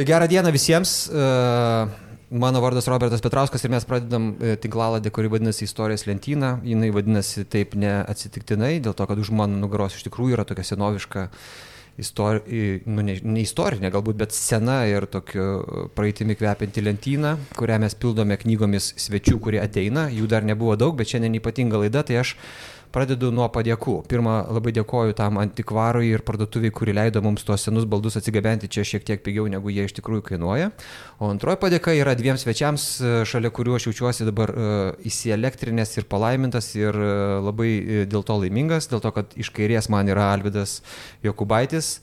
Tai 0.00 0.04
gerą 0.06 0.26
dieną 0.26 0.52
visiems. 0.52 1.10
E, 1.12 1.88
mano 2.30 2.60
vardas 2.60 2.86
Robertas 2.88 3.20
Petrauskas 3.20 3.64
ir 3.64 3.70
mes 3.70 3.84
pradedam 3.84 4.30
e, 4.40 4.56
tinklaladę, 4.56 5.10
kuri 5.10 5.28
vadinasi 5.28 5.66
Istorijos 5.66 6.06
lentyna. 6.08 6.54
Jis 6.64 6.94
vadinasi 6.94 7.44
taip 7.44 7.74
neatsitiktinai, 7.76 8.78
dėl 8.80 8.96
to, 8.96 9.04
kad 9.04 9.20
už 9.20 9.28
mano 9.36 9.60
nugaros 9.60 9.98
iš 9.98 10.06
tikrųjų 10.08 10.38
yra 10.38 10.46
tokia 10.48 10.64
senoviška 10.70 11.26
istori, 12.00 12.80
nu, 12.88 13.04
ne, 13.04 13.18
ne 13.20 13.44
istorinė 13.44 13.92
galbūt, 13.92 14.16
bet 14.24 14.32
sena 14.32 14.86
ir 14.88 15.04
tokiu 15.04 15.90
praeitimi 15.92 16.38
kvepianti 16.38 16.86
lentyna, 16.86 17.36
kurią 17.60 17.76
mes 17.84 17.98
pildome 18.00 18.40
knygomis 18.40 18.94
svečių, 19.04 19.36
kurie 19.36 19.60
ateina. 19.60 20.08
Jų 20.08 20.32
dar 20.32 20.48
nebuvo 20.48 20.80
daug, 20.80 20.96
bet 20.96 21.12
šiandien 21.12 21.36
ypatinga 21.42 21.84
laida, 21.84 22.06
tai 22.08 22.22
aš 22.22 22.38
Pradedu 22.90 23.28
nuo 23.30 23.46
padėkų. 23.54 24.00
Pirmą, 24.10 24.32
labai 24.50 24.72
dėkoju 24.74 25.14
tam 25.18 25.38
antikvarui 25.38 26.08
ir 26.10 26.24
parduotuviai, 26.26 26.72
kuri 26.74 26.94
leido 26.96 27.22
mums 27.22 27.44
tuos 27.46 27.62
senus 27.62 27.84
baldus 27.86 28.18
atsigabenti 28.18 28.70
čia 28.72 28.82
šiek 28.86 29.04
tiek 29.06 29.22
pigiau, 29.22 29.44
negu 29.52 29.70
jie 29.70 29.84
iš 29.86 29.94
tikrųjų 30.00 30.24
kainuoja. 30.32 30.72
O 31.22 31.30
antroji 31.30 31.60
padėka 31.62 31.94
yra 31.94 32.16
dviems 32.18 32.42
svečiams, 32.42 32.86
šalia 33.30 33.52
kuriuo 33.54 33.78
aš 33.78 33.86
jaučiuosi 33.90 34.26
dabar 34.26 34.50
uh, 34.54 34.64
įsielektrinės 35.06 35.94
ir 36.00 36.08
palaimintas 36.10 36.72
ir 36.74 36.98
uh, 36.98 37.38
labai 37.46 37.70
dėl 38.10 38.26
to 38.26 38.40
laimingas, 38.42 38.90
dėl 38.90 39.04
to, 39.04 39.14
kad 39.14 39.38
iš 39.38 39.52
kairės 39.54 39.86
man 39.92 40.10
yra 40.10 40.32
Alvidas 40.34 40.80
Jokubaitis. 41.22 42.00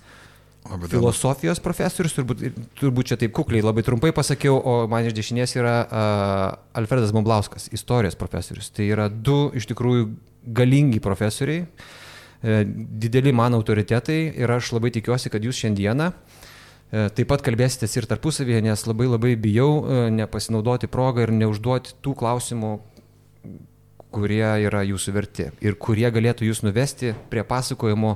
Filosofijos 0.67 1.61
profesorius, 1.63 2.15
turbūt, 2.15 2.41
turbūt 2.79 3.11
čia 3.11 3.19
taip 3.19 3.31
kukliai 3.35 3.63
labai 3.63 3.83
trumpai 3.87 4.11
pasakiau, 4.15 4.57
o 4.59 4.73
man 4.91 5.07
iš 5.07 5.15
dešinės 5.15 5.55
yra 5.59 5.75
uh, 5.83 6.79
Alfredas 6.79 7.13
Momblauskas, 7.15 7.69
istorijos 7.75 8.19
profesorius. 8.19 8.71
Tai 8.75 8.87
yra 8.87 9.07
du 9.11 9.47
iš 9.55 9.69
tikrųjų 9.71 10.09
galingi 10.47 10.99
profesoriai, 10.99 11.65
e, 12.41 12.63
dideli 12.67 13.31
mano 13.31 13.59
autoritetai 13.59 14.19
ir 14.39 14.51
aš 14.51 14.71
labai 14.77 14.91
tikiuosi, 14.95 15.31
kad 15.33 15.43
jūs 15.43 15.59
šiandieną 15.63 16.11
e, 16.11 17.07
taip 17.17 17.27
pat 17.31 17.43
kalbėsitės 17.45 17.97
ir 17.97 18.07
tarpusavėje, 18.09 18.63
nes 18.65 18.85
labai 18.87 19.09
labai 19.11 19.35
bijau 19.39 19.71
e, 19.83 19.99
nepasinaudoti 20.15 20.89
progą 20.91 21.27
ir 21.27 21.33
neužduoti 21.35 21.97
tų 22.03 22.15
klausimų, 22.21 22.77
kurie 24.13 24.45
yra 24.63 24.85
jūsų 24.87 25.13
verti 25.13 25.49
ir 25.61 25.75
kurie 25.75 26.07
galėtų 26.13 26.47
jūs 26.47 26.63
nuvesti 26.63 27.13
prie 27.29 27.43
pasakojimo, 27.45 28.15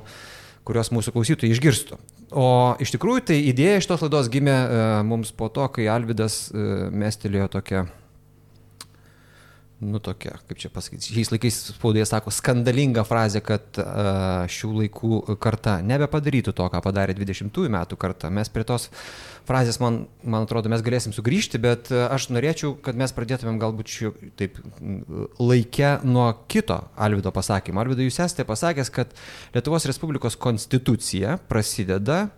kurios 0.66 0.90
mūsų 0.94 1.12
klausytojai 1.14 1.52
išgirstų. 1.52 1.98
O 2.32 2.72
iš 2.80 2.94
tikrųjų 2.94 3.26
tai 3.28 3.36
idėja 3.44 3.82
iš 3.82 3.90
tos 3.90 4.00
laidos 4.06 4.30
gimė 4.32 4.54
mums 5.04 5.34
po 5.36 5.50
to, 5.52 5.66
kai 5.74 5.84
Alvidas 5.92 6.46
mestelėjo 6.54 7.50
tokią 7.58 7.82
nu 9.82 9.98
tokia, 10.02 10.36
kaip 10.48 10.60
čia 10.62 10.70
pasakyti, 10.72 11.12
šiais 11.16 11.32
laikais 11.32 11.58
spaudoje 11.72 12.06
sako 12.08 12.32
skandalinga 12.34 13.04
frazė, 13.06 13.42
kad 13.44 13.80
uh, 13.82 14.44
šių 14.50 14.70
laikų 14.78 15.20
karta 15.42 15.80
nebepadarytų 15.84 16.54
to, 16.56 16.68
ką 16.72 16.82
padarė 16.84 17.16
20-ųjų 17.18 17.72
metų 17.74 17.98
karta. 18.00 18.30
Mes 18.32 18.50
prie 18.52 18.64
tos 18.68 18.88
frazės, 19.48 19.80
man, 19.82 20.04
man 20.22 20.46
atrodo, 20.46 20.70
mes 20.72 20.84
galėsim 20.86 21.14
sugrįžti, 21.14 21.60
bet 21.62 21.90
aš 21.92 22.28
norėčiau, 22.34 22.76
kad 22.84 22.98
mes 22.98 23.14
pradėtumėm 23.16 23.58
galbūt 23.62 23.96
šių, 23.96 24.12
taip 24.38 24.60
laikę 25.42 25.96
nuo 26.06 26.28
kito 26.50 26.78
Alvido 26.94 27.34
pasakymo. 27.34 27.82
Alvido, 27.82 28.06
jūs 28.06 28.20
esate 28.22 28.46
pasakęs, 28.48 28.92
kad 28.94 29.16
Lietuvos 29.56 29.88
Respublikos 29.90 30.38
konstitucija 30.40 31.38
prasideda 31.50 32.28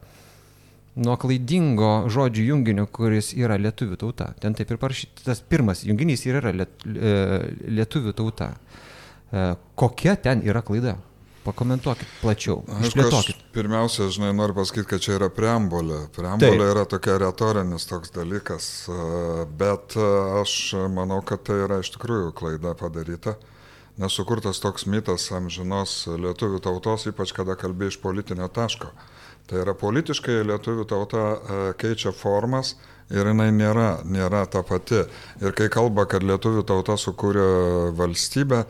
nuo 1.00 1.17
klaidingo 1.20 2.06
žodžių 2.12 2.45
junginio, 2.50 2.87
kuris 2.95 3.33
yra 3.37 3.56
lietuvių 3.59 3.98
tauta. 3.98 4.31
Ten 4.41 4.55
taip 4.55 4.70
ir 4.70 4.78
parašyta, 4.83 5.25
tas 5.27 5.42
pirmas 5.42 5.83
junginys 5.86 6.23
ir 6.28 6.39
yra 6.42 6.55
liet, 6.55 6.84
e, 6.86 7.17
lietuvių 7.81 8.14
tauta. 8.14 8.53
E, 9.33 9.48
kokia 9.78 10.14
ten 10.20 10.45
yra 10.47 10.62
klaida? 10.67 10.97
Pakomentuokit 11.45 12.09
plačiau. 12.23 12.62
Aš 12.81 12.95
pirmiausia, 13.53 14.06
žinai, 14.14 14.31
noriu 14.33 14.55
pasakyti, 14.56 14.86
kad 14.95 15.03
čia 15.05 15.19
yra 15.19 15.28
preambulė. 15.28 16.06
Preambulė 16.14 16.55
Taip. 16.56 16.70
yra 16.70 16.84
tokia 16.89 17.19
retorinis 17.20 17.84
toks 17.91 18.14
dalykas, 18.14 18.69
e, 18.89 19.01
bet 19.58 19.98
aš 20.41 20.55
manau, 20.95 21.20
kad 21.27 21.45
tai 21.45 21.58
yra 21.67 21.83
iš 21.84 21.92
tikrųjų 21.98 22.33
klaida 22.39 22.73
padaryta. 22.79 23.36
Nesukurtas 24.01 24.58
toks 24.58 24.89
mitas 24.91 25.29
amžinos 25.30 26.07
lietuvių 26.08 26.63
tautos, 26.64 27.05
ypač 27.11 27.35
kada 27.36 27.55
kalbė 27.58 27.92
iš 27.92 28.01
politinio 28.02 28.48
taško. 28.51 28.89
Tai 29.50 29.60
yra 29.60 29.74
politiškai 29.77 30.40
lietuvių 30.48 30.86
tauta 30.88 31.24
e, 31.34 31.60
keičia 31.80 32.14
formas 32.16 32.74
ir 33.12 33.28
jinai 33.28 33.50
nėra, 33.52 33.88
nėra 34.08 34.46
ta 34.48 34.62
pati. 34.64 35.02
Ir 35.44 35.52
kai 35.56 35.68
kalba, 35.72 36.06
kad 36.08 36.24
lietuvių 36.24 36.64
tauta 36.68 36.96
sukūrė 37.00 37.44
valstybę, 37.98 38.62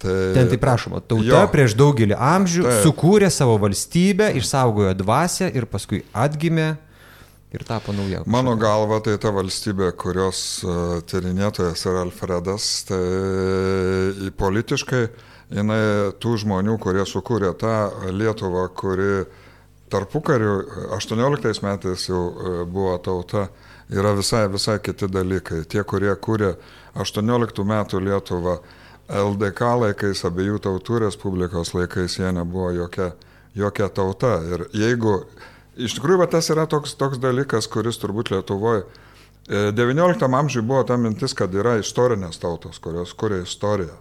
tai... 0.00 0.16
Ten 0.38 0.48
tai 0.52 0.60
prašoma, 0.62 1.02
tauta 1.04 1.28
jo, 1.28 1.42
prieš 1.52 1.76
daugelį 1.76 2.16
amžių 2.16 2.64
tai, 2.64 2.80
sukūrė 2.86 3.30
savo 3.32 3.58
valstybę, 3.60 4.32
išsaugojo 4.40 4.96
dvasę 4.96 5.50
ir 5.52 5.68
paskui 5.68 6.00
atgimė 6.16 6.72
ir 7.52 7.68
tapo 7.68 7.92
nauja. 7.92 8.24
Mano 8.24 8.56
galva, 8.60 9.02
tai 9.04 9.18
ta 9.20 9.36
valstybė, 9.36 9.92
kurios 10.00 10.42
uh, 10.64 10.98
tyrinėtojas 11.08 11.84
yra 11.88 12.08
Alfredas, 12.08 12.72
tai 12.88 14.32
politiškai 14.40 15.06
jinai 15.54 15.80
tų 16.20 16.38
žmonių, 16.42 16.80
kurie 16.82 17.04
sukūrė 17.06 17.52
tą 17.60 17.76
Lietuvą, 18.16 18.66
kuri 18.76 19.26
uh, 19.86 19.90
tarpukariu 19.90 20.64
18 20.90 21.62
metais 21.62 22.08
jau 22.08 22.22
e, 22.30 22.64
buvo 22.64 22.98
tauta, 22.98 23.48
yra 23.90 24.14
visai, 24.16 24.48
visai 24.48 24.78
kiti 24.82 25.08
dalykai. 25.08 25.62
Tie, 25.68 25.82
kurie 25.84 26.14
kūrė 26.14 26.56
18 26.98 27.64
metų 27.64 28.02
Lietuvą 28.02 28.58
LDK 29.06 29.72
laikais, 29.82 30.24
abiejų 30.26 30.58
tautų 30.64 31.04
respublikos 31.06 31.74
laikais, 31.76 32.18
jie 32.18 32.32
nebuvo 32.34 32.72
jokia, 32.74 33.12
jokia 33.54 33.88
tauta. 33.88 34.40
Ir 34.50 34.66
jeigu, 34.74 35.20
iš 35.78 35.98
tikrųjų, 35.98 36.24
va, 36.24 36.30
tas 36.30 36.50
yra 36.50 36.66
toks, 36.66 36.96
toks 36.98 37.22
dalykas, 37.22 37.70
kuris 37.70 38.02
turbūt 38.02 38.34
Lietuvoje 38.34 38.86
19 39.46 40.26
amžiuje 40.26 40.66
buvo 40.66 40.82
ta 40.82 40.96
mintis, 40.98 41.30
kad 41.38 41.54
yra 41.54 41.76
istorinės 41.78 42.40
tautos, 42.42 42.80
kurios 42.82 43.12
kuria 43.14 43.44
istoriją. 43.44 43.94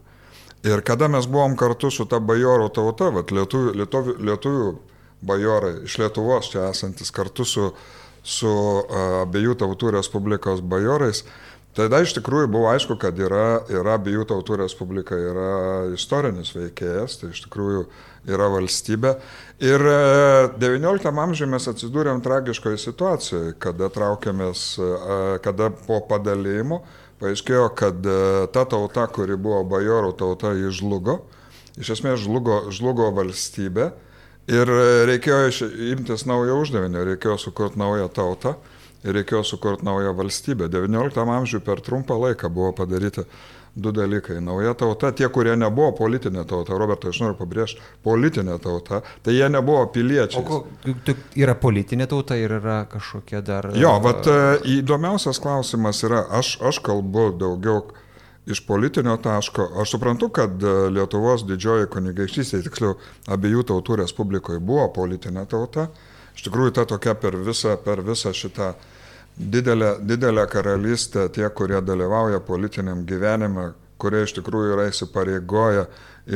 Ir 0.66 0.82
kada 0.82 1.06
mes 1.14 1.28
buvom 1.30 1.54
kartu 1.54 1.92
su 1.94 2.08
ta 2.10 2.18
bajorų 2.18 2.72
tauta, 2.74 3.12
vat, 3.14 3.30
lietuvių, 3.30 3.76
lietuvių, 3.78 4.16
lietuvių 4.26 4.72
bajorai 5.22 5.84
iš 5.86 6.00
Lietuvos 6.02 6.52
čia 6.52 6.70
esantis 6.72 7.12
kartu 7.16 7.46
su, 7.48 7.72
su 8.24 8.54
abiejų 9.24 9.58
tautų 9.62 9.96
Respublikos 10.00 10.64
bajorais. 10.66 11.24
Tada 11.76 12.00
iš 12.00 12.14
tikrųjų 12.16 12.48
buvo 12.54 12.70
aišku, 12.72 12.96
kad 12.96 13.18
yra, 13.20 13.66
yra 13.68 13.98
abiejų 13.98 14.24
tautų 14.30 14.62
respublika, 14.62 15.18
yra 15.20 15.56
istorinis 15.92 16.54
veikėjas, 16.56 17.18
tai 17.20 17.34
iš 17.34 17.42
tikrųjų 17.50 17.82
yra 18.32 18.48
valstybė. 18.54 19.12
Ir 19.60 19.84
XIX 20.56 21.12
amžiuje 21.12 21.50
mes 21.52 21.68
atsidūrėm 21.74 22.22
tragiškoje 22.24 22.80
situacijoje, 22.80 23.58
kada 23.60 23.92
traukėmės, 23.92 24.64
kada 25.44 25.68
po 25.84 26.00
padalymo 26.08 26.80
paaiškėjo, 27.20 27.68
kad 27.76 28.08
ta 28.56 28.64
tauta, 28.72 29.10
kuri 29.12 29.36
buvo 29.36 29.60
bajorų 29.76 30.16
tauta, 30.20 30.56
jį 30.56 30.72
žlugo. 30.80 31.20
Iš 31.76 31.98
esmės 31.98 32.24
žlugo, 32.24 32.70
žlugo 32.72 33.12
valstybė 33.20 33.92
Ir 34.52 34.70
e, 34.70 34.86
reikėjo 35.10 35.70
imtis 35.96 36.28
naujo 36.30 36.60
uždavinio, 36.62 37.04
reikėjo 37.08 37.38
sukurti 37.48 37.82
naują 37.82 38.08
tautą 38.14 38.56
ir 39.06 39.18
reikėjo 39.18 39.44
sukurti 39.46 39.86
naują 39.86 40.14
valstybę. 40.18 40.70
XIX 40.70 41.30
amžiuje 41.38 41.66
per 41.66 41.82
trumpą 41.82 42.18
laiką 42.22 42.50
buvo 42.54 42.74
padaryti 42.78 43.26
du 43.76 43.92
dalykai. 43.92 44.38
Nauja 44.42 44.74
tauta, 44.74 45.12
tie, 45.12 45.28
kurie 45.30 45.56
nebuvo 45.60 45.92
politinė 45.98 46.46
tauta, 46.48 46.78
Robertai, 46.80 47.12
aš 47.12 47.20
noriu 47.24 47.38
pabrėžti, 47.40 47.84
politinė 48.06 48.56
tauta, 48.64 49.02
tai 49.26 49.36
jie 49.36 49.50
nebuvo 49.52 49.84
piliečiai. 49.92 50.42
O 50.42 50.46
ko, 50.48 50.62
yra 51.36 51.58
politinė 51.60 52.08
tauta 52.12 52.38
ir 52.40 52.56
yra 52.62 52.84
kažkokia 52.92 53.42
dar... 53.46 53.70
Jo, 53.76 53.98
bet 54.04 54.30
įdomiausias 54.78 55.42
klausimas 55.44 56.02
yra, 56.08 56.24
aš, 56.40 56.56
aš 56.64 56.80
kalbu 56.86 57.34
daugiau 57.42 57.84
iš 58.46 58.66
politinio 58.68 59.18
taško, 59.18 59.70
aš 59.82 59.96
suprantu, 59.96 60.30
kad 60.30 60.64
e, 60.64 60.74
Lietuvos 60.94 61.46
didžioji 61.48 61.90
kunigaikštystė, 61.94 62.62
tiksliau 62.66 62.94
abiejų 63.32 63.66
tautų 63.72 64.02
respublikoje 64.04 64.62
buvo 64.62 64.86
politinė 64.94 65.48
tauta. 65.50 65.88
Iš 66.36 66.46
tikrųjų, 66.48 66.76
ta 66.76 66.86
tokia 66.86 67.16
per 67.18 67.38
visą, 67.42 67.78
per 67.82 68.04
visą 68.06 68.34
šitą 68.36 68.74
didelę, 69.38 69.96
didelę 70.02 70.46
karalystę, 70.52 71.30
tie, 71.34 71.48
kurie 71.50 71.82
dalyvauja 71.82 72.40
politiniam 72.44 73.06
gyvenime, 73.08 73.72
kurie 73.98 74.26
iš 74.28 74.36
tikrųjų 74.38 74.76
yra 74.76 74.90
įsipareigoję 74.92 75.86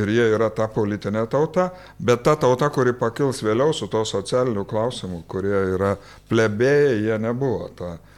ir 0.00 0.10
jie 0.10 0.26
yra 0.34 0.50
ta 0.54 0.66
politinė 0.70 1.26
tauta, 1.30 1.70
bet 1.98 2.24
ta 2.26 2.34
tauta, 2.40 2.70
kuri 2.74 2.94
pakils 2.96 3.42
vėliau 3.44 3.74
su 3.76 3.86
to 3.92 4.02
socialiniu 4.08 4.64
klausimu, 4.64 5.22
kurie 5.28 5.58
yra 5.76 5.96
plebėjai, 6.30 7.02
jie 7.06 7.18
nebuvo 7.22 7.68
ta 7.68 7.94
tauta. 7.94 8.09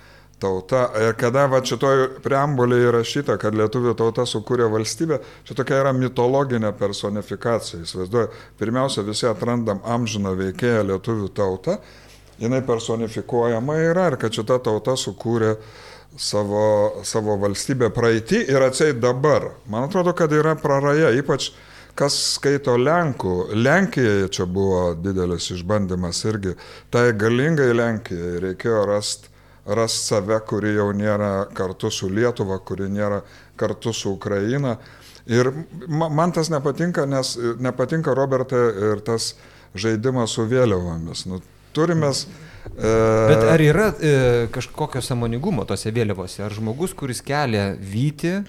Ir 0.42 1.14
kada 1.20 1.46
va 1.50 1.60
šitoj 1.64 2.04
preambulėje 2.24 2.88
įrašyta, 2.90 3.36
kad 3.40 3.54
lietuvių 3.58 3.94
tauta 3.98 4.24
sukūrė 4.28 4.66
valstybę, 4.72 5.20
čia 5.46 5.56
tokia 5.58 5.80
yra 5.82 5.92
mitologinė 5.96 6.72
personifikacija. 6.78 7.82
Įsivaizduoju, 7.86 8.28
pirmiausia, 8.60 9.06
visi 9.06 9.28
atrandam 9.30 9.82
amžiną 9.84 10.34
veikėją 10.38 10.84
lietuvių 10.90 11.30
tautą, 11.36 11.78
jinai 12.42 12.62
personifikuojama 12.66 13.78
yra 13.92 14.10
ir 14.10 14.18
kad 14.20 14.34
šita 14.34 14.58
tauta 14.66 14.96
sukūrė 14.98 15.56
savo, 16.18 17.02
savo 17.06 17.36
valstybę 17.40 17.92
praeitį 17.94 18.44
ir 18.52 18.66
atsiai 18.66 18.96
dabar. 18.98 19.52
Man 19.70 19.88
atrodo, 19.88 20.14
kad 20.16 20.32
yra 20.34 20.56
praraja, 20.60 21.12
ypač 21.16 21.52
kas 21.98 22.16
skaito 22.36 22.76
Lenkų. 22.80 23.52
Lenkijai 23.58 24.30
čia 24.32 24.46
buvo 24.48 24.92
didelis 24.96 25.50
išbandymas 25.54 26.24
irgi. 26.28 26.56
Tai 26.92 27.10
galingai 27.18 27.72
Lenkijai 27.76 28.40
reikėjo 28.46 28.86
rasti 28.88 29.31
ras 29.66 29.94
save, 30.08 30.40
kuri 30.48 30.74
jau 30.76 30.90
nėra 30.96 31.46
kartu 31.54 31.90
su 31.90 32.10
Lietuva, 32.10 32.58
kuri 32.64 32.88
nėra 32.90 33.22
kartu 33.56 33.92
su 33.94 34.12
Ukraina. 34.16 34.76
Ir 35.30 35.52
man 35.86 36.32
tas 36.34 36.50
nepatinka, 36.50 37.06
nes 37.06 37.36
nepatinka 37.62 38.14
Robertai 38.14 38.62
ir 38.90 39.02
tas 39.06 39.34
žaidimas 39.78 40.34
su 40.34 40.46
vėliavomis. 40.50 41.26
Nu, 41.30 41.38
turimės. 41.76 42.26
E... 42.74 42.90
Bet 43.30 43.44
ar 43.46 43.62
yra 43.62 43.86
e, 43.94 44.16
kažkokio 44.54 45.02
samoningumo 45.04 45.64
tose 45.68 45.92
vėliavose? 45.94 46.42
Ar 46.44 46.54
žmogus, 46.54 46.96
kuris 46.98 47.22
kelia 47.24 47.70
vyti, 47.78 48.40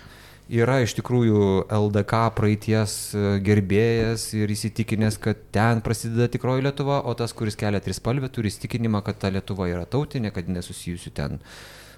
yra 0.51 0.79
iš 0.83 0.95
tikrųjų 0.97 1.67
LDK 1.71 2.23
praeities 2.37 2.95
e, 3.15 3.37
gerbėjas 3.43 4.25
ir 4.37 4.51
įsitikinęs, 4.51 5.19
kad 5.21 5.39
ten 5.55 5.83
prasideda 5.85 6.27
tikroji 6.31 6.65
Lietuva, 6.65 7.01
o 7.07 7.13
tas, 7.17 7.35
kuris 7.37 7.57
kelia 7.59 7.81
trispalvę, 7.83 8.29
turi 8.33 8.51
įsitikinimą, 8.51 9.03
kad 9.05 9.21
ta 9.21 9.31
Lietuva 9.33 9.69
yra 9.71 9.85
tautinė, 9.89 10.33
kad 10.35 10.51
nesusijusi 10.51 11.13
ten 11.15 11.39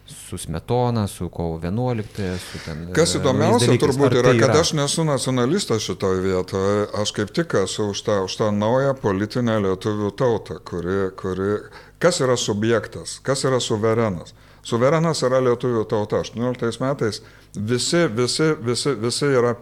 su 0.05 0.37
Smetona, 0.37 1.07
su 1.09 1.29
kovo 1.33 1.57
11, 1.57 2.37
su 2.37 2.61
ten. 2.65 2.85
Kas 2.93 3.15
e, 3.15 3.19
įdomiausia 3.19 3.71
dalykais. 3.71 3.81
turbūt 3.87 4.11
Ar 4.11 4.17
yra, 4.19 4.33
tai 4.33 4.43
kad 4.43 4.61
aš 4.61 4.75
nesu 4.77 5.05
nacionalistas 5.07 5.81
šitoje 5.87 6.21
vietoje, 6.21 6.87
aš 7.01 7.13
kaip 7.17 7.33
tik 7.33 7.57
esu 7.63 7.89
už 7.89 8.05
tą, 8.05 8.21
už 8.29 8.37
tą 8.37 8.51
naują 8.53 8.93
politinę 9.01 9.57
lietuvių 9.65 10.13
tautą, 10.19 10.59
kuri, 10.61 10.99
kuri, 11.17 11.55
kas 11.97 12.21
yra 12.21 12.37
subjektas, 12.37 13.19
kas 13.25 13.47
yra 13.49 13.57
suverenas. 13.63 14.37
Suverenas 14.65 15.21
yra 15.25 15.41
lietuvių 15.45 15.83
tauta. 15.89 16.23
18 16.25 16.81
metais 16.81 17.21
visi, 17.53 18.05
visi, 18.09 18.51
visi, 18.65 18.95
visi 18.97 19.29
yra 19.29 19.53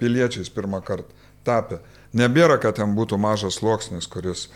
piliečiais 0.00 0.52
pirmą 0.52 0.82
kartą 0.84 1.16
tapę. 1.44 1.80
Nebėra, 2.16 2.58
kad 2.60 2.76
ten 2.80 2.96
būtų 2.96 3.16
mažas 3.20 3.60
sluoksnis, 3.60 4.08
kuris, 4.10 4.48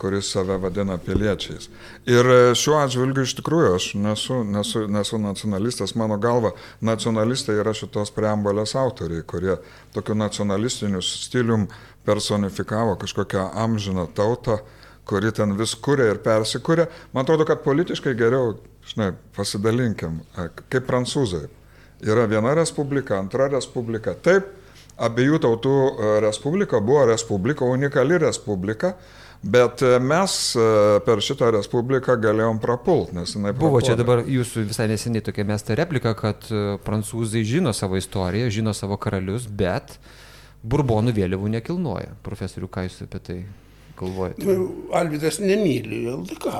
kuris 0.00 0.30
save 0.32 0.56
vadina 0.62 0.96
piliečiais. 0.98 1.68
Ir 2.08 2.28
šiuo 2.58 2.78
atžvilgiu 2.80 3.26
iš 3.26 3.36
tikrųjų 3.38 3.74
aš 3.76 3.88
nesu, 4.00 4.40
nesu, 4.48 4.86
nesu 4.90 5.20
nacionalistas, 5.20 5.94
mano 5.98 6.16
galva, 6.18 6.54
nacionalistai 6.80 7.58
yra 7.60 7.74
šitos 7.76 8.10
preambolės 8.16 8.74
autoriai, 8.80 9.22
kurie 9.28 9.58
tokiu 9.94 10.16
nacionalistiniu 10.18 11.04
stilium 11.04 11.68
personifikavo 12.08 12.96
kažkokią 13.04 13.50
amžiną 13.62 14.08
tautą, 14.16 14.62
kuri 15.06 15.32
ten 15.36 15.54
vis 15.58 15.76
kuria 15.76 16.08
ir 16.14 16.22
persikūrė. 16.24 16.88
Man 17.12 17.26
atrodo, 17.26 17.46
kad 17.46 17.62
politiškai 17.66 18.16
geriau 18.18 18.56
žinai, 18.86 19.12
pasidalinkim, 19.36 20.20
e, 20.36 20.48
kaip 20.72 20.86
prancūzai. 20.88 21.46
Yra 22.02 22.26
viena 22.30 22.54
respublika, 22.58 23.18
antra 23.22 23.48
respublika. 23.52 24.14
Taip, 24.18 24.48
abiejų 25.02 25.42
tautų 25.42 25.74
e, 25.74 26.14
respublika 26.24 26.80
buvo 26.82 27.06
respublika, 27.12 27.66
unikali 27.68 28.18
respublika, 28.22 28.94
bet 29.42 29.84
e, 29.86 29.94
mes 30.02 30.36
per 31.06 31.22
šitą 31.22 31.52
respubliką 31.56 32.18
galėjom 32.22 32.58
prapult, 32.62 33.12
nes 33.16 33.36
jinai 33.36 33.54
buvo. 33.54 33.76
Prapuolė. 33.78 33.86
Čia 33.86 33.98
dabar 33.98 34.24
jūsų 34.26 34.66
visai 34.70 34.88
neseniai 34.90 35.24
tokia 35.24 35.46
mesta 35.48 35.78
replika, 35.78 36.14
kad 36.18 36.48
prancūzai 36.86 37.44
žino 37.46 37.74
savo 37.76 38.00
istoriją, 38.00 38.50
žino 38.54 38.74
savo 38.76 38.98
karalius, 39.00 39.46
bet 39.46 39.98
burbonų 40.62 41.14
vėliavų 41.14 41.54
nekilnoja. 41.58 42.16
Profesoriu, 42.26 42.70
ką 42.70 42.86
jūs 42.86 43.02
apie 43.06 43.22
tai 43.22 43.38
galvojate? 43.98 44.46
Nu, 44.46 44.68
Alvidas 44.94 45.40
nemyli 45.42 46.04
LDK. 46.10 46.58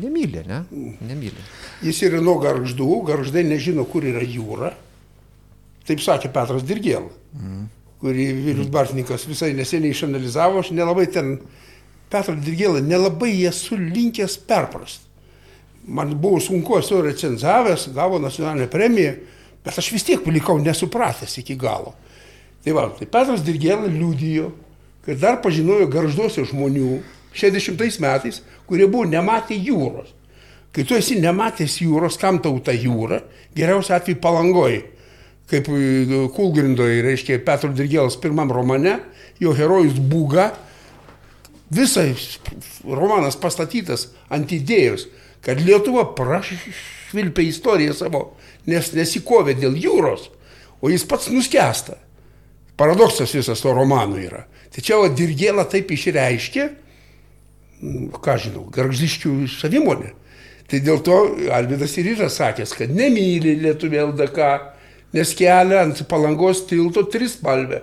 Nemylė, 0.00 0.44
ne? 0.46 0.60
Nemylė. 1.08 1.42
Jis 1.84 2.02
yra 2.04 2.20
nuo 2.22 2.36
garždų, 2.42 2.88
garždai 3.08 3.46
nežino, 3.48 3.86
kur 3.88 4.04
yra 4.04 4.22
jūra. 4.24 4.74
Taip 5.88 6.02
sakė 6.04 6.28
Petras 6.34 6.64
Dirgėl, 6.68 7.08
mm. 7.34 7.62
kurį 8.02 8.26
Vilius 8.36 8.68
mm. 8.68 8.74
Bartininkas 8.74 9.24
visai 9.26 9.54
neseniai 9.56 9.96
išanalizavo, 9.96 10.60
aš 10.60 10.74
nelabai 10.76 11.06
ten, 11.10 11.38
Petrą 12.10 12.34
Dirgėlą 12.42 12.82
nelabai 12.82 13.32
esu 13.46 13.78
linkęs 13.78 14.36
perprast. 14.48 15.06
Man 15.86 16.16
buvo 16.20 16.40
sunku, 16.42 16.76
esu 16.78 16.98
recenzavęs, 17.06 17.88
gavo 17.94 18.18
nacionalinę 18.20 18.66
premiją, 18.70 19.14
bet 19.64 19.78
aš 19.78 19.92
vis 19.94 20.04
tiek 20.06 20.24
palikau 20.24 20.58
nesupratęs 20.60 21.38
iki 21.40 21.56
galo. 21.58 21.94
Tai 22.64 22.74
va, 22.76 22.88
tai 22.98 23.06
Petras 23.08 23.44
Dirgėlą 23.46 23.88
liudijo, 23.94 24.50
kad 25.06 25.22
dar 25.22 25.38
pažinojo 25.44 25.86
garžduose 25.90 26.44
žmonių, 26.50 26.98
60 27.34 28.00
metais, 28.02 28.40
kurie 28.66 28.88
buvo 28.90 29.06
nematę 29.08 29.54
jūros. 29.54 30.14
Kai 30.70 30.84
tu 30.86 30.94
esi 30.94 31.18
nematęs 31.18 31.80
jūros, 31.82 32.18
kam 32.20 32.38
tau 32.42 32.60
ta 32.62 32.74
jūra, 32.74 33.20
geriausia 33.56 33.96
atveju 33.98 34.20
palangoji. 34.22 34.82
Kaip 35.50 35.66
e, 35.74 36.26
Kulgrindoje, 36.36 37.00
reiškia, 37.02 37.40
Petro 37.42 37.72
Dirgėlas 37.74 38.18
pirmam 38.22 38.52
romane, 38.54 39.00
jo 39.42 39.50
herojus 39.56 39.98
Būga, 39.98 40.52
visas 41.74 42.36
romanas 42.86 43.38
pastatytas 43.38 44.12
ant 44.30 44.52
idėjos, 44.54 45.08
kad 45.42 45.58
Lietuva 45.58 46.04
prašvilpė 46.14 47.48
istoriją 47.48 47.96
savo, 47.96 48.22
nes 48.70 48.92
nesikovė 48.94 49.56
dėl 49.58 49.74
jūros, 49.74 50.28
o 50.78 50.92
jis 50.92 51.06
pats 51.08 51.30
nuskesta. 51.34 51.98
Paradoksas 52.78 53.34
visas 53.34 53.60
to 53.60 53.74
romano 53.76 54.16
yra. 54.22 54.46
Tačiau 54.70 55.10
Dirgėlą 55.10 55.66
taip 55.68 55.90
išreiškė, 55.90 56.68
ką 58.20 58.36
žinau, 58.40 58.64
garždiškių 58.74 59.34
savimonė. 59.54 60.12
Tai 60.70 60.80
dėl 60.86 61.00
to 61.02 61.16
Alvidas 61.54 61.96
ir 61.98 62.12
yra 62.12 62.28
sakęs, 62.30 62.76
kad 62.78 62.92
nemyli 62.94 63.56
Lietuvė 63.64 64.04
LDK, 64.04 64.50
nes 65.16 65.32
kelia 65.34 65.80
ant 65.82 66.04
palangos 66.10 66.62
tilto 66.68 67.02
trispalvę 67.10 67.80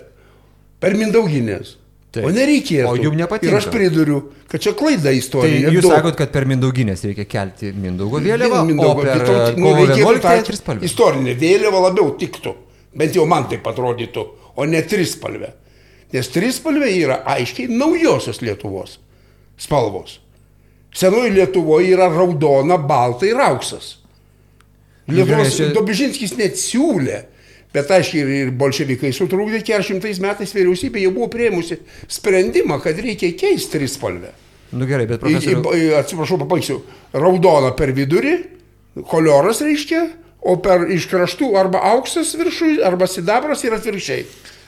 per 0.80 0.96
Mindauginės. 0.96 1.76
Taip. 2.16 2.24
O 2.24 2.32
nereikėjo. 2.32 2.94
O 2.94 2.96
jums 2.96 3.20
nepatinka. 3.20 3.52
Ir 3.52 3.58
aš 3.58 3.68
priduriu, 3.74 4.22
kad 4.48 4.64
čia 4.64 4.72
klaida 4.78 5.12
istorija. 5.12 5.66
Tai 5.68 5.74
jūs 5.76 5.84
daug. 5.84 5.98
sakot, 5.98 6.16
kad 6.22 6.32
per 6.32 6.48
Mindauginės 6.48 7.04
reikia 7.10 7.26
kelti 7.28 7.74
Mindaugo 7.76 8.22
vėliavą, 8.24 8.62
Mindaugo, 8.70 9.04
o 9.04 9.10
per 9.10 9.58
nu, 9.60 9.74
reikėtų 9.82 10.38
trispalvę. 10.48 10.88
Istorinė 10.88 11.36
vėliava 11.42 11.82
labiau 11.90 12.14
tiktų, 12.22 12.54
bent 12.98 13.20
jau 13.20 13.28
man 13.28 13.50
tai 13.52 13.60
atrodytų, 13.60 14.24
o 14.56 14.70
ne 14.70 14.80
trispalvė. 14.88 15.52
Nes 16.16 16.32
trispalvė 16.32 16.94
yra 16.96 17.20
aiškiai 17.36 17.68
naujosios 17.68 18.40
Lietuvos 18.40 18.96
spalvos. 19.60 20.20
Senoji 20.98 21.34
Lietuvoje 21.36 21.92
yra 21.94 22.08
raudona, 22.10 22.78
balta 22.78 23.28
ir 23.28 23.40
auksas. 23.44 23.98
Lietuvos 25.12 25.56
čia... 25.56 25.70
Dobižinskis 25.76 26.34
net 26.40 26.58
siūlė, 26.60 27.22
bet 27.76 27.92
aiškiai 27.94 28.42
ir, 28.42 28.52
bolševikai 28.58 29.14
sutrūkdė 29.16 29.62
400 29.68 30.24
metais 30.24 30.54
vyriausybė 30.56 31.06
jau 31.06 31.14
buvo 31.16 31.30
prieimusi 31.32 31.80
sprendimą, 32.12 32.80
kad 32.84 33.00
reikia 33.04 33.32
keisti 33.40 33.78
trispalvę. 33.78 34.34
Nu 34.76 34.88
gerai, 34.90 35.08
bet 35.08 35.22
profesoriu... 35.24 35.64
Atsiprašau, 35.96 36.42
pabaigsiu. 36.42 36.82
Raudona 37.16 37.72
per 37.78 37.94
vidurį, 37.96 38.34
kolioras 39.08 39.62
reiškia, 39.64 40.04
o 40.48 40.58
per 40.64 40.90
iš 40.92 41.08
kraštų 41.12 41.54
arba 41.60 41.84
auksas 41.94 42.34
viršui, 42.40 42.78
arba 42.84 43.08
sidabras 43.10 43.64
ir 43.64 43.76
atvirkščiai. 43.78 44.26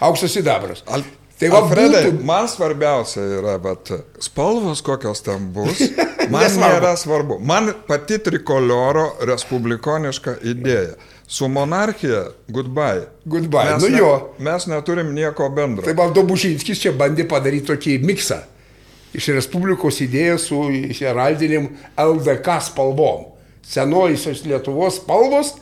Auksas 0.08 0.38
sidabras. 0.38 0.86
Al... 0.88 1.04
Tai 1.40 1.50
va, 1.54 1.62
Fredai, 1.72 2.02
būtų... 2.10 2.26
man 2.28 2.48
svarbiausia 2.52 3.22
yra, 3.38 3.54
bet 3.64 3.94
spalvos 4.24 4.82
kokios 4.84 5.22
ten 5.24 5.46
bus, 5.56 5.86
man 6.34 6.58
nėra 6.60 6.92
svarbu. 7.00 7.38
Man 7.40 7.72
pati 7.88 8.18
trikolioro 8.26 9.06
respublikoniška 9.30 10.36
idėja. 10.52 10.98
Su 11.30 11.48
monarchija, 11.48 12.26
goodbye. 12.50 13.06
Goodbye, 13.30 13.76
mes 13.76 13.84
nu 13.86 13.92
ne, 13.94 14.00
jo. 14.02 14.14
Mes 14.44 14.66
neturim 14.68 15.14
nieko 15.16 15.48
bendro. 15.54 15.86
Tai 15.86 15.94
Valdo 15.96 16.26
Bušinskis 16.28 16.82
čia 16.84 16.92
bandė 16.98 17.28
padaryti 17.30 17.70
tokį 17.70 18.00
miksą. 18.04 18.42
Iš 19.16 19.30
Respublikos 19.38 20.02
idėjos 20.04 20.50
su 20.50 20.60
heraldinėm 21.00 21.70
LDK 22.02 22.60
spalvom. 22.68 23.30
Senojusios 23.66 24.44
Lietuvos 24.50 25.00
spalvos, 25.00 25.54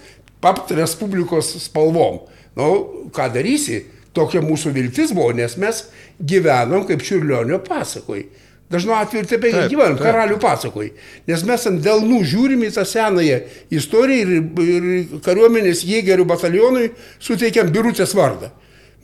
papt 0.43 0.73
Respublikos 0.75 1.51
spalvom. 1.67 2.23
Nu, 2.57 2.71
ką 3.13 3.27
darysi? 3.35 3.83
Tokia 4.17 4.41
mūsų 4.41 4.73
viltis 4.73 5.13
buvo, 5.13 5.29
nes 5.37 5.55
mes 5.61 5.85
gyvenom 6.17 6.87
kaip 6.89 7.05
Čiurlionio 7.05 7.61
pasakoj. 7.65 8.25
Dažnu 8.67 8.91
atveju 8.97 9.23
ir 9.23 9.27
taip 9.29 9.45
gyvenam, 9.71 9.95
karalių 9.95 10.37
pasakoj. 10.43 10.89
Nes 11.29 11.43
mes 11.47 11.67
ant 11.69 11.79
delnų 11.83 12.19
žiūrim 12.27 12.65
į 12.67 12.73
tą 12.75 12.83
senąją 12.87 13.37
istoriją 13.77 14.25
ir, 14.25 14.47
ir 14.63 15.19
kariuomenės 15.23 15.85
jėgerių 15.87 16.25
batalionui 16.27 16.89
suteikiam 17.23 17.71
birutės 17.71 18.15
vardą. 18.17 18.51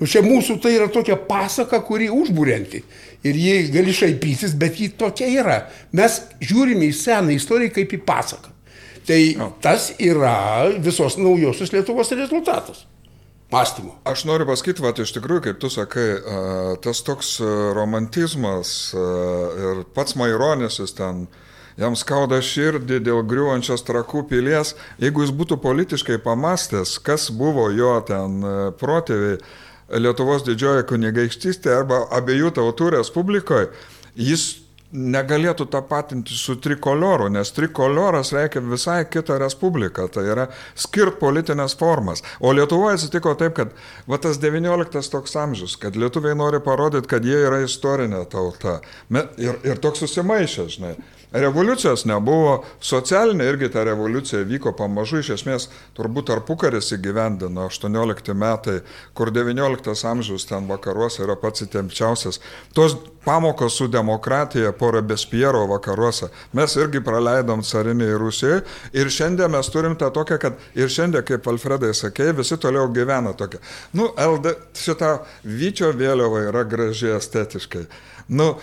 Nu 0.01 0.09
čia 0.09 0.19
mūsų 0.25 0.57
tai 0.59 0.73
yra 0.75 0.89
tokia 0.91 1.15
pasaka, 1.29 1.79
kuri 1.85 2.09
užbūrenti. 2.11 2.81
Ir 3.23 3.39
jie 3.39 3.59
gali 3.71 3.93
šaipytis, 3.95 4.57
bet 4.59 4.81
ji 4.81 4.89
tokia 4.99 5.29
yra. 5.31 5.59
Mes 5.95 6.19
žiūrime 6.43 6.89
į 6.89 6.97
seną 6.97 7.37
istoriją 7.37 7.71
kaip 7.77 7.93
į 7.95 8.01
pasaką. 8.03 8.51
Tai 9.07 9.21
tas 9.63 9.93
yra 10.01 10.67
visos 10.83 11.15
naujosios 11.19 11.71
Lietuvos 11.71 12.11
rezultatas 12.17 12.83
mąstymo. 13.53 13.95
Aš 14.09 14.25
noriu 14.29 14.47
pasakyti, 14.49 14.83
va, 14.83 14.91
iš 14.97 15.13
tikrųjų, 15.15 15.45
kaip 15.47 15.61
tu 15.61 15.69
sakai, 15.73 16.07
tas 16.83 17.01
toks 17.05 17.37
romantizmas 17.77 18.93
ir 18.93 19.83
pats 19.95 20.17
Maironis 20.19 20.79
jis 20.81 20.95
ten, 20.97 21.27
jam 21.79 21.97
skauda 21.97 22.41
širdį 22.43 22.99
dėl 23.05 23.21
griuvančios 23.29 23.85
trakų 23.85 24.25
pilies, 24.29 24.73
jeigu 25.01 25.25
jis 25.25 25.33
būtų 25.33 25.59
politiškai 25.63 26.19
pamastęs, 26.25 26.97
kas 27.05 27.29
buvo 27.33 27.69
jo 27.73 27.95
ten 28.07 28.41
protėviai 28.81 29.37
Lietuvos 29.93 30.45
didžioji 30.47 30.87
kunigaikštystė 30.89 31.73
arba 31.75 31.99
abiejų 32.17 32.53
tautų 32.55 32.93
respublikoje, 32.95 33.67
jis 34.15 34.62
negalėtų 34.93 35.65
tapatinti 35.73 36.35
su 36.37 36.55
trikolioru, 36.61 37.29
nes 37.33 37.51
trikolioras 37.55 38.31
reikia 38.35 38.61
visai 38.61 39.01
kitą 39.09 39.39
respubliką, 39.41 40.05
tai 40.13 40.27
yra 40.29 40.47
skirt 40.77 41.19
politinės 41.21 41.75
formas. 41.79 42.23
O 42.39 42.53
Lietuvoje 42.53 42.99
atsitiko 42.99 43.33
taip, 43.39 43.55
kad 43.57 43.73
va 44.09 44.21
tas 44.21 44.39
19 44.41 45.11
toks 45.13 45.35
amžius, 45.39 45.75
kad 45.81 45.97
lietuviai 45.97 46.37
nori 46.37 46.61
parodyti, 46.63 47.09
kad 47.09 47.25
jie 47.25 47.41
yra 47.47 47.63
istorinė 47.65 48.23
tauta. 48.29 48.79
Ir, 49.41 49.59
ir 49.65 49.81
toks 49.81 50.05
susimaišė, 50.05 50.69
žinai. 50.77 50.95
Revoliucijos 51.33 52.03
nebuvo, 52.05 52.59
socialinė 52.77 53.47
irgi 53.49 53.71
ta 53.73 53.81
revoliucija 53.87 54.43
vyko 54.45 54.75
pamažu, 54.77 55.23
iš 55.23 55.31
esmės 55.39 55.65
turbūt 55.97 56.27
tarpukaris 56.29 56.91
įgyvendino 56.93 57.65
18 57.71 58.35
metai, 58.37 58.75
kur 59.17 59.31
19 59.33 60.05
amžius 60.11 60.45
ten 60.45 60.69
vakaruose 60.69 61.23
yra 61.25 61.33
pats 61.41 61.65
įtempčiausias. 61.65 62.37
Tos 62.77 62.99
pamokos 63.25 63.79
su 63.79 63.87
demokratija 63.87 64.71
po 64.77 64.91
Rebespiero 64.91 65.65
vakaruose 65.67 66.29
mes 66.53 66.75
irgi 66.77 67.01
praleidom 67.01 67.65
carinėje 67.65 68.21
Rusijoje 68.21 68.61
ir 68.93 69.09
šiandien 69.09 69.51
mes 69.51 69.73
turim 69.73 69.97
tą 69.97 70.11
tokią, 70.13 70.37
kad 70.37 70.61
ir 70.77 70.91
šiandien, 70.91 71.25
kaip 71.25 71.47
Alfredai 71.49 71.95
sakė, 71.97 72.29
visi 72.37 72.61
toliau 72.61 72.91
gyvena 72.93 73.33
tokia. 73.33 73.63
Nu, 73.97 74.11
LD, 74.13 74.53
šita 74.77 75.15
Vyčio 75.43 75.93
vėliava 75.97 76.45
yra 76.51 76.67
graži 76.67 77.15
estetiškai. 77.17 77.87
Nu, 78.31 78.53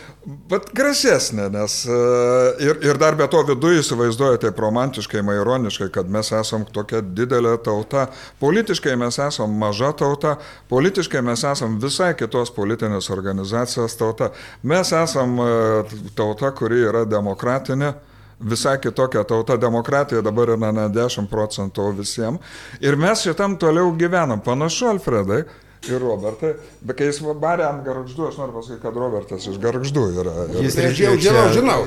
bet 0.48 0.70
gražesnė, 0.76 1.50
nes 1.52 1.74
uh, 1.84 2.60
ir, 2.62 2.78
ir 2.86 3.00
dar 3.00 3.16
be 3.18 3.26
to 3.30 3.42
viduje 3.48 3.82
įsivaizduoja 3.82 4.40
taip 4.40 4.60
romantiškai, 4.62 5.20
maironiškai, 5.26 5.90
kad 5.92 6.08
mes 6.08 6.32
esam 6.32 6.64
tokia 6.64 7.02
didelė 7.04 7.56
tauta, 7.64 8.06
politiškai 8.40 8.96
mes 9.00 9.20
esam 9.20 9.52
maža 9.60 9.92
tauta, 10.00 10.38
politiškai 10.72 11.20
mes 11.26 11.44
esam 11.44 11.76
visai 11.82 12.14
kitos 12.16 12.54
politinės 12.56 13.10
organizacijos 13.12 13.98
tauta. 14.00 14.30
Mes 14.62 14.94
esam 14.96 15.36
uh, 15.44 15.98
tauta, 16.16 16.54
kuri 16.56 16.80
yra 16.88 17.04
demokratinė 17.08 17.94
visai 18.40 18.78
kitokia 18.80 19.24
tauta, 19.28 19.56
demokratija 19.60 20.22
dabar 20.24 20.54
yra 20.56 20.72
ne 20.72 20.86
10 20.88 21.28
procentų 21.28 21.90
visiems. 21.98 22.40
Ir 22.80 22.96
mes 22.96 23.26
šitam 23.26 23.58
toliau 23.60 23.92
gyvenam. 23.98 24.40
Panašu, 24.40 24.88
Alfredai, 24.94 25.42
ir 25.88 26.00
Robertai, 26.00 26.52
bet 26.84 26.98
kai 26.98 27.06
jis 27.08 27.20
barė 27.40 27.64
ant 27.64 27.84
garždų, 27.86 28.26
aš 28.28 28.36
noriu 28.40 28.54
pasakyti, 28.58 28.80
kad 28.82 28.96
Robertas 29.00 29.46
iš 29.48 29.56
garždų 29.62 30.04
yra. 30.20 30.34
Ir... 30.52 30.58
Jis 30.66 30.76
ir 30.76 30.98
jau 30.98 31.14
žinau, 31.24 31.44
žinau. 31.54 31.78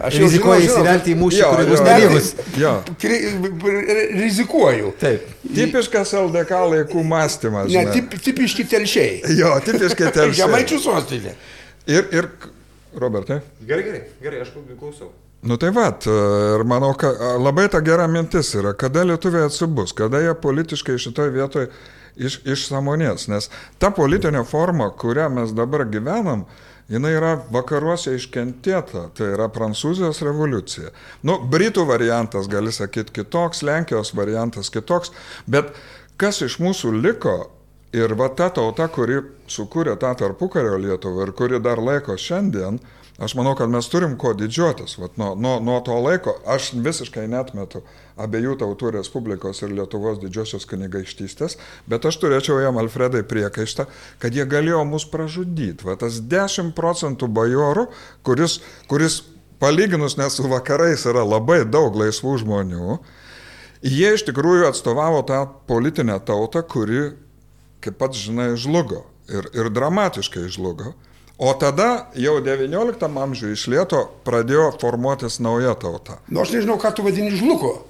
Aš 0.00 0.16
jau 0.16 0.28
rizikuoju 0.28 0.68
įsivelti 0.68 1.12
į 1.12 1.18
mūšį, 1.20 1.42
kuris 1.50 1.68
bus 1.72 1.82
nelygus. 1.88 2.28
Rizikuoju. 4.22 4.94
Taip. 5.02 5.28
Tipiškas 5.52 6.14
LDK 6.22 6.62
laikų 6.76 7.04
mąstymas. 7.12 7.68
Ne, 7.72 7.84
tip, 7.92 8.16
tipiški 8.24 8.68
telšiai. 8.72 9.20
Jo, 9.36 9.54
tipiški 9.66 10.08
telšiai. 10.16 10.40
Žemaičių 10.44 10.80
sostinė. 10.86 11.36
Ir, 11.90 12.08
ir, 12.14 12.30
Robertai. 12.96 13.42
Gerai, 13.66 13.84
gerai, 13.84 14.06
gerai, 14.22 14.46
aš 14.46 14.54
klausau. 14.78 15.12
Nu 15.42 15.56
tai 15.58 15.72
va, 15.74 15.88
ir 15.90 16.62
manau, 16.70 16.92
kad 16.94 17.18
labai 17.42 17.64
ta 17.68 17.80
gera 17.82 18.04
mintis 18.06 18.52
yra, 18.54 18.76
kada 18.78 19.02
lietuviai 19.08 19.48
atsibus, 19.48 19.90
kada 19.98 20.20
jie 20.22 20.36
politiškai 20.38 20.94
šitoje 21.02 21.32
vietoje 21.34 21.66
iš, 22.16 22.40
iš 22.44 22.66
samonės, 22.70 23.28
nes 23.32 23.48
ta 23.82 23.92
politinė 23.94 24.44
forma, 24.48 24.90
kurią 24.98 25.28
mes 25.32 25.54
dabar 25.56 25.86
gyvenam, 25.90 26.44
jinai 26.92 27.14
yra 27.16 27.32
vakaruose 27.54 28.16
iškentėta, 28.18 29.08
tai 29.16 29.32
yra 29.36 29.48
Prancūzijos 29.52 30.22
revoliucija. 30.26 30.92
Nu, 31.26 31.38
Britų 31.52 31.86
variantas, 31.88 32.50
gali 32.52 32.74
sakyti, 32.74 33.14
kitoks, 33.22 33.62
Lenkijos 33.66 34.12
variantas 34.18 34.70
kitoks, 34.72 35.14
bet 35.46 35.72
kas 36.20 36.42
iš 36.44 36.58
mūsų 36.62 36.94
liko 37.00 37.36
ir 37.92 38.16
va 38.18 38.30
ta 38.32 38.48
tauta, 38.54 38.88
kuri 38.88 39.20
sukūrė 39.50 39.98
tą 40.00 40.14
tarpukario 40.18 40.78
Lietuvą 40.80 41.28
ir 41.28 41.36
kuri 41.36 41.60
dar 41.62 41.82
laiko 41.82 42.16
šiandien, 42.16 42.80
Aš 43.22 43.34
manau, 43.36 43.52
kad 43.54 43.68
mes 43.70 43.86
turim 43.92 44.14
ko 44.18 44.32
didžiuotis. 44.34 44.96
Vat 44.98 45.18
nuo, 45.20 45.34
nuo, 45.36 45.58
nuo 45.60 45.76
to 45.84 45.94
laiko 46.00 46.32
aš 46.48 46.70
visiškai 46.72 47.26
netmetu 47.28 47.82
abiejų 48.18 48.56
tautų 48.62 48.94
Respublikos 48.96 49.60
ir 49.62 49.74
Lietuvos 49.76 50.18
didžiosios 50.22 50.64
kunigaikštystės, 50.70 51.58
bet 51.86 52.08
aš 52.08 52.18
turėčiau 52.22 52.58
jam 52.64 52.80
Alfredai 52.80 53.22
priekaištą, 53.28 53.86
kad 54.22 54.34
jie 54.34 54.46
galėjo 54.48 54.80
mus 54.88 55.04
pražudyti. 55.12 55.84
Va 55.84 55.98
tas 56.00 56.22
10 56.24 56.72
procentų 56.74 57.28
bajorų, 57.28 57.86
kuris, 58.24 58.58
kuris 58.88 59.20
palyginus 59.62 60.16
nes 60.18 60.40
su 60.40 60.48
vakarais 60.48 61.04
yra 61.06 61.22
labai 61.22 61.62
daug 61.68 61.94
laisvų 61.94 62.38
žmonių, 62.46 62.96
jie 63.84 64.14
iš 64.16 64.24
tikrųjų 64.30 64.70
atstovavo 64.72 65.20
tą 65.28 65.44
politinę 65.68 66.16
tautą, 66.24 66.64
kuri, 66.64 67.10
kaip 67.82 67.98
pats 68.00 68.18
žinai, 68.26 68.52
žlugo 68.60 69.04
ir, 69.30 69.48
ir 69.56 69.70
dramatiškai 69.74 70.48
žlugo. 70.52 70.94
O 71.42 71.52
tada 71.58 72.12
jau 72.14 72.36
XIX 72.44 73.18
amžiuje 73.24 73.56
iš 73.56 73.64
Lieto 73.72 74.02
pradėjo 74.26 74.68
formuotis 74.78 75.40
nauja 75.42 75.72
tauta. 75.80 76.20
Nu, 76.28 76.44
aš 76.44 76.52
nežinau, 76.54 76.76
ką 76.78 76.92
tu 76.94 77.06
vadini 77.06 77.32
žlugo. 77.34 77.80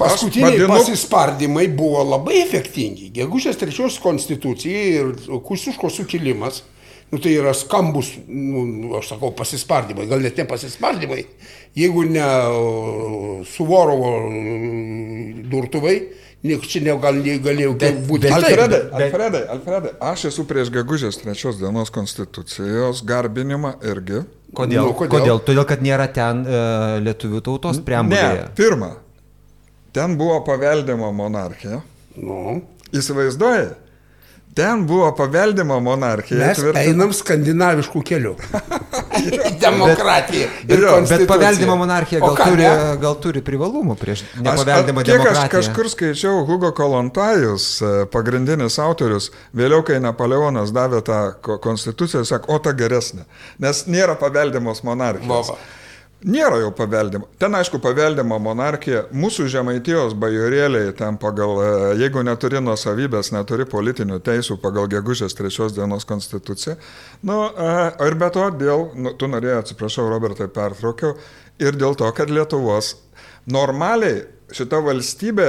Paskutiniai 0.00 0.54
vadinu... 0.54 0.68
pasispardymai 0.76 1.66
buvo 1.76 2.04
labai 2.06 2.38
efektingi. 2.44 3.10
Gegužės 3.16 3.58
trečios 3.60 3.98
konstitucija 4.00 4.84
ir 5.00 5.10
Kusiuško 5.44 5.90
sukilimas, 5.92 6.62
nu, 7.10 7.18
tai 7.18 7.34
yra 7.36 7.52
skambus, 7.56 8.14
nu, 8.28 8.94
aš 9.00 9.10
sakau, 9.14 9.32
pasispardymai, 9.36 10.06
gal 10.08 10.22
net 10.22 10.38
ne 10.38 10.46
pasispardymai, 10.48 11.24
jeigu 11.76 12.06
ne 12.08 12.28
Suvorovo 13.50 14.14
durtuvai, 15.50 15.98
nieko 16.46 16.68
čia 16.70 16.96
gal 17.00 17.18
negalėjau 17.20 17.74
būti. 18.08 18.30
Alfredai, 18.32 18.80
Alfredai, 18.96 19.42
Alfredai, 19.56 19.92
aš 20.12 20.28
esu 20.30 20.46
prieš 20.48 20.72
gegužės 20.74 21.20
trečios 21.20 21.60
dienos 21.60 21.92
konstitucijos 21.94 23.04
garbinimą 23.06 23.76
irgi. 23.84 24.24
Kodėl? 24.56 24.88
Nu, 24.88 24.96
kodėl? 24.98 25.12
kodėl? 25.12 25.42
Todėl, 25.46 25.66
kad 25.68 25.84
nėra 25.84 26.08
ten 26.10 26.42
uh, 26.46 26.96
lietuvių 27.04 27.42
tautos 27.46 27.78
preambulėje. 27.86 28.48
Ne, 28.48 28.56
pirma, 28.58 28.90
ten 29.94 30.16
buvo 30.18 30.40
paveldima 30.46 31.12
monarchija. 31.14 31.82
Nu. 32.18 32.58
Įsivaizduoji? 32.90 33.68
Ten 34.54 34.86
buvo 34.86 35.14
paveldima 35.14 35.78
monarchija. 35.80 36.40
Mes 36.42 36.58
tvirtin... 36.58 36.80
einam 36.82 37.12
skandinaviškų 37.14 38.02
kelių. 38.08 38.32
Demokratija. 39.64 40.48
Bet, 40.66 40.82
bet 41.10 41.24
paveldima 41.30 41.76
monarchija 41.78 42.20
gal, 42.22 42.34
ką, 42.38 42.48
turi, 42.50 42.66
ne? 42.66 42.96
gal 43.02 43.18
turi 43.22 43.42
privalumų 43.46 43.94
prieš 44.00 44.24
nepaveldimą 44.40 45.04
demokratiją. 45.06 45.20
Kiek 45.22 45.44
aš 45.44 45.52
kažkur 45.54 45.90
skaičiau, 45.92 46.44
Hugo 46.48 46.72
Kolontajus, 46.76 47.66
e, 47.78 47.92
pagrindinis 48.10 48.80
autorius, 48.82 49.30
vėliau, 49.56 49.84
kai 49.86 50.00
Napoleonas 50.02 50.74
davė 50.74 51.04
tą 51.06 51.20
konstituciją, 51.46 52.24
sako, 52.26 52.56
o 52.56 52.62
ta 52.64 52.74
geresnė, 52.74 53.28
nes 53.62 53.84
nėra 53.86 54.18
paveldimos 54.18 54.82
monarchijos. 54.86 55.52
Baba. 55.52 55.79
Nėra 56.20 56.58
jau 56.60 56.68
paveldimo. 56.76 57.30
Ten, 57.40 57.54
aišku, 57.56 57.78
paveldima 57.80 58.36
monarchija. 58.44 59.06
Mūsų 59.16 59.46
žemaitijos 59.48 60.12
bajorėliai 60.20 60.92
ten 60.98 61.16
pagal, 61.20 61.54
e, 61.64 61.70
jeigu 62.02 62.20
neturi 62.26 62.60
nuosavybės, 62.60 63.30
neturi 63.32 63.64
politinių 63.64 64.18
teisų 64.26 64.58
pagal 64.60 64.90
gegužės 64.92 65.32
trečios 65.38 65.72
dienos 65.72 66.04
konstituciją. 66.04 66.76
Nu, 67.24 67.38
e, 67.48 67.70
ir 68.04 68.18
be 68.20 68.28
to, 68.36 68.50
dėl, 68.52 68.90
nu, 69.00 69.14
tu 69.16 69.30
norėjai, 69.32 69.62
atsiprašau, 69.64 70.10
Robertai, 70.12 70.50
pertraukiau, 70.52 71.16
ir 71.56 71.80
dėl 71.80 71.96
to, 71.96 72.12
kad 72.12 72.28
Lietuvos 72.28 72.98
normaliai 73.48 74.26
šita 74.52 74.82
valstybė 74.84 75.48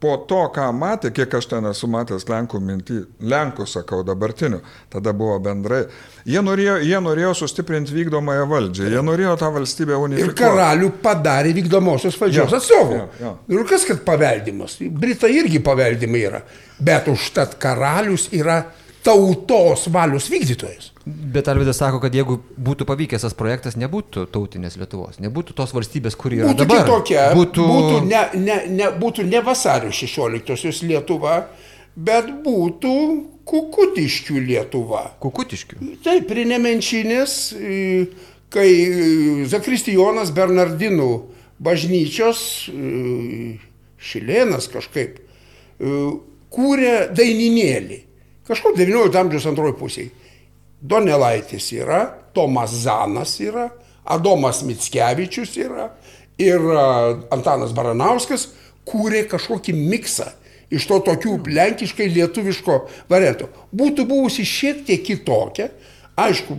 po 0.00 0.16
to, 0.28 0.42
ką 0.52 0.66
matė, 0.76 1.10
kiek 1.14 1.34
aš 1.38 1.48
ten 1.50 1.66
esu 1.70 1.88
matęs 1.90 2.26
Lenkų 2.28 2.60
mintį, 2.62 2.98
Lenkų 3.32 3.66
sakau 3.70 4.02
dabartinių, 4.06 4.60
tada 4.92 5.14
buvo 5.16 5.38
bendrai, 5.42 5.84
jie 6.28 6.42
norėjo, 6.44 6.76
jie 6.84 7.00
norėjo 7.02 7.32
sustiprinti 7.40 7.94
vykdomąją 7.96 8.46
valdžią, 8.50 8.90
jie 8.92 9.04
norėjo 9.08 9.36
tą 9.40 9.50
valstybę 9.56 9.96
unifikuoti. 10.02 10.34
Ir 10.34 10.40
karalių 10.40 10.90
padarė 11.04 11.54
vykdomosios 11.56 12.18
valdžios 12.20 12.52
ja, 12.52 12.60
atstovų. 12.60 12.98
Ja, 12.98 13.06
ja. 13.24 13.32
Ir 13.56 13.64
kas, 13.70 13.86
kad 13.88 14.02
paveldimas? 14.06 14.76
Britai 14.80 15.32
irgi 15.38 15.62
paveldimai 15.64 16.26
yra, 16.28 16.42
bet 16.76 17.08
užtat 17.12 17.56
karalius 17.62 18.28
yra 18.36 18.60
tautos 19.06 19.88
valios 19.92 20.28
vykdytojas. 20.32 20.92
Bet 21.06 21.48
Arvidas 21.48 21.78
sako, 21.78 22.00
kad 22.02 22.14
jeigu 22.18 22.40
būtų 22.58 22.82
pavykęs 22.88 23.22
tas 23.22 23.34
projektas, 23.38 23.76
nebūtų 23.78 24.24
tautinės 24.34 24.74
Lietuvos, 24.80 25.20
nebūtų 25.22 25.54
tos 25.54 25.70
valstybės, 25.76 26.16
kuri 26.18 26.40
yra 26.40 26.50
būtų 26.50 26.64
dabar. 26.64 26.82
Kitokia, 26.82 27.26
būtų 27.38 27.66
būtų 27.70 28.00
ne, 28.08 28.22
ne, 28.42 28.56
ne, 28.74 28.88
būtų 28.98 29.26
ne 29.28 29.42
vasario 29.46 29.92
16-osios 29.94 30.82
Lietuva, 30.82 31.36
bet 31.94 32.32
būtų 32.42 32.96
Kukutiškių 33.46 34.42
Lietuva. 34.48 35.04
Kukutiškių? 35.22 35.78
Taip, 36.02 36.26
prie 36.26 36.42
Nemenčinės, 36.50 37.38
kai 38.50 38.68
Zakristijonas 39.46 40.34
Bernardinų 40.34 41.10
bažnyčios, 41.62 42.42
Šilėnas 44.06 44.66
kažkaip, 44.74 45.22
kūrė 45.78 46.98
daininėlį. 47.14 48.02
Kažkur 48.50 48.74
19 48.74 49.22
amžiaus 49.22 49.46
antroji 49.54 49.78
pusėje. 49.78 50.25
Donelaitis 50.86 51.72
yra, 51.76 52.04
Tomas 52.34 52.74
Zanas 52.84 53.36
yra, 53.42 53.68
Adomas 54.06 54.62
Mitskevičius 54.62 55.56
yra 55.58 55.90
ir 56.38 56.62
Antanas 57.34 57.72
Baranauskas 57.74 58.50
kūrė 58.86 59.24
kažkokį 59.30 59.74
miksą 59.76 60.28
iš 60.70 60.86
to 60.88 60.98
tokių 61.06 61.36
lenkiškai 61.46 62.08
lietuviško 62.14 62.78
varianto. 63.10 63.48
Būtų 63.74 64.06
buvusi 64.08 64.46
šiek 64.46 64.84
tiek 64.86 65.04
kitokia, 65.06 65.70
aišku, 66.18 66.56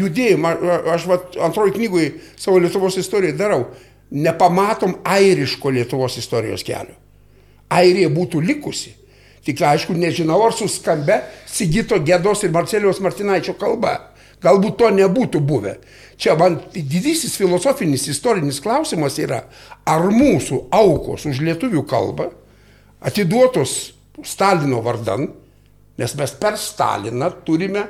judėjimą, 0.00 0.52
aš 0.94 1.08
vat, 1.08 1.38
antroji 1.48 1.76
knygoje 1.78 2.12
savo 2.36 2.60
Lietuvos 2.62 2.98
istoriją 3.00 3.36
darau, 3.38 3.64
nepamatom 4.10 4.98
airiško 5.04 5.72
Lietuvos 5.72 6.18
istorijos 6.20 6.64
kelio. 6.66 6.96
Airija 7.72 8.10
būtų 8.12 8.42
likusi. 8.44 8.92
Tik 9.46 9.62
aišku, 9.62 9.94
nežinau, 9.94 10.40
ar 10.42 10.54
suskambe 10.56 11.20
Sigito 11.46 12.00
Gėdos 12.02 12.42
ir 12.42 12.54
Marcelijos 12.54 12.98
Martinaičio 13.04 13.54
kalba. 13.60 13.94
Galbūt 14.42 14.76
to 14.80 14.88
nebūtų 14.92 15.40
buvę. 15.46 15.76
Čia 16.20 16.34
man 16.38 16.58
didysis 16.74 17.36
filosofinis 17.38 18.08
istorinis 18.10 18.58
klausimas 18.64 19.18
yra, 19.20 19.44
ar 19.86 20.08
mūsų 20.10 20.66
aukos 20.74 21.26
už 21.28 21.42
lietuvių 21.44 21.84
kalbą 21.88 22.30
atiduotos 23.06 23.92
Stalino 24.24 24.80
vardan, 24.84 25.28
nes 26.00 26.14
mes 26.16 26.32
per 26.40 26.56
Staliną 26.60 27.28
turime 27.44 27.84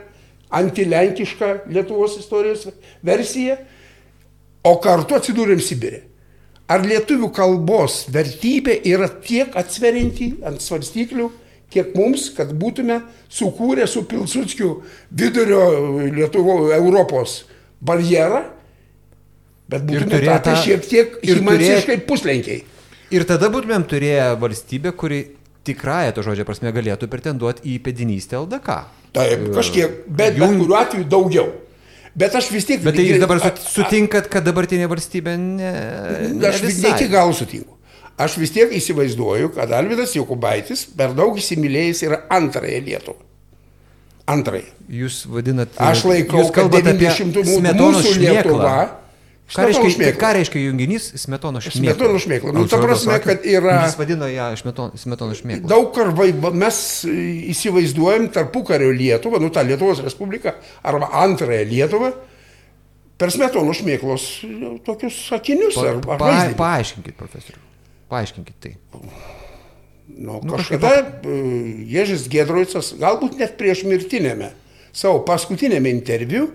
antilenkišką 0.50 1.70
Lietuvos 1.70 2.18
istorijos 2.18 2.66
versiją, 3.06 3.56
o 4.66 4.74
kartu 4.82 5.16
atsidūrėm 5.16 5.62
Sibirė. 5.62 6.02
Ar 6.66 6.82
lietuvių 6.82 7.30
kalbos 7.30 8.04
vertybė 8.10 8.80
yra 8.90 9.06
tiek 9.22 9.54
atsverinti 9.54 10.32
ant 10.46 10.62
svarstyklių, 10.62 11.28
kiek 11.72 11.94
mums, 11.98 12.28
kad 12.36 12.52
būtume 12.56 13.00
sukūrę 13.32 13.86
su 13.90 14.04
Pilsudskiu 14.08 14.70
vidurio 15.10 15.62
Lietuvo 16.14 16.70
Europos 16.74 17.42
barjerą, 17.84 18.44
bet 19.70 19.86
būtume 19.88 20.12
turėję 20.14 20.56
šiek 20.62 20.88
tiek 20.90 21.18
ir 21.26 21.42
himansiškai 21.42 22.00
puslenkiai. 22.08 22.62
Ir 23.14 23.26
tada 23.26 23.50
būtumėm 23.52 23.86
turėję 23.86 24.32
valstybę, 24.40 24.92
kuri 24.98 25.22
tikrąją 25.66 26.14
to 26.14 26.24
žodžio 26.26 26.46
prasme 26.46 26.72
galėtų 26.74 27.08
pretenduoti 27.10 27.66
į 27.74 27.78
pedinystę 27.84 28.38
LDK. 28.38 28.80
Taip, 29.16 29.46
kažkiek, 29.54 30.02
bet 30.06 30.36
bet 30.36 30.42
Jum- 30.42 30.58
kuriuo 30.62 30.78
atveju 30.80 31.06
daugiau. 31.10 31.46
Bet 32.16 32.34
aš 32.38 32.48
vis 32.48 32.64
tiek... 32.64 32.80
Bet 32.80 32.96
tai 32.96 33.04
jūs 33.04 33.20
dabar 33.20 33.42
sutinkat, 33.60 34.30
kad 34.32 34.44
dabartinė 34.46 34.88
valstybė 34.88 35.34
ne... 35.36 35.72
ne 36.32 36.48
Aš 36.48 36.62
vis 36.64 36.78
iki 36.80 37.10
galo 37.12 37.34
sutinku. 37.36 37.75
Aš 38.16 38.38
vis 38.40 38.52
tiek 38.54 38.70
įsivaizduoju, 38.72 39.50
kad 39.56 39.72
Alvidas 39.76 40.14
Jokubaitis 40.16 40.86
per 40.96 41.12
daug 41.16 41.36
įsimylėjęs 41.36 42.02
yra 42.06 42.22
antrąją 42.32 42.78
Lietuvą. 42.86 43.18
Antrąją. 44.26 44.70
Jūs 44.90 45.18
vadinat... 45.30 45.74
Aš 45.78 46.06
laikau, 46.08 46.40
jūs 46.40 46.48
kad 46.54 46.64
kalbate 46.70 46.94
apie 46.94 47.10
90 47.10 47.76
mūsų. 47.76 48.14
Lietuva. 48.22 48.78
Ką 49.46 49.62
reiškia, 49.68 50.08
ką 50.18 50.28
reiškia 50.34 50.58
junginys 50.64 51.04
Smetono 51.22 51.60
šmėkla? 51.62 51.92
Smetonos 51.92 52.24
šmėkla. 52.24 52.54
Nu, 52.56 52.64
ta 52.66 52.80
prasme, 52.82 53.18
kad 53.22 53.44
yra- 53.46 53.76
Jis 53.84 53.94
vadino 54.00 54.26
ją 54.26 54.48
Smetono 54.58 55.36
šmėkla. 55.38 55.68
Daug 55.70 55.92
karvai, 55.94 56.32
mes 56.58 56.80
įsivaizduojam 57.52 58.26
tarpukario 58.34 58.90
Lietuvą, 58.96 59.38
nu 59.44 59.52
tą 59.54 59.62
Lietuvos 59.68 60.00
Respubliką, 60.02 60.56
arba 60.82 61.12
antrąją 61.22 61.68
Lietuvą, 61.70 62.10
per 63.22 63.30
smetono 63.32 63.70
šmėklos 63.76 64.26
tokius 64.88 65.14
sakinius. 65.30 65.78
Pa, 65.78 65.86
Ar, 65.94 66.02
ar 66.02 66.18
pa, 66.18 66.34
paaiškinkit, 66.64 67.14
profesoriu. 67.16 67.62
Paaiškinkit 68.10 68.60
tai. 68.62 68.76
Nu, 68.94 69.02
Nu, 70.08 70.40
kažkada 70.56 70.90
e, 70.96 71.30
Ježis 71.90 72.28
Gedroicas, 72.30 72.92
galbūt 73.00 73.40
net 73.40 73.56
prieš 73.58 73.82
mirtinėme, 73.88 74.52
savo 74.94 75.20
paskutinėme 75.26 75.90
interviu, 75.90 76.46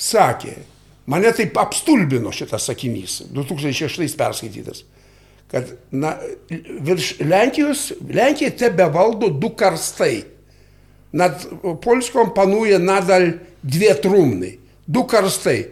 sakė, 0.00 0.54
mane 1.06 1.30
taip 1.36 1.58
apstulbino 1.60 2.32
šitas 2.34 2.66
sakinys, 2.70 3.20
2006 3.36 4.16
perskaitytas, 4.16 4.82
kad 5.52 5.70
na, 5.92 6.16
virš 6.48 7.12
Lenkijos, 7.20 7.90
Lenkija 8.00 8.50
tebe 8.64 8.88
valdo 8.90 9.30
du 9.30 9.52
karstai. 9.54 10.24
Nad 11.16 11.44
Polskom 11.84 12.32
panuje 12.34 12.80
nadal 12.82 13.36
dwie 13.62 13.92
trumny, 14.02 14.56
du 14.84 15.04
karstai. 15.08 15.68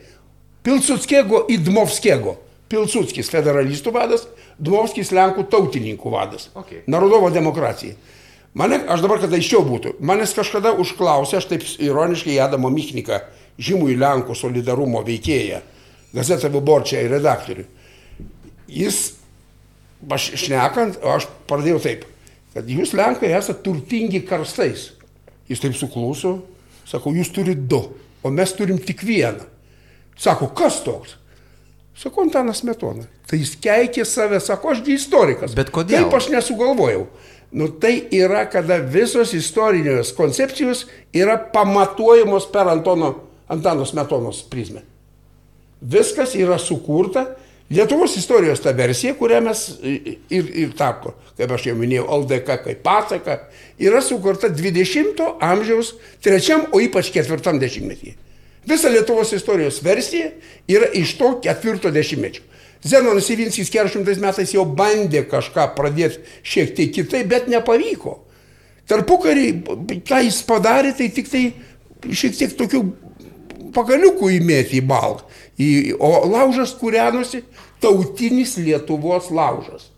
Pilsudskiego 0.64 1.42
i 1.50 1.58
Dmowskiego. 1.60 2.38
Pilsudskis 2.70 3.28
federalistų 3.28 3.92
vadas, 3.92 4.22
Dmovskis 4.58 5.10
Lenkų 5.14 5.46
tautininkų 5.50 6.12
vadas. 6.12 6.48
Okay. 6.54 6.84
Narodovo 6.90 7.30
demokracija. 7.34 7.96
Mane, 8.54 8.78
aš 8.86 9.02
dabar, 9.02 9.18
kad 9.18 9.32
aiškiau 9.34 9.64
būtų, 9.66 9.96
manęs 9.98 10.34
kažkada 10.36 10.70
užklausė, 10.78 11.40
aš 11.40 11.48
taip 11.50 11.64
ironiškai 11.82 12.36
Adamo 12.38 12.70
Michniką, 12.70 13.18
žymųjų 13.58 13.96
Lenkų 13.98 14.36
solidarumo 14.38 15.02
veikėją, 15.06 15.58
gazetą 16.14 16.52
Viborčią 16.54 17.02
ir 17.02 17.10
redaktorių. 17.16 17.64
Jis, 18.70 19.00
aš 20.06 20.28
šnekant, 20.44 21.00
aš 21.02 21.26
pradėjau 21.50 21.80
taip, 21.82 22.06
kad 22.54 22.70
jūs 22.70 22.94
Lenkai 22.94 23.32
esate 23.34 23.58
turtingi 23.66 24.22
karstais. 24.28 24.92
Jis 25.50 25.60
taip 25.60 25.74
sukluso, 25.76 26.38
sako, 26.86 27.10
jūs 27.18 27.34
turite 27.34 27.66
du, 27.68 27.82
o 28.22 28.30
mes 28.30 28.54
turim 28.54 28.78
tik 28.78 29.02
vieną. 29.04 29.50
Sako, 30.14 30.52
kas 30.54 30.78
toks? 30.86 31.18
Sako, 31.94 32.24
Antanas 32.26 32.64
Metona. 32.66 33.06
Tai 33.30 33.38
jis 33.38 33.54
keikė 33.62 34.04
save, 34.08 34.40
sako, 34.42 34.74
ašgi 34.74 34.96
istorikas. 34.98 35.54
Bet 35.54 35.70
kodėl? 35.74 36.04
Kaip 36.04 36.18
aš 36.18 36.30
nesugalvojau? 36.34 37.06
Nu 37.54 37.68
tai 37.78 38.00
yra, 38.10 38.42
kada 38.50 38.80
visos 38.82 39.30
istorinės 39.36 40.10
koncepcijos 40.16 40.88
yra 41.14 41.36
pamatuojamos 41.54 42.48
per 42.50 42.66
Antono, 42.72 43.12
Antanos 43.46 43.94
Metonos 43.94 44.42
prizmę. 44.50 44.82
Viskas 45.80 46.34
yra 46.34 46.58
sukurta. 46.58 47.28
Lietuvos 47.70 48.12
istorijos 48.20 48.60
ta 48.60 48.74
versija, 48.76 49.14
kurią 49.16 49.38
mes 49.46 49.60
ir, 49.80 50.50
ir 50.52 50.74
tako, 50.76 51.14
kaip 51.38 51.54
aš 51.54 51.70
jau 51.70 51.76
minėjau, 51.78 52.04
LDK 52.18 52.58
kaip 52.66 52.82
pasaka, 52.84 53.38
yra 53.80 54.02
sukurta 54.04 54.50
20-ojo 54.52 55.30
amžiaus 55.42 55.94
trečiam, 56.22 56.66
o 56.76 56.82
ypač 56.84 57.08
ketvirtam 57.14 57.56
dešimtmetyje. 57.62 58.18
Visa 58.66 58.88
Lietuvos 58.88 59.32
istorijos 59.36 59.82
versija 59.84 60.30
yra 60.68 60.88
iš 60.96 61.16
to 61.18 61.34
ketvirto 61.44 61.90
dešimtmečio. 61.92 62.42
Zenonas 62.84 63.30
Ivinskis 63.32 63.70
400 63.72 64.20
metais 64.20 64.52
jau 64.52 64.64
bandė 64.68 65.24
kažką 65.28 65.70
pradėti 65.76 66.20
šiek 66.44 66.74
tiek 66.76 66.92
kitaip, 66.92 67.28
bet 67.30 67.48
nepavyko. 67.48 68.18
Tarpukarį, 68.88 69.46
ką 70.04 70.18
jis 70.26 70.42
padarė, 70.44 70.92
tai 70.96 71.08
tik 71.12 71.30
tai 71.32 71.44
šiek 72.12 72.36
tiek 72.36 72.52
tokių 72.58 72.82
pagaliukų 73.74 74.34
įmėti 74.36 74.82
į 74.82 74.84
balą. 74.88 75.24
O 75.96 76.10
laužas 76.28 76.74
kūrenosi 76.76 77.40
tautinis 77.80 78.58
Lietuvos 78.60 79.30
laužas. 79.32 79.88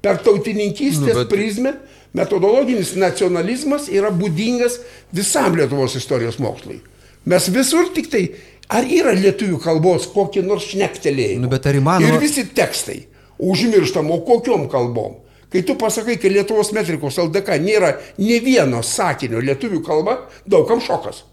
Per 0.00 0.20
tautininkystės 0.24 1.16
Nu, 1.16 1.24
bet... 1.24 1.32
prizmę 1.32 1.74
metodologinis 2.16 2.94
nacionalizmas 2.98 3.90
yra 3.92 4.12
būdingas 4.14 4.78
visam 5.12 5.58
Lietuvos 5.58 5.98
istorijos 5.98 6.38
mokslui. 6.40 6.78
Mes 7.30 7.46
visur 7.54 7.90
tik 7.94 8.08
tai, 8.10 8.24
ar 8.74 8.86
yra 8.86 9.12
lietuvių 9.14 9.60
kalbos 9.62 10.08
kokį 10.10 10.42
nors 10.46 10.66
šnektelėjimą. 10.72 11.44
Nu, 11.46 11.50
bet 11.52 11.66
ar 11.70 11.78
įmanoma- 11.78 12.08
Ir 12.14 12.20
visi 12.22 12.44
tekstai 12.54 13.04
užmirštam, 13.40 14.10
o 14.10 14.20
kokiom 14.26 14.68
kalbom. 14.72 15.18
Kai 15.50 15.62
tu 15.66 15.74
pasakai, 15.74 16.14
kad 16.20 16.30
Lietuvos 16.30 16.70
metrikos 16.72 17.16
LDK 17.18 17.56
nėra 17.58 17.96
ne 18.18 18.38
vieno 18.40 18.82
sakinio 18.86 19.40
lietuvių 19.42 19.80
kalba, 19.86 20.18
daugam 20.46 20.78
šokas. 20.80 21.24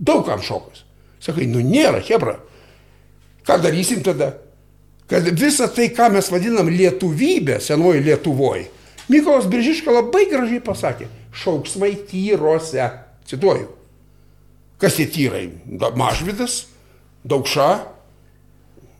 Daugam 0.00 0.40
šokas. 0.40 0.84
Sakai, 1.20 1.46
nu 1.46 1.60
nėra, 1.60 2.00
hebra. 2.08 2.38
Ką 3.44 3.58
darysim 3.60 4.02
tada? 4.02 4.30
Kad 5.08 5.28
visa 5.38 5.68
tai, 5.68 5.90
ką 5.92 6.10
mes 6.14 6.30
vadinam 6.32 6.68
lietuvybė, 6.72 7.58
senoji 7.60 8.00
Lietuvoje, 8.06 8.66
Mykolas 9.12 9.44
Biržiška 9.52 9.92
labai 9.92 10.24
gražiai 10.30 10.62
pasakė, 10.64 11.06
šauksmai 11.36 11.90
tyrose. 12.08 12.86
Cituoju. 13.28 13.68
Kas 14.84 14.98
tie 15.00 15.06
tyrai? 15.08 15.46
Da- 15.64 15.94
Mažvidas, 15.96 16.66
Daukša, 17.24 17.68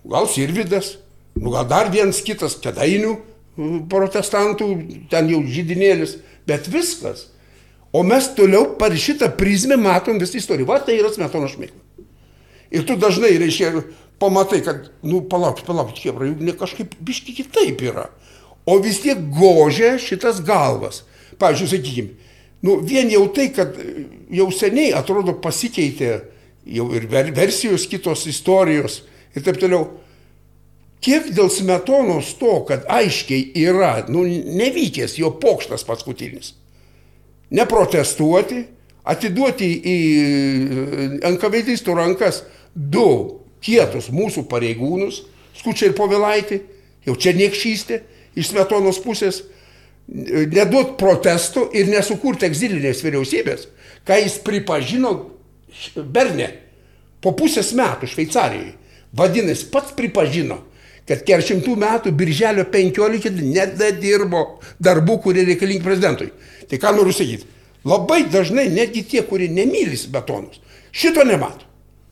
gal 0.09 0.29
Sirvidas, 0.33 0.95
nu 1.37 1.53
gal 1.53 1.67
dar 1.69 1.91
vienas 1.93 2.23
kitas, 2.25 2.57
kedainių 2.57 3.19
protestantų, 3.93 4.69
ten 5.13 5.29
jau 5.29 5.43
žydinėlis, 5.45 6.17
bet 6.49 6.71
viskas. 6.73 7.27
O 7.95 8.01
mes 8.03 8.27
toliau 8.35 8.73
per 8.81 8.97
šitą 8.97 9.29
prizmę 9.37 9.77
matom 9.79 10.17
visą 10.19 10.41
istoriją. 10.41 10.67
Va 10.73 10.81
tai 10.83 10.97
yra 10.99 11.13
smetono 11.13 11.47
šmėkla. 11.53 12.09
Ir 12.75 12.83
tu 12.89 12.97
dažnai, 12.99 13.37
reiškia, 13.39 13.85
pamatai, 14.19 14.65
kad, 14.67 14.89
nu, 15.07 15.21
palauk, 15.31 15.61
palauk, 15.69 15.93
chebra, 16.01 16.33
juk 16.33 16.59
kažkaip 16.59 16.97
biški 16.99 17.37
kitaip 17.43 17.85
yra. 17.87 18.09
O 18.67 18.81
vis 18.83 18.99
tiek 19.05 19.21
gožia 19.37 19.99
šitas 20.01 20.41
galvas. 20.43 21.05
Pavyzdžiui, 21.39 21.71
sakykime, 21.71 22.24
nu, 22.65 22.79
vien 22.85 23.11
jau 23.13 23.27
tai, 23.35 23.51
kad 23.55 23.77
e, 23.81 24.07
jau 24.41 24.49
seniai 24.55 24.95
atrodo 24.97 25.37
pasikeitė 25.45 26.15
jau 26.75 26.89
ir 26.97 27.07
ver 27.13 27.29
versijos 27.37 27.85
kitos 27.91 28.25
istorijos 28.31 29.03
ir 29.37 29.45
taip 29.45 29.61
toliau. 29.61 29.87
Kiek 31.05 31.29
dėl 31.37 31.51
smetonos 31.53 32.33
to, 32.41 32.63
kad 32.65 32.87
aiškiai 32.89 33.53
yra, 33.67 33.99
nu, 34.09 34.25
nevykęs 34.25 35.19
jo 35.21 35.35
pokštas 35.37 35.85
paskutinis 35.85 36.55
neprotestuoti, 37.55 38.65
atiduoti 39.05 39.69
į 39.85 39.99
NKVDistų 41.35 41.97
rankas 41.99 42.43
du 42.75 43.41
kietus 43.65 44.11
mūsų 44.13 44.47
pareigūnus, 44.51 45.23
skučiai 45.59 45.91
ir 45.91 45.97
povilaitį, 45.99 46.61
jau 47.07 47.17
čia 47.21 47.35
niekšystė 47.37 48.01
iš 48.35 48.51
smetonos 48.53 48.99
pusės, 49.05 49.43
neduot 50.09 50.97
protestų 51.01 51.69
ir 51.77 51.89
nesukurti 51.93 52.49
egzilinės 52.49 53.01
vyriausybės, 53.05 53.69
ką 54.05 54.21
jis 54.21 54.37
pripažino 54.45 55.15
Berne 55.97 56.53
Po 57.25 57.33
pusės 57.33 57.73
metų 57.73 58.09
Šveicarijoje. 58.13 58.75
Vadinasi, 59.17 59.71
pats 59.73 59.95
pripažino, 59.97 60.59
kad 61.09 61.23
400 61.25 61.77
metų 61.81 62.13
birželio 62.13 62.67
15 62.69 63.39
nedadirbo 63.41 64.43
darbų, 64.83 65.21
kurie 65.25 65.47
reikalingi 65.49 65.85
prezidentui. 65.85 66.33
Tai 66.69 66.81
ką 66.83 66.93
noriu 66.99 67.15
sakyti? 67.17 67.49
Labai 67.89 68.25
dažnai 68.33 68.67
netgi 68.73 69.05
tie, 69.09 69.23
kurie 69.25 69.49
nemyli 69.53 69.97
smetonus, 70.01 70.61
šito 70.93 71.25
nemato. 71.25 71.65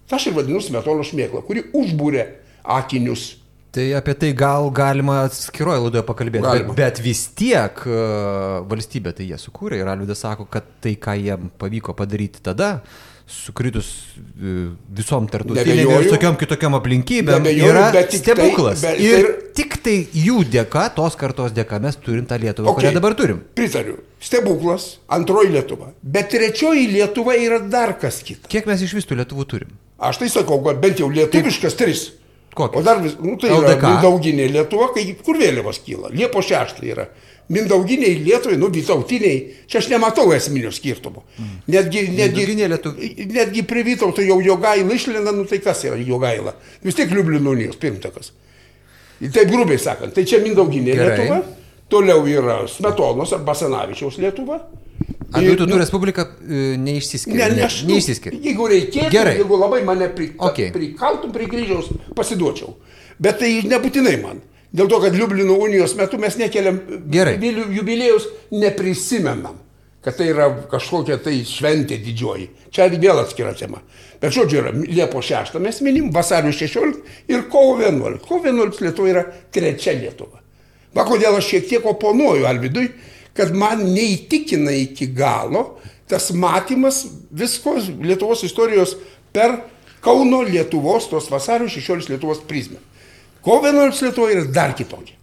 Ta 0.09 0.17
aš 0.17 0.31
ir 0.31 0.37
vadinu 0.37 0.61
smetono 0.65 1.05
šmėklą, 1.05 1.43
kuri 1.45 1.67
užbūrė 1.77 2.27
akinius. 2.65 3.42
Tai 3.73 3.87
apie 3.97 4.13
tai 4.21 4.33
gal 4.37 4.67
galima 4.77 5.23
atskiroje 5.25 5.81
laidoje 5.87 6.03
pakalbėti, 6.05 6.45
Galima. 6.45 6.75
bet, 6.77 6.99
bet 6.99 7.01
vis 7.07 7.23
tiek 7.33 7.79
e, 7.89 8.01
valstybė 8.69 9.15
tai 9.17 9.31
jie 9.31 9.39
sukūrė 9.41 9.79
ir 9.81 9.89
Alvidas 9.89 10.21
sako, 10.27 10.45
kad 10.53 10.67
tai, 10.85 10.93
ką 11.01 11.15
jiem 11.17 11.47
pavyko 11.59 11.95
padaryti 11.97 12.43
tada, 12.45 12.83
sukritus 13.33 13.89
e, 14.37 14.69
visom 14.93 15.25
tartutinėm 15.33 15.73
ir 15.73 15.81
Neabejoju. 15.87 16.13
tokiom 16.13 16.37
kitokiom 16.43 16.77
aplinkybėm, 16.83 17.49
yra 17.55 17.87
tai- 17.97 18.05
stebuklas. 18.13 18.83
bet 18.85 19.01
ir 19.01 19.25
tai- 19.25 19.51
tik 19.63 19.79
tai 19.83 19.97
jų 20.21 20.45
dėka, 20.53 20.85
tos 21.01 21.17
kartos 21.17 21.57
dėka 21.57 21.81
mes 21.81 21.97
turim 21.97 22.27
tą 22.29 22.37
Lietuvą, 22.45 22.69
Okay. 22.75 22.91
kurią 22.91 22.95
dabar 23.01 23.15
turim. 23.17 23.41
Pritariu. 23.57 23.97
Stebuklas, 24.21 24.99
antroji 25.09 25.49
Lietuva. 25.57 25.95
Bet 26.03 26.29
trečioji 26.31 26.91
Lietuva 26.93 27.41
yra 27.41 27.59
dar 27.59 27.97
kas 27.99 28.21
kita. 28.23 28.49
Kiek 28.53 28.67
mes 28.69 28.83
iš 28.85 28.93
vis 29.01 29.07
tų 29.09 29.17
Lietuvų 29.25 29.47
turim? 29.49 29.69
Aš 29.99 30.19
tai 30.19 30.29
sakau, 30.29 30.61
bent 30.61 30.99
jau 31.01 31.09
lietuviškas 31.09 31.75
tris. 31.79 32.11
Kokios? 32.55 32.81
O 32.81 32.85
dar 32.85 33.01
vis, 33.03 33.15
nu 33.21 33.37
tai 33.41 33.51
LDK. 33.51 33.79
yra 33.79 33.89
mindauginė 33.95 34.49
Lietuva, 34.53 34.91
kai 34.95 35.07
kur 35.25 35.39
vėliavos 35.41 35.79
kyla. 35.87 36.11
Liepo 36.13 36.43
6 36.45 36.83
yra. 36.85 37.07
Mindauginiai 37.53 38.15
Lietuvai, 38.25 38.57
nu 38.57 38.69
vytautiniai, 38.73 39.39
čia 39.69 39.81
aš 39.83 39.89
nematau 39.91 40.31
esminio 40.33 40.71
skirtumo. 40.73 41.25
Netgi, 41.69 42.05
netgi, 42.17 42.45
Lietu- 42.55 42.93
netgi 43.35 43.63
prie 43.69 43.83
Vytauto 43.85 44.23
jau 44.25 44.39
jogailą 44.41 44.95
išlenda, 44.95 45.33
nu 45.33 45.45
tai 45.45 45.59
kas 45.59 45.83
yra 45.85 45.97
jogaila? 45.97 46.55
Vis 46.85 46.95
tiek 46.95 47.11
Liublino 47.11 47.51
unijos 47.51 47.77
pirmtakas. 47.77 48.33
Taip 49.33 49.51
grubiai 49.51 49.79
sakant, 49.79 50.15
tai 50.15 50.25
čia 50.25 50.39
Mindauginė 50.43 50.95
Gerai. 50.97 51.19
Lietuva, 51.19 51.43
toliau 51.89 52.25
yra 52.27 52.61
Smetonos 52.69 53.33
ar 53.33 53.41
Basanavičiaus 53.47 54.19
Lietuva. 54.19 54.61
Abiejų 55.39 55.57
tautų 55.63 55.73
nu, 55.75 55.79
Respublika 55.81 56.25
e, 56.45 56.63
neišsiskiria. 56.83 57.49
Ne, 57.49 57.57
ne, 57.57 57.67
aš, 57.67 57.81
nu, 57.87 57.95
neišsiskiria. 57.95 58.41
Jeigu 58.45 58.69
reikėtų, 58.73 59.11
Gerai. 59.15 59.35
jeigu 59.41 59.59
labai 59.61 59.83
mane 59.87 60.09
pri, 60.13 60.31
Okay. 60.39 60.71
prikaltum 60.75 61.33
prie 61.33 61.49
kryžiaus, 61.51 61.89
pasiduočiau. 62.17 62.75
Bet 63.23 63.39
tai 63.41 63.53
nebūtinai 63.67 64.17
man. 64.23 64.41
Dėl 64.73 64.89
to, 64.89 65.01
kad 65.05 65.13
Liublino 65.17 65.59
unijos 65.61 65.93
metu 65.99 66.19
mes 66.19 66.37
nekeliam 66.41 66.79
Gerai. 67.13 67.37
jubiliejus 67.77 68.25
neprisimenam, 68.51 69.59
kad 70.05 70.17
tai 70.17 70.31
yra 70.33 70.49
kažkokia 70.71 71.19
tai 71.23 71.43
šventė 71.47 71.99
didžioji. 72.03 72.49
Čia 72.73 72.89
vėl 72.89 73.21
atskira 73.21 73.53
tema. 73.55 73.83
Bet 74.23 74.33
žodžiu, 74.33 74.63
yra 74.63 74.73
Liepo 74.73 75.21
6 75.23 75.59
mes 75.61 75.81
minim, 75.85 76.11
vasario 76.15 76.53
16 76.55 77.03
ir 77.29 77.49
kovo 77.51 77.77
11. 77.83 78.23
Kovo 78.27 78.47
11 78.47 78.81
Lietuva 78.81 79.09
yra 79.11 79.25
trečia 79.53 79.93
Lietuva. 79.93 80.41
Va 80.95 81.05
kodėl 81.09 81.37
aš 81.37 81.49
šiek 81.53 81.69
tiek 81.69 81.87
oponuoju 81.89 82.47
Alvidui, 82.47 82.91
kad 83.37 83.55
man 83.57 83.85
neįtikina 83.95 84.75
iki 84.85 85.09
galo 85.17 85.79
tas 86.09 86.31
matymas 86.37 87.07
visko 87.31 87.79
Lietuvos 88.03 88.45
istorijos 88.45 88.97
per 89.33 89.63
Kauno 90.03 90.43
Lietuvos, 90.43 91.07
tos 91.09 91.31
vasario 91.31 91.69
16 91.71 92.11
Lietuvos 92.11 92.43
prizmę. 92.49 92.81
Kovo 93.43 93.67
11 93.71 94.03
Lietuva 94.07 94.33
yra 94.35 94.45
dar 94.51 94.75
kitokia. 94.75 95.17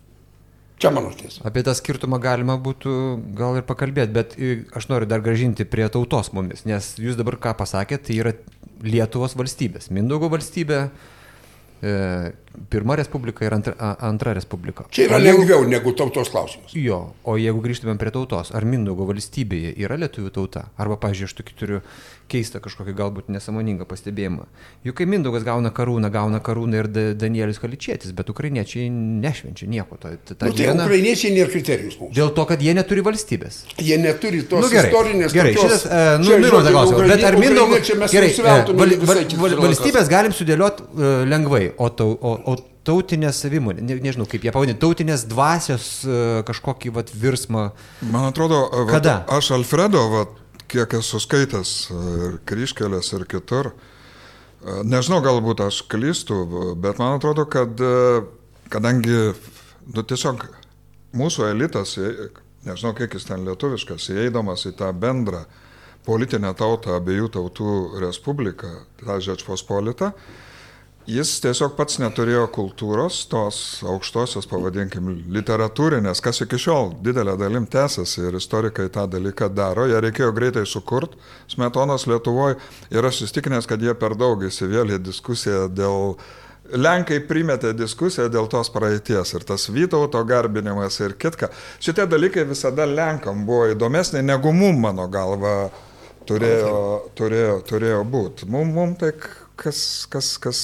Čia 0.80 0.93
mano 0.95 1.12
tiesa. 1.12 1.43
Apie 1.43 1.60
tą 1.67 1.74
skirtumą 1.76 2.22
galima 2.24 2.56
būtų 2.63 2.93
gal 3.36 3.58
ir 3.60 3.65
pakalbėti, 3.67 4.13
bet 4.15 4.36
aš 4.80 4.88
noriu 4.88 5.10
dar 5.12 5.19
gražinti 5.24 5.67
prie 5.67 5.84
tautos 5.91 6.32
mumis, 6.32 6.63
nes 6.67 6.93
jūs 6.95 7.19
dabar 7.19 7.36
ką 7.43 7.52
pasakėte, 7.60 8.06
tai 8.08 8.19
yra 8.22 8.34
Lietuvos 8.80 9.36
valstybės. 9.36 9.89
Mindaugo 9.91 10.30
valstybė, 10.32 10.86
e, 11.84 11.91
pirma 12.69 12.95
respublika 13.00 13.45
ir 13.45 13.54
antra, 13.54 13.74
antra 14.00 14.34
respublika. 14.34 14.86
Čia 14.91 15.08
yra 15.08 15.19
jeigu- 15.19 15.39
lengviau 15.39 15.65
negu 15.69 15.93
tautos 15.93 16.30
klausimas. 16.30 16.74
Jo, 16.74 17.13
o 17.24 17.38
jeigu 17.38 17.62
grįžtumėm 17.63 17.98
prie 17.98 18.12
tautos, 18.12 18.52
ar 18.54 18.65
Mindaugo 18.65 19.06
valstybėje 19.10 19.76
yra 19.78 19.95
lietuvių 19.98 20.32
tauta? 20.32 20.65
Arba, 20.78 20.98
pažiūrėjau, 20.98 21.24
aš 21.32 21.34
tokį 21.39 21.54
turiu 21.60 21.82
keistą 22.30 22.60
kažkokį 22.62 22.93
galbūt 22.93 23.30
nesąmoningą 23.34 23.88
pastebėjimą. 23.89 24.43
Juk 24.86 24.95
kai 25.00 25.06
Mindaugas 25.10 25.41
gauna 25.43 25.72
karūną, 25.74 26.12
gauna 26.13 26.39
karūną 26.45 26.76
ir 26.84 26.88
da 26.88 27.13
Danielis 27.17 27.58
Kaličėtis, 27.58 28.12
bet 28.13 28.30
ukrainiečiai 28.30 28.89
nešvenčia 28.93 29.65
nieko. 29.65 29.98
Ta, 29.98 30.12
ta, 30.13 30.36
ta 30.36 30.45
Nu, 30.45 30.54
tai 30.54 30.65
diena, 30.65 30.86
ukrainiečiai 30.86 31.34
nėra 31.34 31.50
kriterijus 31.50 31.98
mums. 32.00 32.13
dėl 32.15 32.30
to, 32.38 32.45
kad 32.45 32.62
jie 32.62 32.74
neturi 32.78 33.02
valstybės. 33.02 33.63
Jie 33.82 33.98
neturi 33.98 34.43
tos 34.45 34.62
Nu, 34.62 34.69
gerai, 34.69 34.91
istorinės 34.91 35.34
gerai, 35.34 35.56
tokios- 35.56 35.74
šitas, 35.74 35.86
e, 35.89 36.17
nu, 36.19 36.26
Čia, 36.30 36.38
žodžiu, 36.38 36.62
tą 36.62 36.69
klausimą. 36.76 37.08
Bet 37.08 37.24
ar 37.24 37.38
Mindaugo... 37.41 37.80
Gerai, 37.82 38.30
e, 38.30 38.30
nusiveltume 38.30 38.78
val, 38.78 38.89
val, 39.10 39.26
val, 39.41 39.58
valstybės 39.65 40.10
galim 40.10 40.32
sudėlioti 40.32 40.82
uh, 40.86 41.26
lengvai, 41.26 41.74
o, 41.78 41.89
tau, 41.89 42.13
o, 42.22 42.38
o 42.50 42.58
tautinė 42.90 43.30
savimonė, 43.36 43.84
ne, 43.86 44.00
nežinau 44.02 44.26
kaip 44.30 44.48
ją 44.48 44.54
pavadinti, 44.56 44.82
tautinės 44.82 45.28
dvasios 45.30 45.88
uh, 46.08 46.42
kažkokį 46.48 46.94
vat, 46.96 47.14
virsmą. 47.14 47.70
Man 48.10 48.30
atrodo, 48.32 48.64
va, 48.74 48.86
Kada? 48.90 49.20
aš 49.38 49.54
Alfredo, 49.60 50.06
va, 50.14 50.26
kiek 50.70 50.94
esu 51.00 51.20
skaitęs 51.22 51.72
ir 51.94 52.36
kryškelės 52.50 53.14
ir 53.18 53.26
kitur, 53.30 53.72
e, 53.74 54.82
nežinau, 54.86 55.22
galbūt 55.26 55.64
aš 55.66 55.82
klystu, 55.90 56.44
bet 56.82 57.02
man 57.02 57.18
atrodo, 57.18 57.48
kad 57.50 57.80
e, 57.82 58.22
kadangi 58.74 59.18
nu, 59.96 60.04
tiesiog 60.04 60.46
mūsų 61.18 61.48
elitas, 61.50 61.96
e, 61.98 62.30
nežinau, 62.68 62.94
kiek 62.98 63.18
jis 63.18 63.26
ten 63.30 63.48
lietuviškas, 63.48 64.12
įeidamas 64.14 64.68
į 64.70 64.76
tą 64.80 64.92
bendrą 64.94 65.46
politinę 66.06 66.54
tautą, 66.58 66.96
abiejų 66.98 67.32
tautų 67.34 67.74
respubliką, 68.04 68.70
tą 69.02 69.18
Žečpospolitą, 69.24 70.14
Jis 71.08 71.32
tiesiog 71.42 71.74
pats 71.78 71.98
neturėjo 72.02 72.44
kultūros, 72.54 73.24
tos 73.32 73.60
aukštosios, 73.88 74.46
pavadinkim, 74.50 75.08
literatūrinės, 75.34 76.20
kas 76.22 76.44
iki 76.44 76.60
šiol 76.62 76.92
didelė 77.06 77.34
dalim 77.40 77.66
tęsiasi 77.72 78.28
ir 78.28 78.38
istorikai 78.38 78.90
tą 78.94 79.08
dalyką 79.10 79.48
daro. 79.56 79.88
Jie 79.90 79.98
reikėjo 80.06 80.30
greitai 80.36 80.66
sukurti 80.70 81.18
smetonos 81.50 82.06
Lietuvoje 82.10 82.60
ir 82.94 83.08
aš 83.10 83.24
įstikinęs, 83.26 83.66
kad 83.70 83.82
jie 83.82 83.96
per 83.98 84.18
daug 84.20 84.44
įsivėlė 84.46 85.02
diskusiją 85.02 85.66
dėl... 85.72 86.16
Lenkai 86.70 87.18
primetė 87.26 87.72
diskusiją 87.74 88.28
dėl 88.30 88.46
tos 88.46 88.70
praeities 88.70 89.32
ir 89.34 89.42
tas 89.48 89.64
Vytauto 89.74 90.20
garbinimas 90.28 91.00
ir 91.02 91.16
kitka. 91.18 91.48
Šitie 91.82 92.06
dalykai 92.06 92.44
visada 92.46 92.86
Lenkam 92.86 93.42
buvo 93.48 93.72
įdomesnė 93.72 94.22
negu 94.22 94.52
mum, 94.54 94.78
mano 94.84 95.08
galva, 95.10 95.72
turėjo, 96.30 96.76
turėjo, 97.18 97.56
turėjo 97.66 98.04
būti. 98.06 98.46
Mum, 98.54 98.70
mum 98.76 98.94
tai 99.00 99.16
kas, 99.18 100.06
kas, 100.12 100.36
kas, 100.38 100.62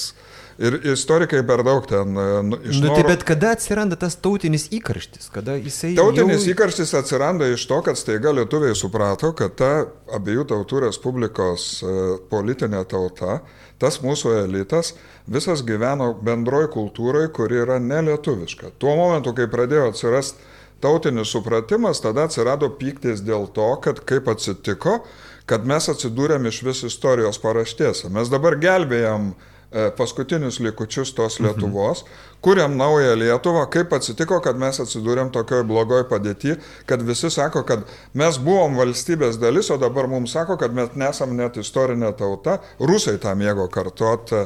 Ir 0.56 0.78
istorikai 0.88 1.42
per 1.44 1.60
daug 1.66 1.84
ten 1.84 2.14
nu, 2.48 2.56
iš 2.64 2.78
Nu, 2.80 2.88
tai 2.94 3.02
bet 3.04 3.26
kada 3.28 3.50
atsiranda 3.52 3.96
tas 4.00 4.14
tautinis 4.16 4.70
įkarštis, 4.72 5.28
kada 5.32 5.58
jisai... 5.60 5.92
Tautinis 5.98 6.46
jau... 6.46 6.54
įkarštis 6.54 6.94
atsiranda 6.96 7.48
iš 7.52 7.66
to, 7.68 7.82
kad 7.84 7.98
staiga 8.00 8.32
lietuviai 8.32 8.72
suprato, 8.78 9.34
kad 9.36 9.52
ta 9.60 9.70
abiejų 10.16 10.46
tautų 10.52 10.80
respublikos 10.86 11.66
e, 11.84 11.96
politinė 12.30 12.80
tauta, 12.88 13.42
tas 13.82 13.98
mūsų 14.00 14.32
elitas, 14.46 14.94
visas 15.28 15.60
gyveno 15.66 16.14
bendroj 16.24 16.70
kultūroje, 16.72 17.28
kuri 17.36 17.60
yra 17.66 17.76
nelietuviška. 17.82 18.72
Tuo 18.80 18.94
momentu, 18.96 19.34
kai 19.36 19.50
pradėjo 19.52 19.90
atsirasti 19.90 20.40
tautinis 20.80 21.34
supratimas, 21.36 22.00
tada 22.00 22.24
atsirado 22.30 22.70
pyktis 22.80 23.20
dėl 23.24 23.44
to, 23.52 23.68
kad 23.84 24.00
kaip 24.08 24.32
atsitiko, 24.32 25.02
kad 25.44 25.68
mes 25.68 25.90
atsidūrėm 25.92 26.48
iš 26.48 26.62
vis 26.64 26.82
istorijos 26.88 27.36
paraštėse. 27.44 28.08
Mes 28.12 28.32
dabar 28.32 28.56
gelbėjom 28.62 29.28
e, 29.34 29.52
paskutinius 29.96 30.60
likučius 30.62 31.10
tos 31.14 31.40
Lietuvos, 31.42 32.04
kuriam 32.40 32.76
naują 32.76 33.16
Lietuvą, 33.16 33.66
kaip 33.66 33.92
atsitiko, 33.96 34.38
kad 34.44 34.58
mes 34.60 34.78
atsidūrėm 34.80 35.32
tokioj 35.34 35.64
blogoj 35.66 36.04
padėti, 36.06 36.54
kad 36.86 37.02
visi 37.02 37.30
sako, 37.34 37.64
kad 37.66 37.82
mes 38.14 38.38
buvom 38.38 38.76
valstybės 38.78 39.40
dalis, 39.42 39.70
o 39.74 39.78
dabar 39.82 40.06
mums 40.06 40.36
sako, 40.36 40.54
kad 40.60 40.74
mes 40.76 40.94
nesam 40.94 41.34
net 41.36 41.58
istorinė 41.58 42.12
tauta. 42.18 42.60
Rusai 42.78 43.16
tą 43.22 43.34
mėgo 43.34 43.66
kartot 43.72 44.32
e, 44.32 44.44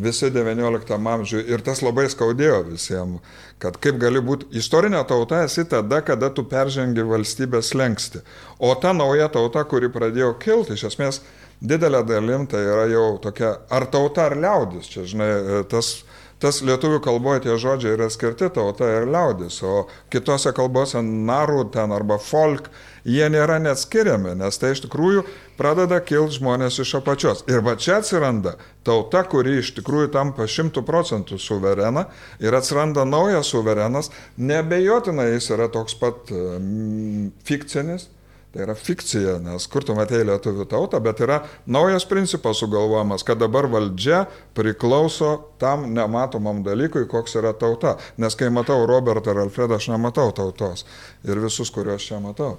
visi 0.00 0.30
XIX 0.32 0.96
amžiui 0.96 1.44
ir 1.52 1.60
tas 1.66 1.84
labai 1.84 2.08
skaudėjo 2.08 2.62
visiems, 2.70 3.20
kad 3.60 3.76
kaip 3.82 4.00
gali 4.00 4.24
būti 4.24 4.48
istorinė 4.56 5.04
tauta 5.08 5.44
esi 5.44 5.66
tada, 5.68 6.00
kada 6.00 6.32
tu 6.32 6.46
peržengi 6.48 7.04
valstybės 7.04 7.74
lengsti. 7.76 8.24
O 8.58 8.72
ta 8.74 8.96
nauja 8.96 9.28
tauta, 9.28 9.66
kuri 9.68 9.92
pradėjo 9.92 10.38
kilti, 10.40 10.78
iš 10.78 10.88
esmės 10.94 11.20
didelė 11.62 12.02
dalim 12.06 12.46
tai 12.50 12.64
yra 12.66 12.86
jau 12.90 13.06
tokia 13.22 13.56
ar 13.70 13.86
tauta, 13.90 14.26
ar 14.28 14.36
liaudis. 14.38 14.90
Čia, 14.90 15.06
žinai, 15.08 15.28
e, 15.30 15.60
tas, 15.70 16.02
tas 16.42 16.58
lietuvių 16.66 16.98
kalboje 17.04 17.44
tie 17.44 17.56
žodžiai 17.60 17.94
yra 17.94 18.08
skirti 18.10 18.48
tauta 18.54 18.88
ir 18.90 19.06
liaudis, 19.10 19.60
o 19.62 19.86
kitose 20.12 20.50
kalbose 20.56 21.02
narų 21.02 21.68
ten 21.74 21.94
arba 21.94 22.18
folk, 22.18 22.70
jie 23.06 23.28
nėra 23.30 23.60
net 23.62 23.78
skiriami, 23.78 24.34
nes 24.38 24.58
tai 24.58 24.72
iš 24.74 24.82
tikrųjų 24.86 25.22
pradeda 25.58 26.00
kilti 26.02 26.40
žmonės 26.40 26.80
iš 26.82 26.96
apačios. 26.98 27.44
Ir 27.50 27.62
va 27.66 27.76
čia 27.78 28.00
atsiranda 28.00 28.56
tauta, 28.86 29.22
kuri 29.22 29.60
iš 29.60 29.74
tikrųjų 29.78 30.10
tampa 30.14 30.48
šimtų 30.50 30.82
procentų 30.86 31.38
suverena 31.42 32.08
ir 32.42 32.58
atsiranda 32.58 33.06
naujas 33.06 33.52
suverenas, 33.54 34.10
nebejotinai 34.38 35.30
jis 35.36 35.52
yra 35.54 35.70
toks 35.70 35.94
pat 35.98 36.34
mm, 36.34 37.30
fikcinis, 37.46 38.08
Tai 38.52 38.66
yra 38.66 38.74
fikcija, 38.76 39.38
nes 39.40 39.64
kur 39.72 39.84
tu 39.88 39.94
matėjai 39.96 40.26
lietuvių 40.28 40.66
tautą, 40.68 40.98
bet 41.00 41.22
yra 41.24 41.38
naujas 41.64 42.04
principas 42.04 42.58
sugalvojamas, 42.60 43.24
kad 43.24 43.40
dabar 43.40 43.64
valdžia 43.72 44.26
priklauso 44.52 45.30
tam 45.62 45.86
nematomam 45.96 46.60
dalykui, 46.66 47.06
koks 47.08 47.38
yra 47.40 47.54
tauta. 47.56 47.94
Nes 48.20 48.36
kai 48.36 48.50
matau 48.52 48.84
Robertą 48.88 49.32
ir 49.32 49.40
Alfredą, 49.46 49.78
aš 49.80 49.88
nematau 49.94 50.34
tautos. 50.36 50.84
Ir 51.24 51.40
visus, 51.40 51.72
kuriuos 51.72 52.04
čia 52.04 52.20
matau. 52.20 52.58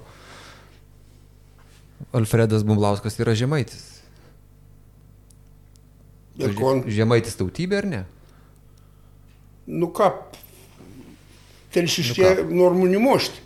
Alfredas 2.10 2.66
Bumblauskas 2.66 3.20
yra 3.22 3.36
žemaitis. 3.38 3.86
Ir 6.42 6.58
kon, 6.58 6.82
Žemaitis 6.90 7.38
tautybė 7.38 7.78
ar 7.84 7.86
ne? 7.86 8.02
nu 9.66 9.88
ką, 9.94 10.10
telšiškė 11.74 12.50
normų 12.50 12.90
nemošti 12.92 13.43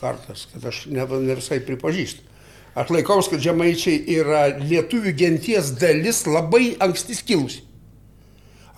kartas, 0.00 0.46
kad 0.52 0.64
aš 0.72 0.84
ne, 0.90 1.04
ne 1.04 1.38
visai 1.38 1.60
pripažįstu. 1.64 2.26
Aš 2.78 2.92
laikaus, 2.94 3.28
kad 3.30 3.42
žemaičiai 3.42 3.98
yra 4.20 4.44
lietuvių 4.60 5.12
genties 5.18 5.72
dalis 5.80 6.22
labai 6.26 6.76
anksti 6.82 7.16
skilusi. 7.18 7.64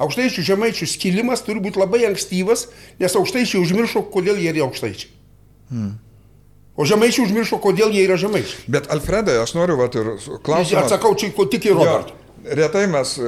Aukštaičių 0.02 0.42
žemaičių 0.46 0.88
skilimas 0.88 1.44
turi 1.46 1.60
būti 1.62 1.78
labai 1.78 2.00
ankstyvas, 2.08 2.66
nes 2.98 3.18
aukštaičiai 3.18 3.60
užmiršo, 3.62 4.06
kodėl 4.14 4.40
jie 4.40 4.48
yra 4.50 4.64
aukštaičiai. 4.66 5.12
Hmm. 5.70 5.92
O 6.72 6.86
žemaičiai 6.88 7.26
užmiršo, 7.28 7.60
kodėl 7.62 7.92
jie 7.92 8.06
yra 8.06 8.16
žemaičiai. 8.20 8.64
Bet 8.72 8.88
Alfredai, 8.90 9.36
aš 9.42 9.52
noriu 9.58 9.76
vat, 9.78 9.94
ir 9.94 10.14
klausimą. 10.42 10.86
Atsakau, 10.86 11.12
čia 11.20 11.28
ko 11.36 11.46
tik 11.52 11.68
į 11.68 11.76
Robertą. 11.76 12.16
Retai 12.42 12.88
mes 12.90 13.12
uh, 13.20 13.26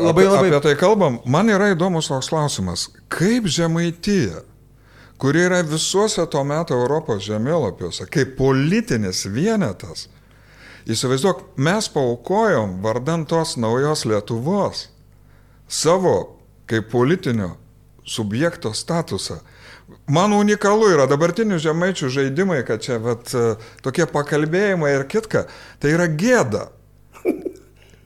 Labai, 0.00 0.24
apie, 0.24 0.30
labai- 0.32 0.48
apie 0.50 0.62
tai 0.64 0.72
kalbam. 0.80 1.20
Man 1.28 1.52
yra 1.52 1.68
įdomus 1.76 2.08
toks 2.10 2.32
klausimas. 2.32 2.88
Kaip 3.12 3.46
Žemaitija, 3.46 4.40
kuri 5.18 5.46
yra 5.48 5.62
visuose 5.66 6.26
to 6.30 6.44
meto 6.46 6.76
Europos 6.78 7.24
žemėlapiuose, 7.26 8.06
kaip 8.10 8.36
politinis 8.38 9.24
vienetas, 9.26 10.06
įsivaizduok, 10.88 11.42
mes 11.58 11.90
paukojom 11.92 12.78
vardant 12.84 13.28
tos 13.28 13.56
naujos 13.60 14.06
Lietuvos 14.08 14.86
savo 15.68 16.38
kaip 16.68 16.90
politinio 16.92 17.56
subjekto 18.06 18.72
statusą. 18.72 19.40
Man 20.08 20.32
unikalu 20.36 20.90
yra 20.94 21.06
dabartinių 21.08 21.58
žemaičių 21.60 22.08
žaidimai, 22.12 22.62
kad 22.68 22.82
čia 22.84 22.98
vat, 23.00 23.28
e, 23.32 23.54
tokie 23.84 24.04
pakalbėjimai 24.08 24.94
ir 24.96 25.04
kitka. 25.08 25.46
Tai 25.80 25.92
yra 25.92 26.08
gėda. 26.08 26.68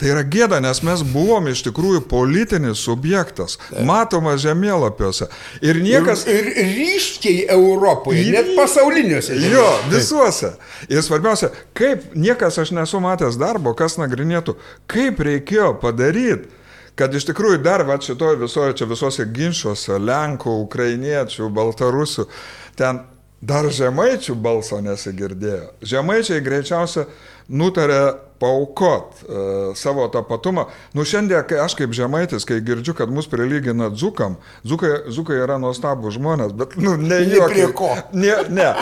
Tai 0.02 0.10
yra 0.10 0.22
gėda, 0.26 0.58
nes 0.58 0.80
mes 0.82 1.04
buvom 1.06 1.46
iš 1.46 1.60
tikrųjų 1.68 2.00
politinis 2.10 2.80
subjektas, 2.82 3.54
matomas 3.86 4.40
žemėlapiuose. 4.42 5.28
Ir 5.62 5.78
niekas... 5.84 6.24
Ir, 6.26 6.48
ir 6.58 6.72
ryškiai 6.74 7.44
Europoje, 7.54 8.24
net 8.34 8.50
pasauliniuose. 8.56 9.36
Jo, 9.46 9.68
visuose. 9.92 10.56
Ir 10.90 11.04
svarbiausia, 11.06 11.52
kaip 11.78 12.16
niekas 12.18 12.58
aš 12.58 12.74
nesu 12.74 12.98
matęs 13.04 13.38
darbo, 13.38 13.76
kas 13.78 13.94
nagrinėtų, 14.00 14.56
kaip 14.90 15.22
reikėjo 15.22 15.76
padaryti, 15.84 16.50
kad 16.98 17.14
iš 17.14 17.30
tikrųjų 17.30 17.62
dar 17.62 17.86
va 17.86 18.00
šitoje 18.02 18.42
visoje, 18.42 18.74
čia 18.82 18.90
visuose 18.90 19.30
ginčiuose, 19.30 20.02
Lenkų, 20.02 20.58
Ukrainiečių, 20.66 21.46
Baltarusių, 21.54 22.26
ten 22.74 23.04
dar 23.38 23.70
žemaičių 23.70 24.34
balso 24.34 24.82
nesigirdėjo. 24.82 25.76
Žemaičiai 25.94 26.42
greičiausia 26.42 27.06
nutarė 27.48 28.02
paukot 28.42 29.20
uh, 29.22 29.70
savo 29.78 30.08
tapatumą. 30.10 30.64
Nu 30.96 31.04
šiandien, 31.06 31.44
kai 31.46 31.60
aš 31.62 31.76
kaip 31.78 31.92
žemaitis, 31.94 32.42
kai 32.48 32.58
girdžiu, 32.64 32.94
kad 32.98 33.10
mus 33.14 33.28
prilygina 33.30 33.86
dzukam, 33.94 34.34
dzukai, 34.66 34.90
dzukai 35.14 35.36
yra 35.44 35.60
nuostabų 35.62 36.10
žmonės, 36.16 36.54
bet, 36.58 36.74
nu, 36.82 36.96
ne 36.98 37.20
Ne 37.22 37.36
jokie- 37.36 37.50
prie 37.52 37.68
ko. 37.78 37.92
Ne, 38.12 38.34
ne. 38.50 38.72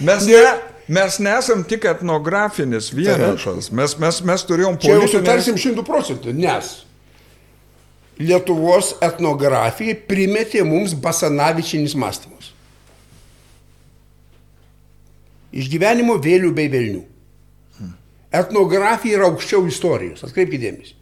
Mes, 0.00 0.24
ne, 0.30 0.44
mes 0.88 1.18
nesam 1.20 1.60
tik 1.68 1.84
etnografinis 1.92 2.88
vienetas. 2.96 3.68
Mes, 3.70 3.98
mes, 4.00 4.22
mes 4.24 4.46
turėjom 4.48 4.80
Čia 4.80 4.94
jau 4.94 5.02
politinę... 5.04 5.20
sutarsim 5.20 5.60
šimtų 5.60 5.84
procentų, 5.84 6.32
nes 6.32 6.72
Lietuvos 8.22 8.94
etnografija 9.02 9.96
primetė 10.06 10.60
mums 10.68 10.92
basanavičinis 10.94 11.94
mąstymus. 11.98 12.50
Išgyvenimo 15.52 16.16
vėlių 16.22 16.52
bei 16.56 16.68
velnių. 16.72 17.00
Etnografija 18.32 19.18
yra 19.18 19.28
aukščiau 19.28 19.66
istorijos, 19.68 20.24
atkreipkite 20.24 20.64
dėmesį. 20.64 20.94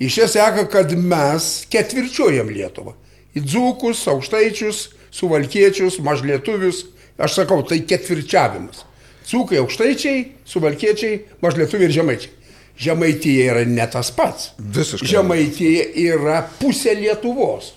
Iš 0.00 0.16
čia 0.16 0.28
seka, 0.32 0.64
kad 0.72 0.92
mes 0.96 1.50
ketvirčiuojam 1.72 2.48
Lietuvą. 2.54 2.94
Į 3.36 3.42
dzūkus, 3.44 4.06
aukštaičius, 4.08 4.86
suvalkiečius, 5.12 5.98
mažlietuvius. 6.06 6.86
Aš 7.20 7.42
sakau, 7.42 7.60
tai 7.68 7.82
ketvirčiavimas. 7.84 8.86
Dzūkai, 9.28 9.58
aukštaičiai, 9.60 10.22
suvalkiečiai, 10.48 11.18
mažlietuviai 11.44 11.90
ir 11.90 11.96
žemaičiai. 11.98 12.36
Žemaitija 12.80 13.50
yra 13.52 13.64
ne 13.68 13.84
tas 13.92 14.08
pats. 14.16 14.54
Visiškai. 14.56 15.10
Žemaitija 15.10 15.84
yra 16.00 16.40
pusė 16.62 16.94
Lietuvos. 16.96 17.74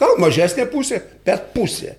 Gal 0.00 0.16
mažesnė 0.22 0.64
pusė, 0.72 1.02
bet 1.26 1.50
pusė. 1.52 1.98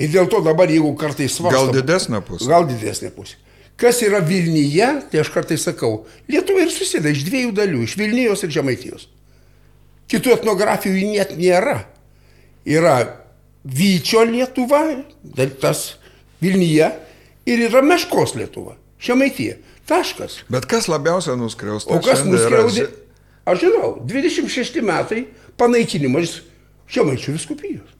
Ir 0.00 0.08
dėl 0.12 0.30
to 0.32 0.40
dabar, 0.44 0.72
jeigu 0.72 0.94
kartais 0.96 1.36
svarstama. 1.36 1.68
Gal 1.68 1.76
didesnė 1.76 2.22
pusė. 2.24 2.48
Gal 2.48 2.64
didesnė 2.68 3.12
pusė. 3.12 3.36
Kas 3.76 3.98
yra 4.02 4.20
Vilnyje, 4.24 4.86
tai 5.10 5.20
aš 5.20 5.28
kartais 5.34 5.62
sakau, 5.66 6.06
Lietuva 6.28 6.62
ir 6.64 6.70
susideda 6.72 7.10
iš 7.12 7.24
dviejų 7.28 7.52
dalių- 7.52 7.82
iš 7.86 7.96
Vilnijos 8.00 8.42
ir 8.46 8.50
Žemaitijos. 8.54 9.06
Kitų 10.08 10.32
etnografijų 10.38 11.10
net 11.12 11.34
nėra. 11.36 11.84
Yra 12.66 12.96
Vyčio 13.66 14.22
Lietuva, 14.24 15.04
tai 15.36 15.46
tas 15.60 15.96
Vilnyje, 16.40 16.92
ir 17.46 17.58
yra 17.68 17.82
Meškos 17.82 18.34
Lietuva, 18.34 18.76
Žemaitija. 19.00 19.56
Taškas. 19.86 20.40
Bet 20.50 20.64
kas 20.66 20.88
labiausiai 20.88 21.36
nuskriausta? 21.38 21.90
O 21.94 22.00
kas 22.00 22.20
yra 22.24 22.30
nuskriaudė? 22.32 22.86
ži- 22.86 22.94
Aš 23.46 23.60
žinau, 23.60 24.00
26 24.06 24.80
metai 24.82 25.26
panaikinimas 25.56 26.40
Žemaičių 26.90 27.36
viskupijos. 27.36 27.92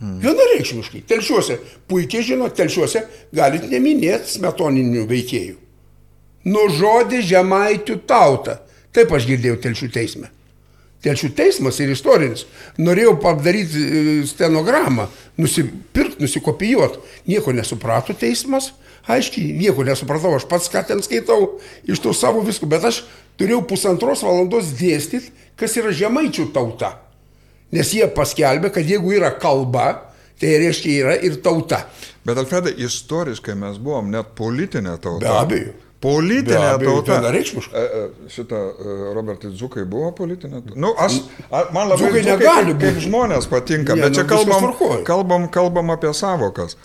Hmm. 0.00 0.16
Vienareikšmiškai. 0.22 1.02
Telšiuose, 1.08 1.58
puikiai 1.88 2.24
žinot, 2.24 2.54
telšiuose 2.56 3.02
galit 3.36 3.66
neminėti 3.68 4.38
smetoninių 4.38 5.04
veikėjų. 5.10 5.56
Nužodė 6.48 7.20
žemaitų 7.20 7.98
tautą. 8.08 8.56
Taip 8.96 9.12
aš 9.12 9.26
girdėjau 9.28 9.58
telšių 9.60 9.88
teisme. 9.92 10.30
Telšių 11.04 11.30
teismas 11.36 11.78
ir 11.80 11.92
istorinis. 11.92 12.46
Norėjau 12.80 13.12
padaryti 13.20 13.80
e, 13.80 14.00
stenogramą, 14.28 15.06
nusipirkti, 15.40 16.20
nusikopijuoti. 16.24 17.04
Nieko 17.28 17.52
nesuprato 17.56 18.16
teismas. 18.16 18.72
Aiškiai, 19.10 19.52
nieko 19.56 19.84
nesupratau, 19.84 20.34
aš 20.36 20.44
pats 20.48 20.68
ką 20.72 20.82
ten 20.88 21.00
skaitau 21.04 21.58
iš 21.88 22.02
to 22.04 22.12
savo 22.16 22.42
visko, 22.44 22.68
bet 22.68 22.84
aš 22.84 23.02
turėjau 23.40 23.62
pusantros 23.68 24.20
valandos 24.24 24.74
dėstyti, 24.76 25.32
kas 25.60 25.76
yra 25.80 25.92
žemaičių 25.96 26.50
tauta. 26.52 26.92
Nes 27.72 27.92
jie 27.94 28.06
paskelbė, 28.14 28.72
kad 28.74 28.86
jeigu 28.88 29.12
yra 29.14 29.30
kalba, 29.38 29.88
tai 30.40 30.56
reiškia 30.62 30.96
yra 31.04 31.14
ir 31.22 31.36
tauta. 31.44 31.84
Bet 32.26 32.38
Alfredai, 32.40 32.72
istoriškai 32.84 33.54
mes 33.58 33.78
buvom 33.80 34.10
net 34.12 34.34
politinė 34.38 34.96
tauta. 35.00 35.22
Be 35.22 35.30
abejo. 35.44 35.76
Politinė 36.00 36.56
Be 36.56 36.68
abejo, 36.74 36.92
tauta. 37.02 37.18
vienareikšmiškai. 37.18 37.76
E, 37.76 38.00
e, 38.00 38.28
Šitą 38.32 38.60
e, 38.72 38.94
Robertai 39.16 39.50
Dzukai 39.52 39.84
buvo 39.88 40.10
politinė 40.16 40.62
tauta. 40.64 40.78
Nu, 40.80 40.94
aš, 40.96 41.18
man 41.76 41.90
labai 41.92 42.00
Dzūkai 42.00 42.22
dzūkai 42.24 42.30
negali 42.30 42.72
kaip, 42.72 42.80
kaip 42.80 42.94
būti. 42.96 43.04
žmonės 43.06 43.48
patinka, 43.52 43.96
Ne, 43.98 44.06
bet 44.06 44.16
čia 44.16 44.24
nu, 44.24 44.30
viskas 44.32 44.46
kalbam, 44.48 45.04
kalbam, 45.04 45.48
kalbam 45.52 45.92
apie 45.92 46.12
savokas. 46.16 46.78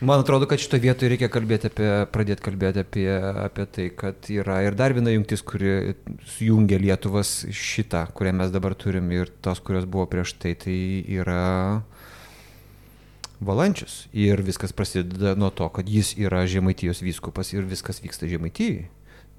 Man 0.00 0.20
atrodo, 0.20 0.46
kad 0.48 0.56
šito 0.56 0.78
vietoje 0.80 1.10
reikia 1.12 1.28
kalbėti 1.28 1.68
apie, 1.68 1.88
pradėti 2.08 2.44
kalbėti 2.46 2.80
apie, 2.80 3.08
apie 3.44 3.66
tai, 3.68 3.88
kad 3.92 4.30
yra 4.32 4.62
ir 4.64 4.76
dar 4.78 4.94
viena 4.96 5.12
jungtis, 5.12 5.42
kuri 5.44 5.92
sujungia 6.38 6.78
Lietuvas 6.80 7.34
šitą, 7.52 8.06
kurią 8.16 8.32
mes 8.38 8.54
dabar 8.54 8.72
turim 8.80 9.10
ir 9.12 9.28
tos, 9.44 9.60
kurios 9.60 9.84
buvo 9.84 10.06
prieš 10.08 10.32
tai, 10.40 10.54
tai 10.56 10.78
yra 11.04 11.82
Valančius. 13.44 14.06
Ir 14.16 14.40
viskas 14.46 14.72
prasideda 14.72 15.34
nuo 15.36 15.52
to, 15.52 15.68
kad 15.68 15.88
jis 15.88 16.14
yra 16.16 16.46
Žemaitijos 16.48 17.04
vyskupas 17.04 17.52
ir 17.52 17.68
viskas 17.68 18.00
vyksta 18.00 18.28
Žemaitijai. 18.30 18.88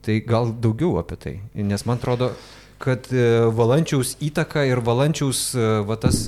Tai 0.06 0.22
gal 0.30 0.54
daugiau 0.54 1.00
apie 1.02 1.18
tai, 1.18 1.36
nes 1.58 1.90
man 1.90 1.98
atrodo, 1.98 2.36
kad 2.82 3.10
e, 3.14 3.26
Valančiaus 3.54 4.16
įtaka 4.22 4.64
ir 4.70 4.82
Valančiaus 4.86 5.42
e, 5.54 5.68
va, 5.90 5.98
tas 6.02 6.28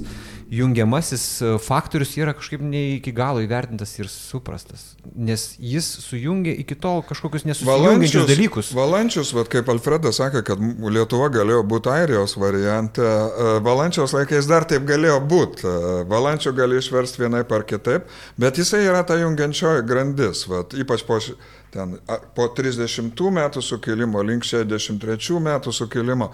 jungiamasis 0.58 1.24
e, 1.42 1.52
faktorius 1.64 2.14
yra 2.20 2.34
kažkaip 2.38 2.62
ne 2.66 2.82
iki 2.98 3.14
galo 3.16 3.42
įvertintas 3.44 3.94
ir 4.00 4.10
suprastas, 4.12 4.94
nes 5.16 5.46
jis 5.60 5.88
sujungia 6.04 6.54
iki 6.64 6.76
tol 6.80 7.02
kažkokius 7.08 7.46
nesusijungiančius 7.50 8.28
dalykus. 8.30 8.72
Valančius, 8.78 9.34
vat, 9.38 9.50
kaip 9.54 9.70
Alfredas 9.74 10.20
sakė, 10.22 10.44
kad 10.52 10.62
Lietuva 10.94 11.32
galėjo 11.34 11.64
būti 11.74 11.92
Airijos 11.94 12.38
variante, 12.42 13.02
e, 13.04 13.58
Valančiaus 13.66 14.14
laikais 14.18 14.50
dar 14.52 14.68
taip 14.70 14.86
galėjo 14.90 15.20
būti. 15.32 15.74
Valančių 16.12 16.54
gali 16.58 16.80
išversti 16.82 17.24
vienaip 17.26 17.52
ar 17.56 17.66
kitaip, 17.70 18.08
bet 18.40 18.62
jisai 18.62 18.84
yra 18.86 19.04
ta 19.08 19.18
jungiančioji 19.22 19.86
grandis, 19.90 20.46
vat, 20.52 20.76
ypač 20.78 21.06
po 21.08 21.20
ši- 21.24 21.38
ten 21.74 21.96
po 22.36 22.48
30 22.54 23.18
metų 23.38 23.62
sukilimo 23.66 24.22
link 24.24 24.46
63 24.46 25.40
metų 25.42 25.74
sukilimo. 25.74 26.30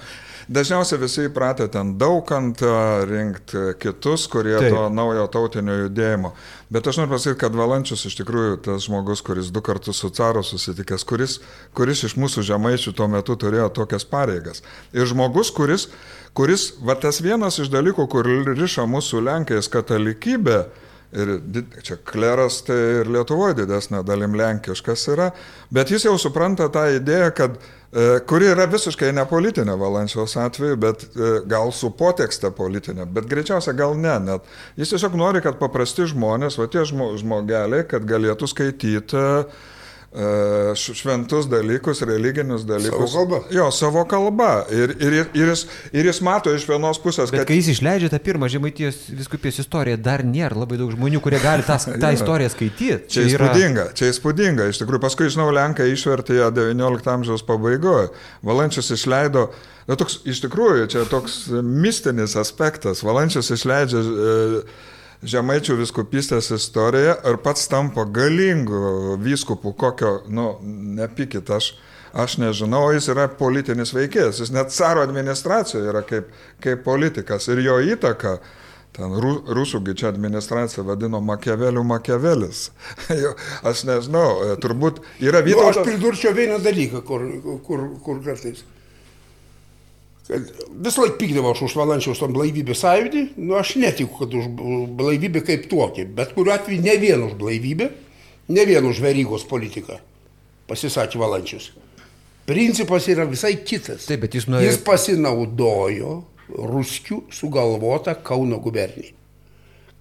Dažniausiai 0.49 0.99
visi 0.99 1.27
įpratę 1.27 1.67
ten 1.71 1.93
daugantą 2.01 3.05
rinkti 3.07 3.75
kitus, 3.79 4.27
kurie 4.31 4.57
Taip. 4.57 4.73
to 4.73 4.87
naujo 4.89 5.27
tautinio 5.31 5.75
judėjimo. 5.85 6.33
Bet 6.73 6.89
aš 6.89 6.99
noriu 6.99 7.13
pasakyti, 7.15 7.39
kad 7.43 7.55
Valančius 7.57 8.05
iš 8.09 8.17
tikrųjų 8.19 8.59
tas 8.65 8.87
žmogus, 8.87 9.23
kuris 9.25 9.51
du 9.53 9.61
kartus 9.65 10.01
su 10.01 10.09
caro 10.13 10.43
susitikęs, 10.45 11.05
kuris, 11.07 11.39
kuris 11.77 12.03
iš 12.09 12.17
mūsų 12.19 12.43
žemaičių 12.49 12.93
tuo 12.97 13.07
metu 13.09 13.37
turėjo 13.39 13.69
tokias 13.77 14.05
pareigas. 14.09 14.63
Ir 14.93 15.07
žmogus, 15.09 15.53
kuris, 15.55 15.87
kuris 16.37 16.71
va 16.81 16.97
tas 16.99 17.21
vienas 17.25 17.61
iš 17.61 17.71
dalykų, 17.73 18.09
kur 18.11 18.27
riša 18.49 18.85
mūsų 18.89 19.23
Lenkijos 19.29 19.69
katalikybė, 19.71 20.63
Ir 21.09 21.29
čia 21.81 21.95
kleras 22.05 22.59
tai 22.67 22.77
ir 22.99 23.07
Lietuvoje 23.09 23.55
didesnė 23.63 24.03
dalim 24.05 24.35
lenkiškas 24.37 25.07
yra, 25.15 25.31
bet 25.73 25.89
jis 25.89 26.05
jau 26.05 26.13
supranta 26.21 26.67
tą 26.69 26.83
idėją, 26.99 27.31
kad 27.33 27.55
e, 27.57 28.19
kuri 28.29 28.51
yra 28.51 28.67
visiškai 28.69 29.09
nepolitinė 29.17 29.73
Valančiaus 29.81 30.37
atveju, 30.37 30.77
bet 30.77 31.07
e, 31.09 31.31
gal 31.49 31.73
su 31.73 31.89
potekste 31.97 32.53
politinė, 32.53 33.07
bet 33.09 33.25
greičiausia 33.31 33.73
gal 33.73 33.97
ne, 33.97 34.19
net 34.27 34.53
jis 34.77 34.93
tiesiog 34.93 35.17
nori, 35.17 35.41
kad 35.41 35.57
paprasti 35.57 36.05
žmonės, 36.13 36.59
va 36.61 36.69
tie 36.69 36.85
žmogeliai, 36.85 37.87
kad 37.89 38.05
galėtų 38.05 38.53
skaityti 38.53 39.17
uh, 39.17 39.67
šventus 40.75 41.45
dalykus, 41.45 42.01
religinius 42.01 42.63
dalykus. 42.65 43.11
Savo 43.11 43.27
kalba. 43.27 43.39
Jo, 43.53 43.67
savo 43.71 44.03
kalba. 44.09 44.65
Ir, 44.73 44.95
ir, 44.97 45.17
ir, 45.37 45.51
jis, 45.51 45.65
ir 45.93 46.09
jis 46.09 46.21
mato 46.25 46.53
iš 46.55 46.65
vienos 46.69 46.97
pusės, 47.01 47.29
Bet 47.29 47.43
kad... 47.43 47.51
kai 47.51 47.59
jis 47.59 47.75
išleidžia 47.75 48.09
tą 48.09 48.19
pirmą 48.25 48.49
žemaitijos 48.49 49.03
viskupijos 49.13 49.61
istoriją, 49.61 49.99
dar 50.01 50.25
nėra 50.25 50.57
labai 50.57 50.79
daug 50.81 50.89
žmonių, 50.95 51.21
kurie 51.21 51.41
gali 51.43 51.65
tą, 51.69 51.77
tą 52.01 52.13
istoriją 52.17 52.49
skaityti. 52.55 53.05
Čia, 53.05 53.21
čia 53.21 53.27
įspūdinga, 53.29 53.85
yra... 53.85 53.97
čia 54.01 54.13
įspūdinga. 54.13 54.69
Iš 54.73 54.81
tikrųjų, 54.81 55.03
paskui, 55.05 55.29
žinau, 55.29 55.51
Lenkai 55.53 55.91
išvertė 55.93 56.39
ją 56.41 56.49
XIX 56.57 57.13
amžiaus 57.19 57.45
pabaigoje. 57.45 58.09
Valančius 58.45 58.89
išleido 58.97 59.51
Na, 59.89 59.95
toks, 59.97 60.19
iš 60.29 60.43
tikrųjų, 60.43 60.85
čia 60.93 61.03
toks 61.09 61.47
mistinis 61.65 62.35
aspektas. 62.37 63.01
Valančius 63.01 63.49
išleidžia 63.55 64.01
e, 64.05 64.61
Žemaičių 65.19 65.75
viskupystės 65.81 66.47
istorija 66.55 67.17
ir 67.27 67.37
pats 67.43 67.67
tampa 67.67 68.05
galingu 68.07 69.17
vyskupu, 69.19 69.73
kokio, 69.75 70.21
nu, 70.31 70.53
nepykit, 70.95 71.49
aš, 71.51 71.73
aš 72.15 72.37
nežinau, 72.39 72.85
jis 72.95 73.09
yra 73.11 73.27
politinis 73.41 73.91
veikėjas, 73.95 74.39
jis 74.39 74.53
net 74.55 74.71
caro 74.71 75.03
administracijoje 75.03 75.91
yra 75.91 76.05
kaip, 76.07 76.31
kaip 76.63 76.85
politikas 76.87 77.49
ir 77.51 77.59
jo 77.65 77.75
įtaka, 77.97 78.37
ten 78.95 79.19
rusųgi 79.19 79.97
čia 79.99 80.07
administracija 80.13 80.87
vadino 80.87 81.19
Makiavelių 81.19 81.83
Makiavelis. 81.91 82.69
aš 83.69 83.83
nežinau, 83.91 84.55
turbūt 84.63 85.03
yra 85.19 85.43
vytautas. 85.43 85.81
Nu, 85.81 85.83
aš 85.83 85.91
pridurčiau 85.91 86.35
vieną 86.39 86.63
dalyką, 86.63 87.03
kur, 87.03 87.27
kur, 87.67 87.89
kur 88.07 88.23
kartais 88.23 88.63
Visą 90.29 91.01
laiką 91.01 91.17
pykdavo 91.17 91.55
aš 91.55 91.63
už 91.65 91.75
Valančiaus 91.79 92.19
tam 92.21 92.35
blaivybės 92.35 92.83
sąjūdį, 92.83 93.23
nu 93.41 93.55
aš 93.57 93.73
netikiu, 93.81 94.11
kad 94.19 94.35
už 94.37 94.51
blaivybę 94.99 95.41
kaip 95.47 95.65
tokį, 95.71 96.05
bet 96.13 96.35
kuriuo 96.35 96.53
atveju 96.53 96.83
ne 96.85 96.95
vien 97.01 97.23
už 97.25 97.33
blaivybę, 97.39 97.89
ne 98.53 98.65
vien 98.69 98.85
už 98.85 99.01
verygos 99.01 99.47
politiką 99.49 99.97
pasisakė 100.69 101.19
Valančius. 101.21 101.71
Principas 102.49 103.07
yra 103.09 103.25
visai 103.29 103.55
kitas. 103.65 104.07
Taip, 104.09 104.23
bet 104.25 104.37
jis 104.37 104.47
nuėjo. 104.49 104.69
Jis 104.69 104.79
pasinaudojo 104.85 106.13
ruskių 106.49 107.23
sugalvotą 107.33 108.15
Kauno 108.25 108.57
gubernį. 108.61 109.11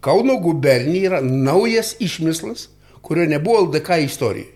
Kauno 0.05 0.39
gubernija 0.41 1.11
yra 1.11 1.21
naujas 1.25 1.95
išmislas, 2.05 2.69
kurio 3.05 3.27
nebuvo 3.29 3.67
LDK 3.67 4.01
istorijoje. 4.07 4.55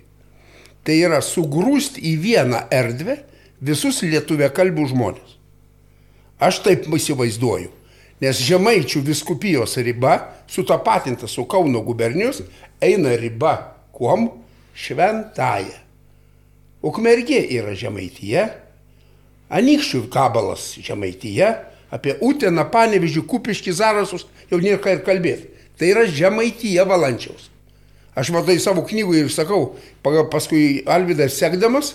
Tai 0.83 0.97
yra 0.99 1.21
sugrūsti 1.23 2.03
į 2.11 2.17
vieną 2.23 2.65
erdvę 2.75 3.21
visus 3.63 4.01
lietuvė 4.03 4.49
kalbių 4.55 4.89
žmonės. 4.91 5.37
Aš 6.43 6.59
taip 6.65 6.89
įsivaizduoju. 6.91 7.71
Nes 8.23 8.39
Žemaičių 8.43 9.03
viskupijos 9.03 9.77
riba, 9.83 10.17
sutapatinta 10.51 11.27
su 11.31 11.45
Kauno 11.51 11.83
gubernijos, 11.83 12.43
eina 12.83 13.17
riba 13.19 13.57
kuom? 13.95 14.29
Šventąją. 14.73 15.79
Ukmergė 16.83 17.43
yra 17.59 17.75
Žemaityje, 17.79 18.47
Anikščių 19.53 20.07
kabalas 20.11 20.71
Žemaityje, 20.81 21.51
apie 21.93 22.15
Uteną, 22.25 22.65
Panevižį, 22.73 23.27
Kupiškį, 23.29 23.75
Zarasus 23.77 24.25
jau 24.49 24.59
nėra 24.63 24.81
ką 24.81 24.97
ir 24.97 25.03
kalbėti. 25.05 25.51
Tai 25.77 25.91
yra 25.93 26.07
Žemaityje 26.09 26.87
valančiaus. 26.89 27.51
Aš 28.17 28.33
matai 28.33 28.57
savo 28.61 28.85
knygų 28.89 29.19
ir 29.21 29.31
sakau, 29.33 29.75
paskui 30.03 30.83
Alvidas 30.89 31.37
sekdamas, 31.37 31.95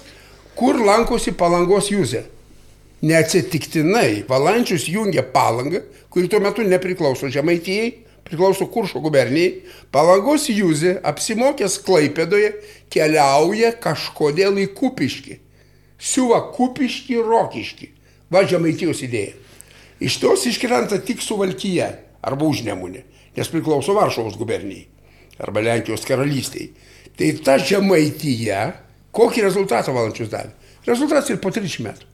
kur 0.58 0.78
lankosi 0.82 1.34
palangos 1.38 1.90
jūzė. 1.94 2.24
Neatsitiktinai 3.02 4.24
Valančius 4.30 4.88
jungia 4.90 5.22
palangą, 5.24 5.84
kuri 6.10 6.30
tuo 6.32 6.40
metu 6.42 6.64
nepriklauso 6.66 7.30
Žemaitijai, 7.30 7.92
priklauso 8.26 8.66
Kuršo 8.74 9.02
gubernijai, 9.04 9.62
palangos 9.94 10.48
Jūzė, 10.50 10.98
apsimokęs 11.06 11.78
Klaipėdoje, 11.86 12.56
keliauja 12.90 13.76
kažkodėl 13.84 14.58
į 14.64 14.72
Kupiškį. 14.78 15.38
Siuva 15.98 16.42
Kupiškį, 16.56 17.22
Rokiškį. 17.22 17.92
Va 18.34 18.44
Žemaitijos 18.50 19.06
idėja. 19.06 19.38
Iš 20.04 20.20
tos 20.22 20.44
iškrenta 20.50 21.00
tik 21.06 21.22
Suvalkyje 21.24 21.88
arba 22.26 22.50
Užnemunė, 22.50 23.06
nes 23.38 23.50
priklauso 23.54 23.96
Varšuvos 23.98 24.36
gubernijai 24.38 24.88
arba 25.38 25.62
Lenkijos 25.62 26.06
karalystiai. 26.06 26.72
Tai 27.18 27.32
ta 27.46 27.58
Žemaityje, 27.62 28.60
kokį 29.16 29.46
rezultatą 29.46 29.94
valančius 29.94 30.30
davė? 30.34 30.54
Rezultatas 30.88 31.30
ir 31.34 31.42
po 31.42 31.52
30 31.54 31.86
metų. 31.86 32.10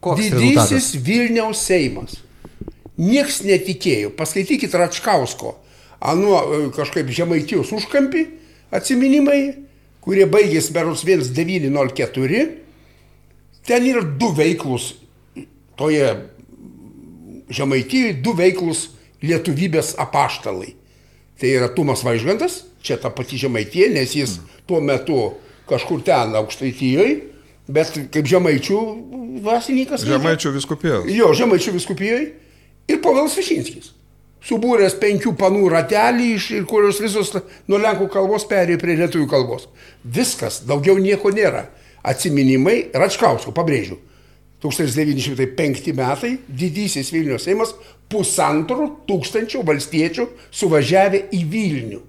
Koks 0.00 0.20
Didysis 0.20 0.70
rezultatas? 0.70 0.94
Vilniaus 1.04 1.62
Seimas. 1.66 2.18
Niekas 2.98 3.42
netikėjo. 3.46 4.12
Paskaitykit 4.18 4.74
Račkausko, 4.74 5.54
anuo 6.00 6.38
e, 6.38 6.60
kažkaip 6.74 7.10
žemaitijos 7.14 7.70
užkampį 7.74 8.24
atsiminimai, 8.74 9.42
kurie 10.02 10.26
baigėsi 10.30 10.74
beros 10.74 11.04
1904. 11.06 12.42
Ten 13.68 13.86
yra 13.86 14.02
du 14.02 14.32
veiklus 14.34 14.94
toje 15.78 16.08
žemaitijoje, 17.54 18.18
du 18.22 18.34
veiklus 18.38 18.88
lietuvybės 19.22 19.94
apaštalai. 19.98 20.74
Tai 21.38 21.50
yra 21.54 21.68
Tumas 21.70 22.02
Vaižgantas, 22.06 22.64
čia 22.82 22.98
ta 22.98 23.10
pati 23.14 23.38
žemaitie, 23.38 23.86
nes 23.94 24.14
jis 24.14 24.38
tuo 24.66 24.80
metu 24.82 25.36
kažkur 25.70 26.02
ten 26.06 26.34
aukštaitijoje 26.38 27.27
bet 27.68 27.92
kaip 28.12 28.28
žemaičių 28.28 28.80
dvasininkas. 29.42 30.04
Žemaičių 30.08 30.54
viskupijoje. 30.56 31.14
Jo, 31.16 31.30
žemaičių 31.36 31.74
viskupijoje. 31.76 32.26
Ir 32.88 33.00
Povilas 33.04 33.36
Višinskis. 33.36 33.92
Subūręs 34.48 34.94
penkių 35.02 35.34
panų 35.36 35.68
ratelį, 35.72 36.28
iš, 36.36 36.48
kurios 36.70 37.00
visos 37.02 37.34
nuo 37.68 37.80
lenkų 37.82 38.06
kalbos 38.12 38.46
perėjo 38.48 38.78
prie 38.80 38.94
lietuvių 39.00 39.26
kalbos. 39.28 39.66
Viskas, 40.04 40.62
daugiau 40.68 40.96
nieko 41.02 41.32
nėra. 41.34 41.66
Atsiminimai 42.06 42.88
Račkausko, 42.94 43.52
pabrėžiu. 43.52 43.98
1905 44.62 45.92
metai, 45.94 46.36
didysis 46.48 47.12
Vilnius 47.14 47.44
Seimas, 47.46 47.74
pusantro 48.10 48.88
tūkstančio 49.06 49.62
valstiečių 49.66 50.30
suvažiavę 50.54 51.26
į 51.34 51.42
Vilnių 51.52 52.00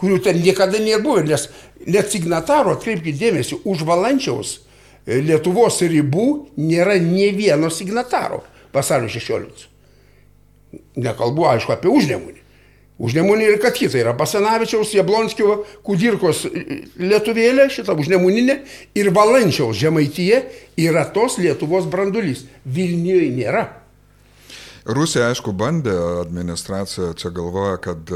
kurių 0.00 0.16
ten 0.24 0.40
niekada 0.40 0.80
nebuvo, 0.80 1.20
nes 1.20 1.48
net 1.84 2.08
signataro, 2.12 2.72
atkreipkite 2.76 3.20
dėmesį, 3.20 3.60
už 3.68 3.84
Valančiaus 3.88 4.56
Lietuvos 5.06 5.80
ribų 5.80 6.26
nėra 6.60 6.98
ne 7.00 7.30
vieno 7.36 7.70
signataro 7.72 8.42
vasario 8.74 9.08
16. 9.08 9.66
Nekalbu, 11.00 11.46
aišku, 11.50 11.74
apie 11.74 11.90
užnemunį. 11.90 12.38
Užnemunį 13.00 13.46
ir 13.48 13.58
kad 13.62 13.72
kita 13.78 13.96
yra 13.96 14.12
Basanavičiaus, 14.12 14.92
Jablonskio, 14.92 15.62
Kudirkos 15.86 16.44
e, 16.50 16.82
lietuvėlė, 17.00 17.70
šita 17.72 17.96
užnemuninė, 17.96 18.58
ir 19.00 19.08
Valančiaus 19.16 19.78
žemaityje 19.80 20.42
yra 20.84 21.06
tos 21.14 21.38
Lietuvos 21.40 21.88
brandulys. 21.90 22.44
Vilniuje 22.68 23.30
nėra. 23.38 23.64
Rusija, 24.84 25.30
aišku, 25.32 25.52
bandė 25.56 25.94
administraciją, 26.22 27.14
čia 27.16 27.32
galvoja, 27.36 27.80
kad 27.84 28.12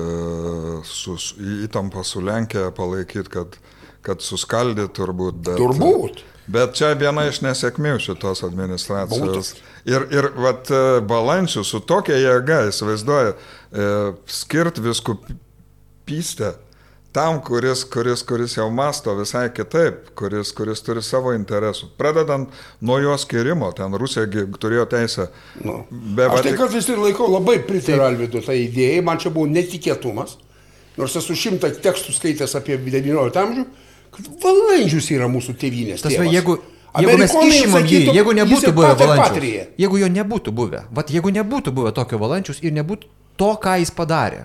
su, 0.89 1.17
įtampą 1.65 2.05
su 2.05 2.23
Lenkija 2.25 2.71
palaikyti, 2.77 3.33
kad, 3.33 3.59
kad 4.05 4.25
suskaldyt 4.25 4.93
turbūt. 4.97 5.43
Bet, 5.49 5.61
turbūt. 5.61 6.25
Bet 6.47 6.75
čia 6.77 6.93
viena 6.99 7.25
iš 7.31 7.41
nesėkmių 7.45 7.95
šitos 8.05 8.45
administracijos. 8.45 9.55
Būtų. 9.55 9.71
Ir, 9.89 10.05
ir 10.13 10.29
vat, 10.37 10.69
e, 10.69 11.01
balančių 11.09 11.65
su 11.65 11.81
tokia 11.85 12.19
jėga, 12.21 12.67
įsivaizduoju, 12.69 13.33
e, 13.33 13.89
skirt 14.29 14.81
viskupystę 14.85 16.55
tam, 17.15 17.39
kuris, 17.41 17.85
kuris, 17.87 18.23
kuris 18.27 18.57
jau 18.57 18.67
masto 18.75 19.13
visai 19.15 19.47
kitaip, 19.55 20.09
kuris, 20.19 20.51
kuris 20.57 20.83
turi 20.83 21.03
savo 21.05 21.31
interesų. 21.37 21.93
Pradedant 22.01 22.51
nuo 22.83 22.99
jo 22.99 23.15
skirimo, 23.21 23.71
ten 23.77 23.95
Rusija 23.95 24.27
turėjo 24.59 24.89
teisę. 24.91 25.29
Nu. 25.63 25.85
Be, 25.91 26.27
Aš 26.27 26.43
tai 26.49 26.57
kartais 26.59 26.89
ir 26.91 26.99
laikau 26.99 27.29
labai 27.31 27.61
pritariu 27.69 28.03
Alvidu 28.09 28.43
tą 28.43 28.57
idėją, 28.59 29.05
man 29.07 29.23
čia 29.23 29.31
buvo 29.35 29.47
netikėtumas, 29.53 30.35
nors 30.99 31.15
esu 31.21 31.39
šimtą 31.39 31.71
tekstų 31.87 32.17
skaitęs 32.19 32.57
apie 32.59 32.81
XIX 32.83 33.39
amžių, 33.45 33.69
kad 33.69 33.84
valandžius 34.43 35.11
yra 35.15 35.29
mūsų 35.31 35.57
tėvynės. 35.61 36.05
Tas, 36.05 36.15
jeigu, 36.15 36.59
jeigu 36.99 37.19
mes 37.21 37.37
išimam 37.49 37.87
jį, 37.89 38.01
jeigu 38.15 38.35
nebūtų 38.41 38.73
buvę 38.77 38.95
patria. 39.19 39.67
jeigu 39.81 40.01
jo 40.03 40.09
nebūtų 40.17 40.55
buvę, 40.55 40.85
vat, 40.95 41.13
jeigu 41.15 41.33
nebūtų 41.35 41.75
buvę 41.75 41.95
tokio 41.97 42.21
valančius 42.23 42.63
ir 42.63 42.75
nebūtų 42.77 43.11
to, 43.41 43.53
ką 43.63 43.79
jis 43.83 43.91
padarė, 43.95 44.45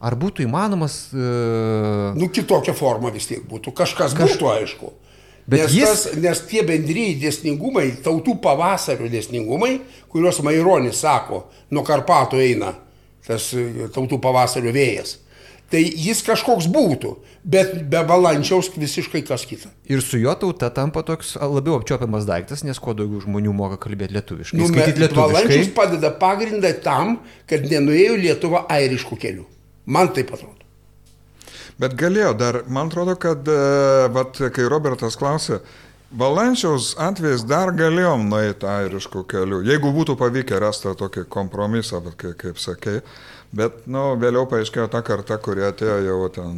ar 0.00 0.16
būtų 0.20 0.44
įmanomas... 0.46 0.98
Uh, 1.12 2.12
Nu, 2.16 2.28
kitokia 2.32 2.74
forma 2.76 3.12
vis 3.12 3.28
tiek 3.30 3.44
būtų. 3.48 3.72
Kažkas 3.76 4.16
Kaž... 4.16 4.34
būtų, 4.36 4.50
aišku. 4.58 4.92
Bet 5.44 5.66
nes, 5.66 5.74
jis- 5.76 5.90
tas, 5.90 6.16
nes 6.16 6.40
tie 6.48 6.62
bendrėjai 6.64 7.18
dėsningumai, 7.20 7.90
tautų 8.04 8.38
pavasario 8.40 9.10
dėsningumai, 9.12 9.74
kuriuos 10.12 10.40
Maironis 10.46 11.02
sako, 11.04 11.44
nuo 11.70 11.84
Karpato 11.84 12.40
eina 12.40 12.72
tas 13.24 13.50
e, 13.56 13.88
tautų 13.92 14.18
pavasario 14.24 14.72
vėjas, 14.72 15.18
tai 15.72 15.82
jis 15.82 16.22
kažkoks 16.26 16.66
būtų, 16.70 17.14
bet 17.44 17.76
be 17.90 18.00
valančiaus 18.08 18.70
visiškai 18.76 19.22
kas 19.26 19.44
kita. 19.48 19.68
ir 19.88 20.02
su 20.02 20.18
jo 20.18 20.34
tauta 20.34 20.70
tampa 20.70 21.02
toks 21.02 21.36
labiau 21.36 21.78
apčiopiamas 21.80 22.26
daiktas, 22.28 22.64
nes 22.64 22.78
kuo 22.78 22.94
daugiau 22.94 23.20
žmonių 23.24 23.52
moka 23.52 23.76
kalbėti 23.76 24.14
lietuviškai. 24.18 24.58
Nu, 24.58 24.68
me- 24.68 24.84
Valančius 24.84 25.48
lietuviškai. 25.48 25.74
padeda 25.74 26.10
pagrindą 26.10 26.72
tam, 26.82 27.18
kad 27.46 27.64
nenuėjo 27.70 28.16
Lietuva 28.20 28.66
airiškų 28.68 29.18
kelių. 29.18 29.44
Man 29.86 30.08
taip 30.16 30.32
atrodo. 30.32 30.60
Bet 31.78 31.96
galėjo 31.98 32.36
dar, 32.38 32.62
man 32.68 32.86
atrodo, 32.88 33.16
kad, 33.18 33.48
e, 33.48 34.08
vat, 34.14 34.38
kai 34.54 34.68
Robertas 34.70 35.16
klausė, 35.18 35.58
Valančiaus 36.14 36.92
atvejais 37.02 37.42
dar 37.42 37.72
galėjom 37.74 38.28
nueiti 38.30 38.68
airiškų 38.70 39.24
kelių, 39.26 39.64
jeigu 39.66 39.90
būtų 39.96 40.14
pavykę 40.20 40.60
rasti 40.62 40.92
tokį 41.00 41.24
kompromisą, 41.26 41.98
bet 42.04 42.14
kaip, 42.20 42.36
kaip 42.38 42.60
sakei. 42.62 43.00
Bet, 43.54 43.84
nu, 43.86 44.16
vėliau 44.18 44.48
paaiškėjo 44.50 44.88
ta 44.90 44.98
karta, 45.06 45.36
kurie 45.42 45.62
atėjo 45.68 45.98
jau 46.02 46.28
ten 46.34 46.54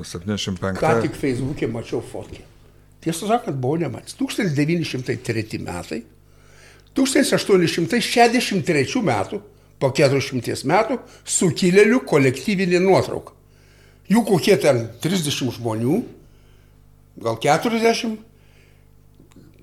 e, 0.00 0.04
75. 0.08 0.78
Ką 0.80 0.92
tik 1.04 1.16
Facebook'e 1.18 1.68
mačiau 1.68 2.00
fotkę. 2.00 2.40
Tiesą 3.04 3.28
sakant, 3.28 3.58
buvau 3.60 3.76
nematęs. 3.82 4.16
1903 4.16 5.60
metai, 5.60 6.00
1863 6.96 9.02
metų, 9.10 9.36
po 9.78 9.90
400 9.94 10.64
metų, 10.72 10.94
sukilėlių 11.36 12.00
kolektyvinė 12.08 12.80
nuotrauka. 12.82 13.32
Jų 14.08 14.24
kokie 14.30 14.56
ten 14.62 14.76
30 15.04 15.52
žmonių, 15.58 15.96
gal 17.22 17.36
40. 17.44 18.16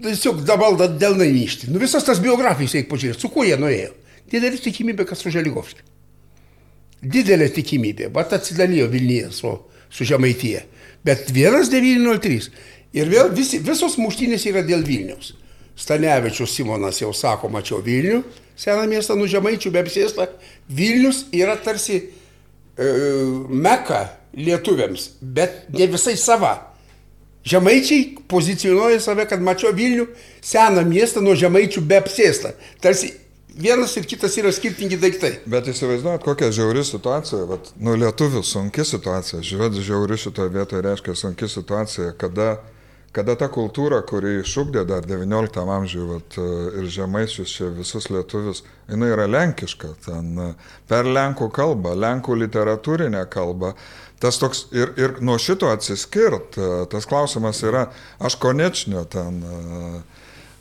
Tiesiog 0.06 0.46
dabar 0.46 0.78
dėl 1.00 1.14
naivyšti. 1.18 1.72
Nu 1.74 1.82
visas 1.82 2.06
tas 2.06 2.22
biografijas 2.22 2.78
reikia 2.78 2.92
pažiūrėti, 2.94 3.22
su 3.26 3.30
kuo 3.34 3.44
jie 3.48 3.58
nuėjo. 3.58 3.92
Didelė 4.30 4.58
tikimybė, 4.62 5.04
kad 5.08 5.18
su 5.18 5.34
Želigovskiu. 5.34 5.95
Didelė 7.06 7.50
tikimybė, 7.54 8.10
bet 8.14 8.34
atsidalijo 8.34 8.88
Vilniuje 8.92 9.32
su, 9.36 9.52
su 9.90 10.08
Žemaityje. 10.08 10.64
Bet 11.06 11.28
1903. 11.30 12.50
Ir 12.96 13.10
vėl 13.12 13.32
visi, 13.36 13.60
visos 13.62 13.98
muštynės 14.00 14.46
yra 14.50 14.64
dėl 14.66 14.86
Vilniaus. 14.88 15.34
Stanevičius 15.76 16.54
Simonas 16.56 17.02
jau 17.02 17.12
sako, 17.14 17.50
mačiau 17.52 17.82
Vilnių, 17.84 18.22
seną 18.56 18.86
miestą 18.88 19.18
nuo 19.20 19.28
Žemaičių 19.28 19.72
be 19.74 19.82
apsėsta. 19.84 20.30
Vilnius 20.72 21.26
yra 21.36 21.58
tarsi 21.60 21.98
e, 22.00 22.06
meka 23.52 24.06
lietuviams, 24.40 25.10
bet 25.20 25.66
ne 25.76 25.90
visai 25.92 26.16
sava. 26.20 26.54
Žemaičiai 27.46 28.24
pozicionuoja 28.32 29.02
save, 29.04 29.28
kad 29.30 29.44
mačiau 29.44 29.76
Vilnių, 29.76 30.08
seną 30.42 30.86
miestą 30.88 31.22
nuo 31.22 31.36
Žemaičių 31.38 31.84
be 31.86 32.00
apsėsta. 32.00 32.56
Tarsi 32.82 33.12
vienas 33.56 33.96
ir 33.98 34.06
kitas 34.08 34.36
yra 34.38 34.52
skirtingi 34.54 35.00
daiktai. 35.00 35.32
Bet 35.50 35.70
įsivaizduojat, 35.72 36.24
kokia 36.26 36.52
žiauri 36.56 36.84
situacija, 36.86 37.44
vat, 37.50 37.72
nu 37.80 37.96
lietuvių 38.00 38.44
sunki 38.46 38.86
situacija, 38.88 39.42
žiūrėt, 39.46 39.82
žiauri 39.86 40.20
šitoje 40.20 40.54
vietoje 40.54 40.86
reiškia 40.86 41.16
sunki 41.18 41.50
situacija, 41.52 42.14
kada, 42.20 42.58
kada 43.16 43.38
ta 43.40 43.50
kultūra, 43.52 44.02
kuri 44.08 44.40
išugdė 44.42 44.86
dar 44.90 45.08
XIX 45.08 45.70
amžiuje 45.78 46.08
vat, 46.10 46.40
ir 46.82 46.90
žemaičius 46.98 47.54
čia 47.58 47.70
visus 47.76 48.10
lietuvius, 48.12 48.66
jinai 48.92 49.14
yra 49.16 49.30
lenkiška, 49.32 49.94
ten 50.08 50.34
per 50.90 51.08
lenkų 51.08 51.50
kalbą, 51.56 51.96
lenkų 51.96 52.42
literatūrinę 52.44 53.24
kalbą. 53.32 53.76
Tas 54.20 54.40
toks 54.40 54.68
ir, 54.72 54.94
ir 54.96 55.18
nuo 55.24 55.36
šito 55.42 55.68
atsiskirt, 55.70 56.56
tas 56.92 57.08
klausimas 57.08 57.60
yra, 57.68 57.90
aš 58.24 58.38
konečnio 58.40 59.04
ten 59.12 59.42
e, 59.44 59.90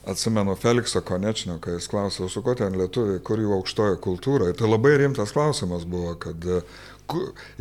Atsimenu 0.07 0.55
Feliksą 0.61 1.01
Konečnio, 1.07 1.59
kai 1.65 1.79
jis 1.79 1.87
klausė, 1.89 2.27
su 2.29 2.43
kuo 2.45 2.53
ten 2.59 2.75
lietuviai, 2.77 3.23
kur 3.25 3.41
jų 3.41 3.55
aukštoji 3.57 4.01
kultūra. 4.05 4.51
Ir 4.53 4.59
tai 4.59 4.69
labai 4.69 4.97
rimtas 5.01 5.33
klausimas 5.33 5.87
buvo, 5.89 6.13
kad 6.21 6.45
e, 6.45 6.59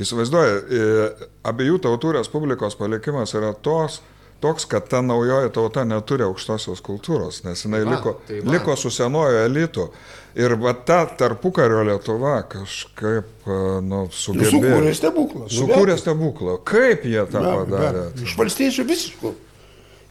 įsivaizduoja, 0.04 0.58
e, 0.58 1.30
abiejų 1.48 1.80
tautų 1.86 2.18
Respublikos 2.18 2.76
palikimas 2.80 3.34
yra 3.38 3.54
tos, 3.54 4.02
toks, 4.44 4.66
kad 4.68 4.90
ta 4.92 5.00
naujoji 5.06 5.54
tauta 5.56 5.86
neturi 5.88 6.26
aukštosios 6.28 6.82
kultūros, 6.84 7.44
nes 7.46 7.64
jinai 7.64 7.84
va, 7.86 7.94
liko, 7.96 8.16
tai 8.28 8.42
va. 8.44 8.58
liko 8.58 8.76
su 8.80 8.92
senuoju 8.92 9.40
elitu. 9.46 9.88
Ir 10.36 10.56
va 10.58 10.74
ta 10.74 11.04
tarpukario 11.06 11.84
Lietuva 11.86 12.40
kažkaip 12.50 13.48
e, 13.48 13.58
nu, 13.86 14.08
sugebėjo. 14.12 14.52
sukūrė 14.58 14.94
stebuklą. 14.98 15.48
Sukūrė 15.54 15.96
stebuklą. 16.02 16.56
Kaip 16.66 17.06
jie 17.06 17.22
tą 17.30 17.40
be- 17.46 17.56
padarė? 17.62 18.06
be- 18.18 18.28
Iš 18.28 18.36
valstiečių 18.40 18.88
visiškų. 18.90 19.34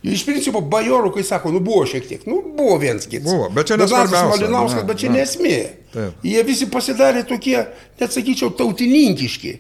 Iš 0.03 0.25
principo, 0.27 0.59
bajorų, 0.67 1.13
kai 1.15 1.23
sako, 1.23 1.53
nu 1.55 1.61
buvo 1.63 1.85
šiek 1.87 2.09
tiek, 2.09 2.23
nu 2.27 2.41
buvo 2.57 2.75
vienas 2.83 3.07
kitas. 3.07 3.29
Buvo, 3.29 3.47
bet 3.55 3.69
čia 3.71 3.77
nesvarbiausia, 3.79 4.31
Malinauskas, 4.33 4.81
na, 4.81 4.87
bet 4.89 4.99
čia 4.99 5.11
nesmė. 5.15 5.59
Taip. 5.95 6.25
Jie 6.27 6.43
visi 6.49 6.67
pasidarė 6.73 7.23
tokie, 7.29 7.55
net 8.01 8.11
sakyčiau, 8.17 8.51
tautininkiški. 8.59 9.53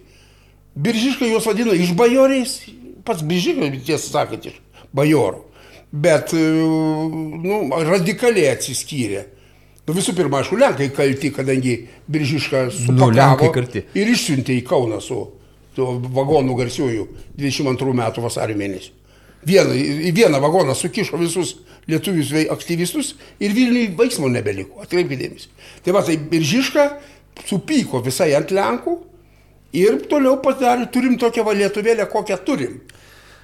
Biržiškai 0.82 1.28
juos 1.30 1.46
vadino 1.46 1.76
iš 1.76 1.92
bajoriais, 1.94 2.56
pats 3.06 3.22
Biržiškai, 3.28 3.68
tiesą 3.86 4.08
sakant, 4.16 4.48
iš 4.50 4.58
bajorų. 4.96 5.44
Bet, 5.92 6.32
e, 6.34 6.42
nu, 7.44 7.60
radikaliai 7.86 8.50
atsiskyrė. 8.56 9.26
Nu, 9.86 9.94
visų 9.94 10.14
pirma, 10.16 10.40
aišku, 10.40 10.56
Lenkai 10.58 10.88
kalti, 10.94 11.30
kadangi 11.34 11.76
Biržišką 12.10 12.64
Nu, 12.70 12.74
supakavo 13.04 13.52
kalti. 13.54 13.84
ir 13.98 14.10
išsiuntė 14.14 14.56
į 14.58 14.64
Kauną 14.66 14.98
su 15.04 15.20
tuo 15.76 15.98
vagonu 16.02 16.54
garsiųjų 16.58 17.06
22 17.38 17.94
metų 17.98 18.24
vasario 18.24 18.56
mėnesį. 18.58 18.90
Vieną, 19.46 19.74
į 19.74 20.12
vieną 20.14 20.38
vagoną 20.42 20.74
sukišo 20.78 21.18
visus 21.18 21.56
lietuvius 21.90 22.30
vei- 22.30 22.48
aktyvistus 22.52 23.14
ir 23.42 23.54
Vilniui 23.56 23.88
veiksmo 23.98 24.28
nebeliko, 24.30 24.82
atkreipkite 24.84 25.24
dėmesį. 25.24 25.48
Tai 25.82 25.94
va, 25.96 26.02
tai 26.06 26.16
Biržiška 26.16 26.84
supyko 27.48 28.02
visai 28.04 28.32
ant 28.38 28.52
Lenkų 28.54 28.96
ir 29.74 29.98
toliau 30.10 30.38
padarė, 30.44 30.86
turim 30.94 31.18
tokią 31.18 31.42
va 31.46 31.56
lietuvėlę, 31.58 32.06
kokią 32.12 32.38
turim. 32.46 32.78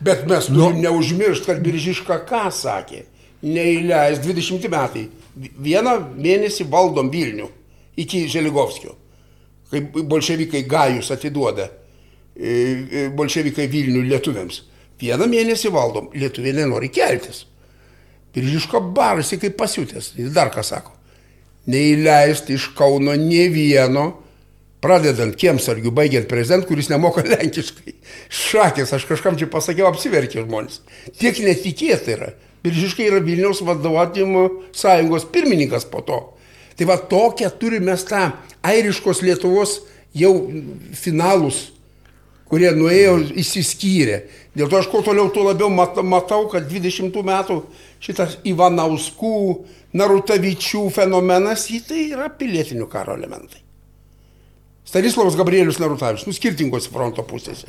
Bet 0.01 0.27
mes 0.31 0.47
turim 0.47 0.79
nu. 0.79 0.87
neužmiršti, 0.87 1.49
kad 1.51 1.63
Biržiška 1.65 2.21
ką 2.29 2.47
sakė. 2.55 3.03
Neįleis 3.43 4.23
20 4.23 4.71
metai. 4.71 5.09
Vieną 5.35 5.99
mėnesį 6.15 6.67
valdom 6.71 7.11
Vilnių 7.11 7.51
iki 7.99 8.27
Želigovskio 8.31 8.95
kai 9.71 9.81
bolševikai 9.85 10.63
gajus 10.69 11.11
atiduoda 11.13 11.69
e, 11.69 12.49
e, 12.49 13.03
bolševikai 13.15 13.69
Vilnių 13.71 14.05
lietuviams. 14.09 14.63
Vieną 14.99 15.29
mėnesį 15.31 15.71
valdom, 15.75 16.09
lietuviai 16.15 16.57
nenori 16.57 16.91
keltis. 16.91 17.45
Piržiško 18.35 18.81
barasi 18.95 19.39
kaip 19.41 19.57
pasiutęs. 19.59 20.13
Jis 20.19 20.33
dar 20.35 20.51
ką 20.55 20.65
sako. 20.67 20.95
Neįleisti 21.69 22.57
iš 22.57 22.71
Kauno 22.77 23.15
ne 23.19 23.45
vieno, 23.53 24.07
pradedant 24.85 25.35
kiemsargių, 25.39 25.93
baigiant 25.95 26.29
prezident, 26.31 26.67
kuris 26.69 26.91
nemoka 26.93 27.25
lenkiškai. 27.33 27.95
Šakės, 28.33 28.95
aš 28.97 29.07
kažkam 29.09 29.39
čia 29.39 29.51
pasakiau, 29.51 29.89
apsiverkė 29.91 30.45
žmonės. 30.45 30.83
Tiek 31.19 31.41
netikėtai 31.45 32.15
yra. 32.17 32.33
Biržiškai 32.65 33.07
yra 33.07 33.21
Vilniaus 33.23 33.63
vadovavimo 33.63 34.49
sąjungos 34.75 35.29
pirmininkas 35.33 35.87
po 35.91 36.03
to. 36.07 36.19
Tai 36.79 36.87
va 36.91 36.99
tokią 37.11 37.51
turime 37.59 37.95
tą 38.07 38.29
airiškos 38.67 39.23
Lietuvos 39.27 39.81
jau 40.15 40.33
finalus, 40.99 41.69
kurie 42.51 42.71
nuėjo 42.75 43.19
įsiskyrė. 43.39 44.23
Dėl 44.59 44.69
to 44.73 44.79
aš 44.81 44.89
kuo 44.91 45.03
toliau, 45.07 45.29
tuo 45.31 45.45
labiau 45.47 45.71
mat- 45.71 46.01
matau, 46.03 46.49
kad 46.51 46.67
20 46.69 47.23
metų 47.23 47.61
šitas 48.03 48.39
Ivanauskų, 48.45 49.33
Narutavičių 49.95 50.83
fenomenas, 50.93 51.69
jį 51.73 51.79
tai 51.89 52.03
yra 52.13 52.27
pilietinių 52.29 52.89
karo 52.93 53.15
elementai. 53.17 53.63
Stanislavas 54.89 55.37
Gabrielius 55.37 55.79
Narutavičius, 55.83 56.27
nu 56.27 56.33
skirtingose 56.33 56.89
fronto 56.93 57.23
pusėse. 57.29 57.69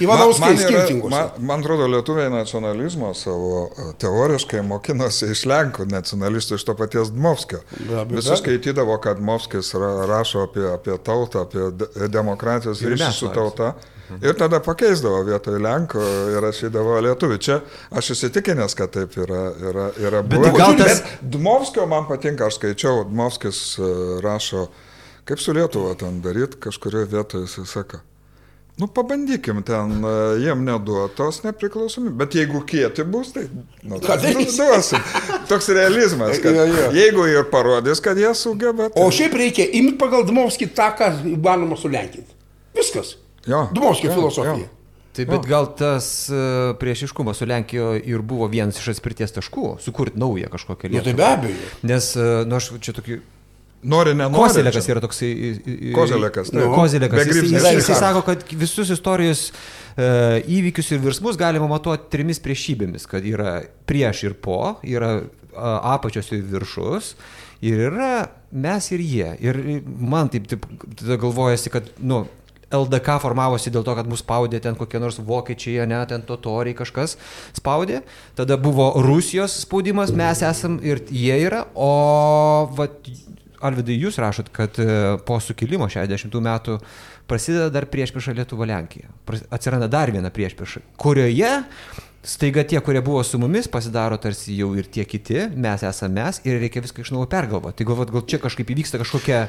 Ivanauskai 0.00 0.40
Man- 0.40 0.54
man 0.54 0.62
yra- 0.64 0.68
skirtingose. 0.70 1.10
Man, 1.12 1.30
man 1.46 1.60
atrodo, 1.60 1.86
lietuviai 1.92 2.30
nacionalizmo 2.32 3.10
savo 3.14 3.66
e, 3.68 3.88
teoriškai 4.00 4.62
mokinosi 4.64 5.28
iš 5.34 5.42
Lenkų 5.50 5.84
nacionalistų, 5.92 6.56
iš 6.56 6.64
to 6.64 6.74
paties 6.78 7.10
Dmovskio. 7.12 7.60
Visi 8.08 8.36
skaitydavo, 8.40 8.96
kad 9.04 9.20
Dmovskis 9.20 9.74
ra, 9.76 9.90
rašo 10.08 10.46
apie, 10.48 10.64
apie 10.72 10.96
tautą, 11.04 11.42
apie 11.44 11.68
de- 11.76 12.08
demokratijos 12.08 12.80
Ir 12.82 12.94
ryšį 12.94 13.04
mes 13.04 13.20
su 13.20 13.28
tauta. 13.28 13.74
Ir 14.22 14.34
tada 14.36 14.60
pakeisdavo 14.60 15.22
vietoj 15.24 15.58
Lenkų 15.64 16.02
ir 16.34 16.40
rašydavo 16.44 16.98
lietuvių. 17.06 17.38
Čia 17.40 17.60
aš 17.90 18.10
įsitikinęs, 18.14 18.74
kad 18.76 18.90
taip 18.92 19.16
yra, 19.16 19.42
yra, 19.70 19.86
yra 19.98 20.22
Bet 20.22 20.38
buvę. 20.40 20.52
gal 20.56 20.76
tas- 20.76 21.00
Bet 21.02 21.30
Dmovskio 21.30 21.86
man 21.88 22.04
patinka, 22.08 22.46
aš 22.46 22.58
skaičiau, 22.60 23.04
Dmovskis 23.10 23.78
e, 23.78 23.92
rašo, 24.20 24.68
kaip 25.24 25.38
su 25.40 25.52
Lietuva 25.56 25.94
ten 25.96 26.20
daryti, 26.22 26.56
kažkurioje 26.60 27.06
vietoje 27.06 27.46
jisai 27.48 27.66
sako. 27.66 27.98
Nu, 28.76 28.88
pabandykim, 28.90 29.62
ten 29.62 30.04
e, 30.04 30.12
jiem 30.42 30.64
neduotos 30.66 31.42
nepriklausomi, 31.44 32.10
bet 32.10 32.34
jeigu 32.34 32.60
kieti 32.66 33.04
bus, 33.06 33.32
tai 33.32 33.44
nu, 33.82 34.00
Ką 34.02 34.16
darysi? 34.20 34.56
duosim. 34.58 34.98
Toks 35.48 35.68
realizmas, 35.68 36.38
kad 36.42 36.54
Jo, 36.54 36.64
jo. 36.66 36.90
jeigu 36.92 37.26
ir 37.30 37.44
parodys, 37.50 38.00
kad 38.02 38.16
jie 38.18 38.34
sugeba. 38.34 38.88
tai- 38.90 39.02
O 39.02 39.10
šiaip 39.10 39.32
reikia 39.32 39.68
imti 39.72 39.96
pagal 39.98 40.24
Dmovskį 40.26 40.68
tą, 40.74 40.90
ką 40.98 41.12
įmanoma 41.36 41.78
sulenkinti. 41.78 42.34
Viskas. 42.74 43.14
Jo. 43.46 43.66
Dmovskio 43.76 44.10
Jo, 44.10 44.14
filosofija. 44.16 44.64
jo. 44.64 44.70
Taip, 45.14 45.28
bet 45.30 45.44
gal 45.46 45.68
tas 45.78 46.06
e, 46.32 46.38
priešiškumas 46.80 47.38
su 47.38 47.46
Lenkijoje 47.46 48.00
ir 48.10 48.22
buvo 48.26 48.48
vienas 48.50 48.80
iš 48.80 48.88
atspirties 48.96 49.30
taškų, 49.36 49.76
sukurti 49.84 50.18
naują 50.18 50.48
kažkokią 50.50 50.90
Nu, 50.90 50.98
tai 50.98 51.12
lietuvą. 51.12 51.16
be 51.20 51.28
abejo. 51.28 51.68
Nes, 51.86 52.08
e, 52.18 52.24
nu, 52.50 52.56
aš 52.58 52.72
čia 52.82 52.96
tokį... 52.96 53.20
Nori, 53.84 54.14
nenori. 54.16 54.40
Kozelekas 54.40 54.86
yra 54.88 55.00
toksai... 55.04 55.30
Kozelekas, 55.94 56.48
taip. 56.50 56.62
Nu, 56.64 56.70
Kozelekas. 56.74 57.26
Jis, 57.28 57.36
jis, 57.36 57.52
jis 57.52 57.86
karas. 57.86 58.00
sako, 58.00 58.22
kad 58.26 58.42
visus 58.58 58.90
istorijos 58.90 59.42
e, 59.94 60.06
įvykius 60.56 60.88
ir 60.96 61.02
virsmus 61.04 61.36
galima 61.38 61.68
matuoti 61.70 62.08
trimis 62.10 62.40
priešybėmis, 62.42 63.04
kad 63.06 63.22
yra 63.28 63.58
prieš 63.86 64.24
ir 64.30 64.34
po, 64.40 64.78
yra 64.82 65.18
a, 65.54 65.74
apačios 65.94 66.32
ir 66.32 66.40
viršus. 66.48 67.12
Ir 67.64 67.84
yra 67.92 68.24
mes 68.50 68.88
ir 68.96 69.04
jie. 69.04 69.28
Ir 69.44 69.60
man 70.00 70.32
taip, 70.32 70.48
taip 70.50 70.64
galvojasi, 71.20 71.70
kad, 71.76 71.92
nu, 72.00 72.24
LDK 72.74 73.18
formavosi 73.22 73.72
dėl 73.74 73.84
to, 73.86 73.94
kad 73.96 74.08
mus 74.10 74.22
spaudė 74.24 74.60
ten 74.64 74.76
kokie 74.78 75.00
nors 75.02 75.20
vokiečiai, 75.22 75.86
ne, 75.90 76.00
ten 76.10 76.24
totoriai 76.26 76.76
kažkas 76.78 77.16
spaudė. 77.56 78.02
Tada 78.38 78.58
buvo 78.60 78.90
Rusijos 79.04 79.56
spaudimas, 79.64 80.12
mes 80.16 80.42
esam 80.46 80.80
ir 80.84 81.04
jie 81.10 81.38
yra. 81.46 81.64
O, 81.74 81.90
vat, 82.76 82.98
Alvidai, 83.64 83.94
jūs 83.96 84.18
rašot, 84.20 84.50
kad 84.52 84.76
e, 84.82 84.86
po 85.24 85.38
sukilimo 85.40 85.86
60 85.88 86.34
metų 86.44 86.74
prasideda 87.30 87.70
dar 87.72 87.86
priešprieša 87.88 88.34
Lietuva-Lenkija. 88.36 89.08
Pras- 89.24 89.46
Atsiranda 89.54 89.88
dar 89.88 90.12
viena 90.12 90.28
priešprieša, 90.34 90.82
kurioje 91.00 91.52
staiga 92.24 92.64
tie, 92.64 92.80
kurie 92.80 93.00
buvo 93.04 93.22
su 93.24 93.38
mumis, 93.38 93.68
pasidaro 93.68 94.16
tarsi 94.20 94.56
jau 94.56 94.70
ir 94.76 94.88
tie 94.88 95.04
kiti, 95.08 95.46
mes 95.56 95.84
esame 95.84 96.22
mes 96.22 96.40
ir 96.44 96.60
reikia 96.60 96.82
viską 96.84 97.04
iš 97.04 97.12
naujo 97.14 97.28
pergalvoti. 97.32 97.78
Tai 97.80 97.88
galvot, 97.88 98.12
gal 98.12 98.24
čia 98.28 98.40
kažkaip 98.42 98.72
įvyksta 98.72 99.00
kažkokia, 99.02 99.42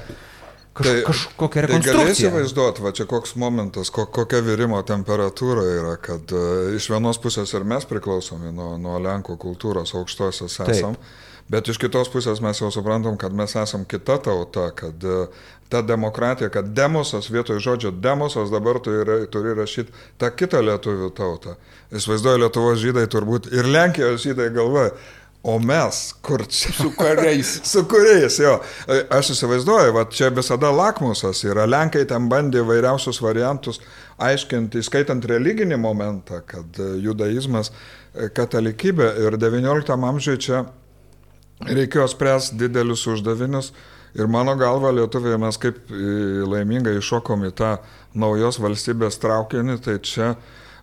kaž, 0.76 0.88
Tai- 0.90 1.04
kažkokia 1.08 1.62
Tai 1.62 1.68
gali 1.68 1.80
rekonstrukcija. 1.80 2.30
įsivaizduoti, 2.30 2.84
va 2.86 2.92
čia 2.96 3.08
koks 3.10 3.36
momentas, 3.40 3.90
ko, 3.96 4.06
kokia 4.06 4.42
virimo 4.46 4.82
temperatūra 4.84 5.64
yra, 5.80 5.96
kad 5.98 6.32
uh, 6.36 6.76
iš 6.76 6.90
vienos 6.92 7.20
pusės 7.24 7.54
ir 7.56 7.64
mes 7.68 7.88
priklausomi 7.90 8.52
nuo, 8.56 8.76
nuo 8.82 9.00
Lenkų 9.00 9.38
kultūros 9.42 9.96
aukštosios 9.96 10.60
Taip. 10.60 10.74
esam, 10.76 10.98
bet 11.50 11.68
iš 11.72 11.80
kitos 11.80 12.10
pusės 12.12 12.42
mes 12.44 12.60
jau 12.62 12.72
suprantam, 12.76 13.18
kad 13.22 13.34
mes 13.34 13.56
esam 13.56 13.86
kita 13.88 14.20
tauta, 14.28 14.70
kad 14.76 15.04
uh, 15.08 15.28
ta 15.70 15.82
demokratija, 15.82 16.50
kad 16.54 16.66
demosas 16.78 17.30
vietoj 17.30 17.60
žodžio 17.60 17.92
demosas 17.92 18.52
dabar 18.54 18.78
turi, 18.84 19.26
turi 19.34 19.56
rašyti 19.58 19.92
tą 20.22 20.30
kitą 20.30 20.62
lietuvių 20.62 21.10
tautą. 21.18 21.56
Įsivaizduoju, 21.96 22.42
Lietuvos 22.44 22.80
žydai 22.84 23.08
turbūt 23.10 23.48
ir 23.54 23.66
Lenkijos 23.66 24.22
žydai 24.28 24.52
galvoja, 24.54 24.92
o 25.46 25.60
mes 25.62 26.00
kur 26.26 26.42
čia? 26.50 26.72
Su 26.74 26.90
kariais. 26.98 27.60
Su 27.72 27.84
kuriais, 27.90 28.40
jo. 28.42 28.56
Aš 29.14 29.36
įsivaizduoju, 29.36 29.94
va 29.94 30.06
čia 30.10 30.32
visada 30.34 30.72
lakmusas 30.74 31.44
yra. 31.46 31.68
Lenkai 31.70 32.06
ten 32.10 32.26
bandė 32.32 32.64
vairiausius 32.66 33.22
variantus 33.22 33.80
aiškinti, 34.26 34.82
įskaitant 34.82 35.26
religinį 35.30 35.78
momentą, 35.82 36.42
kad 36.48 36.80
e, 36.80 36.96
judaizmas, 37.04 37.70
e, 38.16 38.30
katalikybė 38.34 39.12
ir 39.26 39.38
XIX 39.42 40.08
amžiuje 40.10 40.42
čia 40.48 40.64
reikėjo 41.66 42.08
spręsti 42.16 42.58
didelius 42.60 43.06
uždavinius. 43.12 43.74
Ir 44.16 44.30
mano 44.32 44.56
galva, 44.56 44.94
lietuviai 44.96 45.38
mes 45.44 45.60
kaip 45.60 45.92
e, 45.92 46.02
laimingai 46.48 46.96
iššokom 46.98 47.46
į 47.50 47.56
tą 47.60 47.76
naujos 48.16 48.58
valstybės 48.64 49.20
traukinį, 49.22 49.78
tai 49.84 50.00
čia 50.00 50.34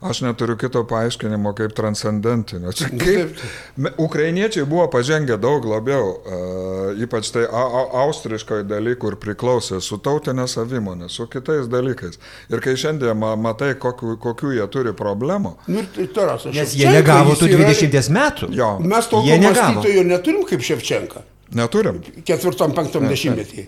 aš 0.02 0.20
neturiu 0.26 0.56
kito 0.58 0.82
paaiškinimo 0.90 1.52
kaip 1.58 1.72
transcendentinio. 1.78 2.72
Čia 2.78 2.88
kaip 2.98 3.40
me- 3.76 3.92
ukrainiečiai 3.98 4.64
buvo 4.68 4.86
pažengę 4.90 5.36
daug 5.40 5.64
labiau, 5.64 6.08
uh, 6.12 7.02
ypač 7.02 7.30
tai 7.34 7.44
austriškoje 7.48 8.64
daly, 8.68 8.94
kur 9.00 9.16
priklausė 9.20 9.80
su 9.82 9.98
tautinė 10.02 10.46
savimonė, 10.50 11.08
su 11.12 11.26
kitais 11.30 11.68
dalykais. 11.72 12.18
Ir 12.52 12.60
kai 12.64 12.74
šiandien 12.78 13.16
ma, 13.18 13.34
matai, 13.36 13.72
kokiu, 13.78 14.16
kokių 14.22 14.54
jie 14.58 14.66
turi 14.72 14.92
problemų, 14.96 15.54
Nu, 15.72 15.84
Tarasas. 16.14 16.54
Nes 16.54 16.74
jie 16.76 16.88
negavo 16.90 17.32
jis 17.36 17.42
tų 17.44 17.52
yra- 17.52 17.68
20 17.70 18.10
metų. 18.12 18.50
jo, 18.56 18.72
Mes 18.80 19.06
negavo. 19.12 19.38
mąstytojo 19.44 20.02
neturim 20.04 20.42
kaip 20.48 20.60
Ševčenka. 20.60 21.22
neturim. 21.54 22.00
Ketvirtam, 22.24 22.72
penktam 22.74 23.06
dešimtmetį. 23.08 23.66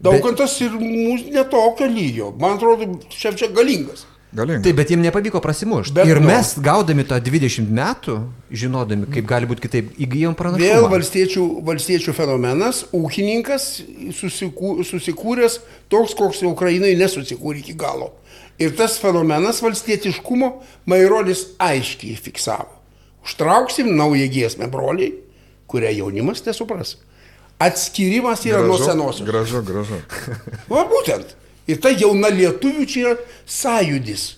Daugantas 0.00 0.52
ir 0.62 0.70
mūsų 0.78 1.32
netokio 1.34 1.86
lygio. 1.90 2.28
Man 2.38 2.54
atrodo, 2.56 2.86
Ševčenka 3.10 3.54
galingas. 3.56 4.04
Galingai. 4.28 4.60
Taip, 4.66 4.76
bet 4.76 4.90
jiems 4.92 5.06
nepavyko 5.06 5.40
prasimušti. 5.40 5.94
Bet 5.96 6.08
Ir 6.10 6.20
nu. 6.20 6.28
mes, 6.28 6.50
gaudami 6.60 7.04
tą 7.08 7.16
20 7.24 7.70
metų, 7.72 8.18
žinodami, 8.52 9.08
kaip 9.14 9.24
gali 9.28 9.48
būti 9.48 9.64
kitaip, 9.64 9.94
įgyjom 9.96 10.36
pranašumą. 10.36 10.68
Vėl 10.68 10.88
valstiečių, 10.92 11.44
valstiečių 11.64 12.12
fenomenas, 12.16 12.82
ūkininkas 12.92 13.68
susikū, 14.18 14.74
susikūręs 14.84 15.60
toks, 15.88 16.12
koks 16.18 16.44
Ukrainai 16.44 16.92
nesusikūrė 17.00 17.64
iki 17.64 17.76
galo. 17.80 18.12
Ir 18.60 18.76
tas 18.76 18.98
fenomenas 19.00 19.62
valstietiškumo 19.64 20.52
Maironis 20.90 21.46
aiškiai 21.62 22.18
fiksavo. 22.20 22.74
Užtrauksim 23.24 23.88
naują 23.96 24.28
giesmę, 24.28 24.68
broliai, 24.68 25.14
kurią 25.72 25.96
jaunimas 26.02 26.44
nesupras. 26.44 26.98
Atskirimas 27.58 28.44
yra 28.46 28.60
nuo 28.62 28.76
senosios. 28.78 29.26
Gražu, 29.26 29.64
gražu. 29.66 30.04
Va 30.70 30.84
būtent. 30.90 31.32
Ir 31.68 31.80
ta 31.82 31.92
jauna 31.92 32.30
lietuvių 32.32 32.86
čia 32.88 33.00
yra 33.04 33.16
sąjudis. 33.44 34.28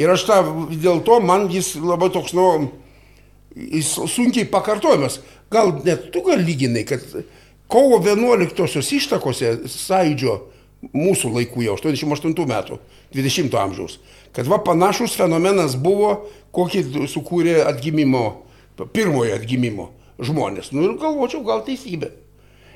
Ir 0.00 0.10
aš 0.10 0.24
tą, 0.26 0.38
dėl 0.74 1.04
to 1.06 1.20
man 1.22 1.46
jis 1.52 1.74
labai 1.78 2.10
toks, 2.14 2.34
nu, 2.34 2.72
jis 3.54 3.92
sunkiai 4.10 4.48
pakartojamas. 4.50 5.20
Gal 5.54 5.70
net 5.86 6.10
tu 6.14 6.24
gal 6.26 6.42
lyginai, 6.42 6.82
kad 6.88 7.04
kovo 7.70 8.00
11-osios 8.02 8.90
ištakose 8.96 9.54
sąjūdžio 9.70 10.34
mūsų 10.92 11.30
laikų 11.38 11.64
jau 11.64 11.76
88 11.78 12.48
metų, 12.50 12.80
20 13.14 13.54
amžiaus, 13.56 13.98
kad 14.36 14.48
va 14.50 14.58
panašus 14.66 15.14
fenomenas 15.16 15.78
buvo, 15.80 16.26
kokį 16.54 17.06
sukūrė 17.10 17.62
atgimimo, 17.68 18.24
pirmojo 18.92 19.38
atgimimo 19.38 19.88
žmonės. 20.18 20.72
Nu 20.74 20.84
ir 20.88 20.98
galvočiau, 21.00 21.44
gal 21.46 21.64
teisybė. 21.66 22.10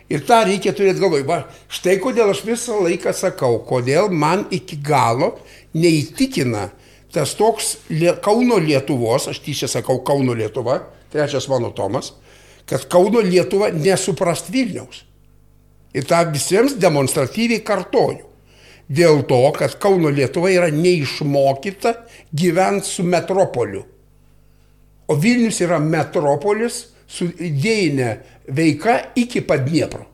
Ir 0.08 0.24
tą 0.24 0.40
reikia 0.48 0.72
turėti 0.72 1.02
galvoj. 1.02 1.24
Va, 1.28 1.42
štai 1.68 1.98
kodėl 2.00 2.32
aš 2.32 2.42
visą 2.46 2.78
laiką 2.80 3.12
sakau, 3.16 3.58
kodėl 3.68 4.08
man 4.08 4.46
iki 4.54 4.78
galo 4.80 5.34
neįtikina 5.76 6.70
tas 7.12 7.34
toks 7.34 7.76
lie, 7.88 8.12
Kauno 8.22 8.58
Lietuvos, 8.60 9.28
aš 9.30 9.40
tyčia 9.44 9.68
sakau 9.70 10.02
Kauno 10.04 10.34
Lietuva, 10.36 10.80
trečias 11.12 11.48
mano 11.48 11.70
tomas, 11.76 12.12
kad 12.68 12.84
Kauno 12.92 13.22
Lietuva 13.24 13.70
nesuprast 13.72 14.52
Vilniaus. 14.52 15.04
Ir 15.96 16.04
tą 16.04 16.20
visiems 16.32 16.76
demonstratyviai 16.76 17.64
kartoju. 17.64 18.26
Dėl 18.88 19.22
to, 19.28 19.40
kad 19.56 19.76
Kauno 19.80 20.12
Lietuva 20.12 20.52
yra 20.52 20.68
neišmokyta 20.72 21.94
gyventi 22.32 22.88
su 22.88 23.04
metropoliu. 23.04 23.82
O 25.08 25.16
Vilnius 25.16 25.60
yra 25.64 25.80
metropolis 25.80 26.86
su 27.08 27.28
idėjinė 27.32 28.12
veika 28.54 29.00
iki 29.16 29.42
Padniepro. 29.46 30.04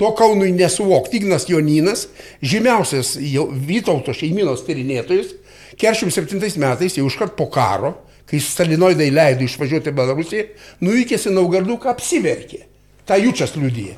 To 0.00 0.14
Kaunui 0.16 0.52
nesuvokti. 0.56 1.18
Ignas 1.20 1.44
Jonynas, 1.48 2.06
žymiausias 2.40 3.18
Vytauto 3.20 4.14
šeiminos 4.16 4.64
tyrinėtojas, 4.64 5.34
47 5.80 6.60
metais, 6.60 6.96
jau 6.96 7.08
iškart 7.08 7.36
po 7.36 7.50
karo, 7.52 7.94
kai 8.28 8.40
Stalinoidai 8.40 9.10
leido 9.12 9.44
išvažiuoti 9.44 9.92
į 9.92 9.96
Belarusiją, 9.96 10.46
nuvykęs 10.86 11.28
į 11.28 11.34
Naugarduką 11.36 11.90
apsiverkė. 11.92 12.62
Ta 13.04 13.18
Jučias 13.20 13.56
liudyje. 13.58 13.96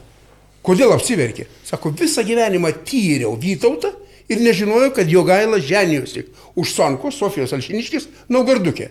Kodėl 0.62 0.94
apsiverkė? 0.94 1.46
Sako, 1.66 1.92
visą 1.98 2.24
gyvenimą 2.26 2.70
tyriau 2.86 3.36
Vytautą 3.38 3.92
ir 4.30 4.42
nežinojau, 4.42 4.92
kad 4.96 5.10
jo 5.10 5.24
gaila 5.26 5.58
ženijosi 5.62 6.26
už 6.58 6.74
Sonko, 6.74 7.10
Sofijos 7.14 7.54
Alšiniškis, 7.54 8.08
Naugardukė. 8.32 8.90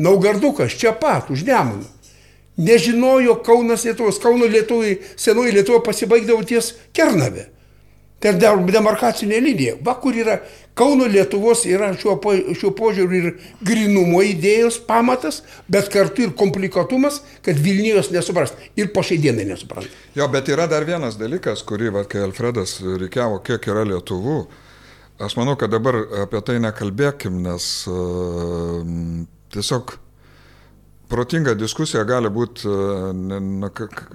Naugardukas 0.00 0.76
čia 0.76 0.92
pat, 0.96 1.30
už 1.30 1.44
Nemuną. 1.48 1.88
Nežinojo 2.56 3.38
Kaunas 3.44 3.84
Lietuvos, 3.84 4.18
Kauno 4.20 4.46
Lietuvai, 4.46 4.98
senoji 5.16 5.54
Lietuva 5.56 5.80
pasibaigdavo 5.84 6.44
ties 6.44 6.74
Kernave. 6.92 7.48
Ten 8.22 8.36
demarkacinė 8.38 9.40
linija. 9.42 9.78
Va 9.82 9.96
kur 9.98 10.14
yra 10.14 10.36
Kauno 10.78 11.08
Lietuvos 11.10 11.64
yra 11.66 11.90
šiuo, 11.98 12.18
po, 12.22 12.34
šiuo 12.36 12.70
požiūriu 12.76 13.18
ir 13.18 13.32
grinumo 13.66 14.20
idėjos 14.22 14.78
pamatas, 14.86 15.40
bet 15.66 15.90
kartu 15.92 16.28
ir 16.28 16.36
komplikatumas, 16.38 17.22
kad 17.42 17.58
Vilnijos 17.58 18.12
nesuprast. 18.14 18.54
Ir 18.78 18.92
po 18.94 19.02
šiai 19.02 19.18
dienai 19.24 19.48
nesupranta. 19.48 19.90
Jo, 20.14 20.28
bet 20.32 20.52
yra 20.52 20.68
dar 20.70 20.86
vienas 20.86 21.18
dalykas, 21.20 21.64
kurį, 21.66 21.90
va, 21.96 22.04
kai 22.06 22.22
Alfredas 22.22 22.78
reikiavo, 22.84 23.40
kiek 23.44 23.66
yra 23.72 23.82
lietuvų, 23.90 24.38
aš 25.24 25.36
manau, 25.40 25.58
kad 25.58 25.72
dabar 25.72 25.98
apie 26.22 26.44
tai 26.46 26.60
nekalbėkim, 26.62 27.42
nes 27.42 27.68
uh, 27.90 28.86
tiesiog 29.52 29.96
protinga 31.12 31.54
diskusija 31.60 32.02
gali 32.08 32.30
būti 32.32 32.64
uh, 32.68 33.10
ne, 33.12 33.38
ne, 33.62 33.68
k- 33.70 33.86
k- 33.92 34.08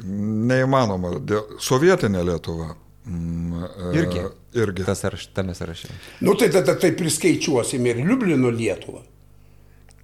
neįmanoma. 0.52 1.16
Sovietinė 1.62 2.26
Lietuva, 2.32 2.74
Mm, 3.08 3.62
e, 3.64 3.92
Irgi. 3.96 4.22
Irgi. 4.60 4.84
Tas 4.84 5.00
ar 5.08 5.14
tame 5.34 5.54
sąraše. 5.56 5.88
Nu 6.28 6.34
tai 6.36 6.50
tada 6.52 6.74
tai 6.76 6.90
priskaičiuosim 6.92 7.86
ir 7.88 8.02
Liublino 8.04 8.50
Lietuvą. 8.52 9.00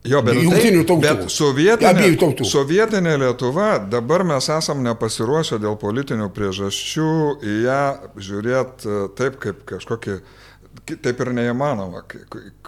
Jo, 0.07 0.21
bet, 0.23 0.35
Jungtinių 0.39 0.85
tautų. 0.87 1.01
bet 1.03 1.31
sovietinė, 1.31 2.05
tautų. 2.21 2.47
sovietinė 2.47 3.17
Lietuva, 3.19 3.67
dabar 3.91 4.23
mes 4.27 4.47
esam 4.55 4.79
nepasiruošę 4.87 5.59
dėl 5.63 5.75
politinių 5.79 6.29
priežasčių 6.35 7.09
į 7.43 7.57
ją 7.65 7.81
žiūrėti 8.29 8.95
taip, 9.19 9.35
kaip 9.43 9.65
kažkokį, 9.73 10.17
taip 11.03 11.19
ir 11.25 11.33
neįmanoma, 11.41 12.05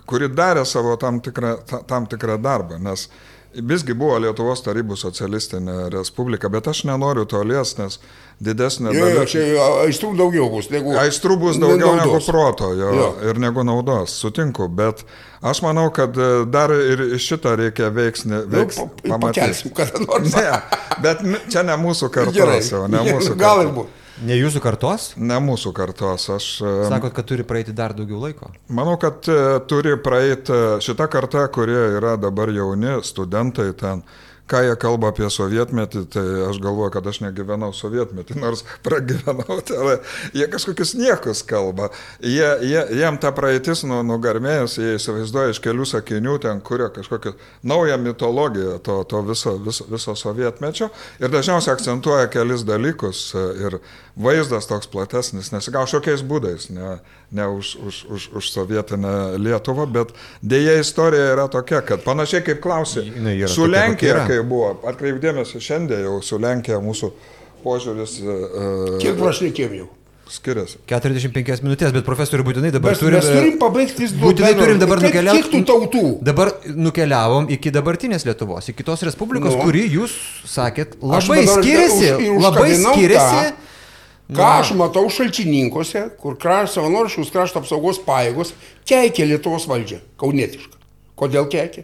kuri 0.06 0.28
darė 0.36 0.66
savo 0.68 0.98
tam 1.00 1.22
tikrą, 1.24 1.58
ta- 1.68 1.82
tam 1.88 2.08
tikrą 2.12 2.36
darbą, 2.44 2.80
nes 2.80 3.08
visgi 3.64 3.94
buvo 3.96 4.18
Lietuvos 4.20 4.62
tarybų 4.66 4.98
socialistinė 5.00 5.90
respublika, 5.94 6.50
bet 6.52 6.68
aš 6.68 6.84
nenoriu 6.90 7.26
to 7.26 7.40
lies, 7.48 7.76
nes 7.78 8.00
didesnė 8.44 8.92
Jo, 8.96 9.06
dalis- 9.06 9.32
čia 9.32 9.44
aistrų 9.86 10.12
daugiau 10.20 10.50
bus 10.52 10.68
negu... 10.74 10.92
Aistrų 11.00 11.38
bus 11.40 11.60
daugiau 11.62 11.94
negu 11.96 12.12
naudos. 12.18 12.26
proto 12.28 12.74
jo, 12.76 12.90
Jo. 13.00 13.08
ir 13.30 13.40
negu 13.40 13.64
naudos, 13.64 14.16
sutinku, 14.20 14.68
bet 14.68 15.06
aš 15.42 15.62
manau, 15.64 15.88
kad 15.96 16.18
e, 16.18 16.46
dar 16.52 16.72
ir 16.76 17.06
šitą 17.22 17.56
reikia 17.62 17.92
veiksnį 17.96 18.42
Nu, 18.42 18.48
veiks, 18.58 18.76
pa- 18.82 19.10
pamatyti. 19.14 19.40
Pakelsim 19.40 19.72
kada 19.78 20.04
nors. 20.04 20.34
Ne, 20.36 20.62
bet 21.02 21.24
čia 21.52 21.64
ne 21.64 21.78
mūsų 21.80 22.10
Gerai. 22.12 22.34
kartos, 22.36 22.72
jau, 22.74 22.88
ne 22.92 23.06
mūsų 23.14 23.38
Gal 23.40 23.64
ir 23.64 23.72
kartos. 23.72 24.02
Ne 24.24 24.38
jūsų 24.38 24.62
kartos? 24.64 25.10
Ne 25.20 25.38
mūsų 25.44 25.74
kartos. 25.76 26.30
Aš 26.32 26.46
e, 26.64 26.76
Sakot, 26.88 27.12
kad 27.16 27.28
turi 27.28 27.44
praeiti 27.48 27.76
dar 27.76 27.96
daugiau 27.98 28.22
laiko. 28.24 28.54
manau, 28.70 28.96
kad 29.02 29.28
e, 29.28 29.42
turi 29.68 29.98
praeiti 30.00 30.56
e, 30.56 30.78
šita 30.86 31.10
karta, 31.12 31.48
kurie 31.52 31.82
yra 31.98 32.16
dabar 32.20 32.54
jauni 32.54 33.02
studentai 33.04 33.74
ten. 33.76 34.06
Ką 34.46 34.60
jie 34.62 34.76
kalba 34.78 35.10
apie 35.10 35.26
sovietmetį, 35.34 36.04
tai 36.14 36.22
aš 36.52 36.60
galvoju, 36.62 36.92
kad 36.94 37.08
aš 37.10 37.18
negyvenau 37.24 37.72
sovietmetį, 37.74 38.36
nors 38.44 38.62
pragyvenau, 38.86 39.58
tai 39.66 39.96
jie 40.38 40.46
kažkokius 40.54 40.92
niekus 41.00 41.42
kalba. 41.50 41.88
Jie, 42.22 42.46
jie, 42.62 42.84
jiem 43.00 43.18
ta 43.18 43.32
praeitis 43.34 43.82
nu, 43.90 44.04
nugarmėjus, 44.06 44.78
jie 44.78 45.00
įsivaizduoja 45.00 45.56
iš 45.56 45.64
kelių 45.66 45.90
sakinių, 45.90 46.38
ten 46.46 46.62
kuria 46.62 46.92
kažkokią 46.94 47.34
naują 47.66 47.98
mitologiją 48.06 48.78
to, 48.86 49.00
to 49.10 49.24
viso, 49.26 49.58
viso, 49.66 49.90
viso 49.90 50.14
sovietmečio 50.14 50.92
ir 51.18 51.34
dažniausiai 51.34 51.74
akcentuoja 51.74 52.30
kelis 52.30 52.68
dalykus 52.70 53.32
ir 53.34 53.82
vaizdas 54.16 54.68
toks 54.70 54.88
platesnis, 54.88 55.50
nesigau 55.52 55.84
šiokiais 55.90 56.22
būdais, 56.24 56.70
ne, 56.72 56.98
ne 57.36 57.48
už, 57.52 57.74
už, 57.84 57.96
už, 58.16 58.28
už 58.40 58.52
sovietinę 58.54 59.36
Lietuvą, 59.44 59.86
bet 59.92 60.14
dėja 60.42 60.78
istorija 60.80 61.34
yra 61.34 61.48
tokia, 61.52 61.82
kad 61.84 62.04
panašiai 62.06 62.46
kaip 62.48 62.62
klausė, 62.64 63.04
su 63.52 63.68
Lenkija, 63.68 64.22
kai 64.30 64.40
buvo, 64.48 64.78
atkreipdėmėsi 64.88 65.60
šiandien 65.60 66.08
jau 66.08 66.22
su 66.24 66.40
Lenkija 66.40 66.80
mūsų 66.84 67.12
požiūris 67.66 68.18
uh, 68.24 68.98
Kiek 69.04 69.20
prašnekėjom 69.20 69.78
jau? 69.82 69.92
skiriasi. 70.26 70.80
45 70.90 71.60
minutės, 71.62 71.92
bet 71.94 72.06
profesoriu 72.08 72.42
būtinai 72.48 72.72
dabar 72.74 72.96
Mes, 72.96 73.02
turim... 73.04 73.20
mes 73.20 73.28
turim 73.30 73.60
pabaigti 73.62 74.02
vis 74.02 74.14
dėlto. 74.16 74.24
Būtinai 74.26 74.54
turim 74.58 74.80
dabar 74.82 75.02
nukeliauti. 75.04 75.42
Kiek 75.44 75.52
tų 75.54 75.60
tautų? 75.70 76.02
Dabar 76.26 76.50
nukeliavom 76.74 77.46
iki 77.54 77.70
dabartinės 77.76 78.26
Lietuvos, 78.26 78.72
iki 78.74 78.86
tos 78.88 79.04
Respublikos, 79.06 79.54
Nu. 79.54 79.62
kuri 79.68 79.84
jūs 79.94 80.16
sakėt 80.50 80.98
labai 80.98 81.44
skiriasi, 81.46 82.10
už- 82.26 82.42
labai 82.42 82.72
skiriasi. 82.74 83.44
tą, 83.52 83.65
Ką 84.26 84.46
aš 84.60 84.72
matau 84.74 85.06
šalčininkose, 85.14 86.08
kur 86.18 86.34
kraš, 86.42 86.72
savanoriškus 86.74 87.30
krašto 87.30 87.62
apsaugos 87.62 88.00
pajėgos 88.02 88.56
keikia 88.90 89.28
Lietuvos 89.30 89.68
valdžią, 89.70 90.00
kaunietišką. 90.18 90.80
Kodėl 91.20 91.46
keikia? 91.52 91.84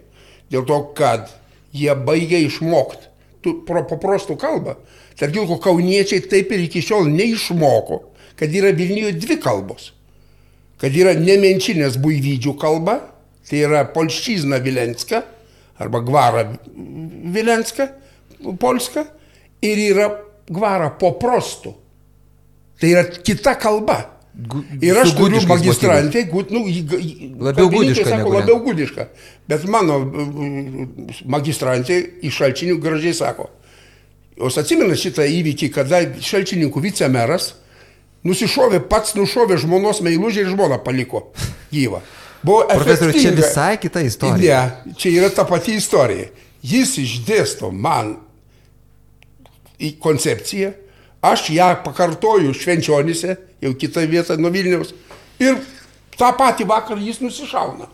Dėl 0.50 0.66
to, 0.66 0.80
kad 0.98 1.30
jie 1.72 1.94
baigia 1.94 2.40
išmokti 2.42 3.12
tu, 3.46 3.60
pro 3.68 3.84
paprastų 3.86 4.40
kalbą. 4.42 4.76
Tarp 5.20 5.38
jų, 5.38 5.60
kauniečiai 5.62 6.24
taip 6.26 6.50
ir 6.56 6.66
iki 6.66 6.82
šiol 6.82 7.12
neišmoko, 7.14 8.02
kad 8.40 8.50
yra 8.58 8.72
Vilniuje 8.74 9.14
dvi 9.22 9.38
kalbos. 9.42 9.92
Kad 10.82 10.98
yra 10.98 11.14
nemenčinės 11.14 12.00
buivydžių 12.02 12.56
kalba, 12.58 12.98
tai 13.46 13.62
yra 13.68 13.84
polščizna 13.94 14.58
Vilenska 14.64 15.22
arba 15.82 16.02
Gvara 16.06 16.48
Vilenska, 16.74 17.92
polska, 18.62 19.06
ir 19.62 19.78
yra 19.92 20.10
Gvara 20.50 20.90
poprostų. 20.98 21.76
Tai 22.82 22.90
yra 22.96 23.06
kita 23.06 23.56
kalba. 23.62 24.00
Ir 24.82 24.98
aš 24.98 25.12
turiu 25.14 25.42
magistrantę, 25.46 26.24
nu, 26.50 26.62
Labiau 27.46 27.70
gudiška 27.70 28.08
sako, 28.10 28.32
labiau 28.34 28.62
gudiška. 28.64 29.08
Bet 29.48 29.66
mano 29.70 30.00
magistrantė 31.30 32.00
iš 32.26 32.40
šalčinių 32.40 32.78
gražiai 32.82 33.14
sako. 33.14 33.50
Jūs 34.40 34.58
atsimenate 34.58 34.98
šitą 34.98 35.28
įvykį, 35.28 35.70
kada 35.76 36.00
šalčininkų 36.24 36.82
vicemeras 36.82 37.52
nusišovė 38.26 38.82
pats, 38.90 39.14
nušovė 39.20 39.60
žmonos 39.62 40.02
meilužį 40.06 40.46
ir 40.46 40.52
žmoną 40.56 40.80
paliko 40.86 41.28
gyvą. 41.74 42.02
Buvo 42.42 42.66
Profesoriu, 42.72 43.14
čia 43.22 43.36
visai 43.38 43.76
kita 43.78 44.02
istorija. 44.02 44.62
Ne, 44.86 44.96
čia 44.98 45.12
yra 45.20 45.30
ta 45.34 45.46
pati 45.46 45.76
istorija. 45.78 46.32
Jis 46.66 46.96
išdėsto 47.04 47.70
man 47.74 48.16
į 49.82 49.96
koncepciją, 50.02 50.72
aš 51.22 51.50
ją 51.56 51.70
pakartoju 51.86 52.54
švenčionėse, 52.58 53.38
jau 53.62 53.74
kitą 53.78 54.06
vietą 54.10 54.38
nuo 54.42 54.52
Vilniaus, 54.54 54.94
ir 55.42 55.60
tą 56.18 56.32
patį 56.38 56.68
vakarą 56.70 57.02
jis 57.02 57.22
nusišauna. 57.24 57.90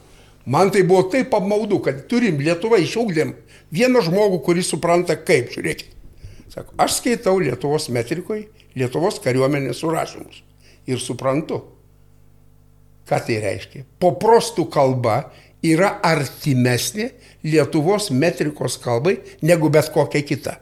Man 0.48 0.72
tai 0.72 0.86
buvo 0.88 1.10
taip 1.12 1.34
apmaudu, 1.36 1.82
kad 1.84 2.06
turim 2.08 2.40
Lietuvą 2.40 2.80
išaugdėm 2.80 3.34
vieną 3.76 4.04
žmogų, 4.06 4.40
kuris 4.46 4.70
supranta 4.72 5.18
kaip, 5.20 5.52
žiūrėkit. 5.52 5.92
Sako, 6.54 6.72
aš 6.80 7.02
skaitau 7.02 7.36
Lietuvos 7.44 7.90
metrikoje 7.92 8.48
Lietuvos 8.78 9.20
kariuomenės 9.24 9.82
surašymus 9.82 10.44
ir 10.88 11.02
suprantu, 11.02 11.60
ką 13.10 13.20
tai 13.28 13.40
reiškia. 13.44 13.84
Poprostų 14.00 14.68
kalba 14.72 15.18
yra 15.66 15.98
artimesnė 16.06 17.10
Lietuvos 17.48 18.12
metrikos 18.12 18.78
kalbai 18.82 19.18
negu 19.42 19.72
bet 19.74 19.92
kokia 19.94 20.24
kita. 20.24 20.58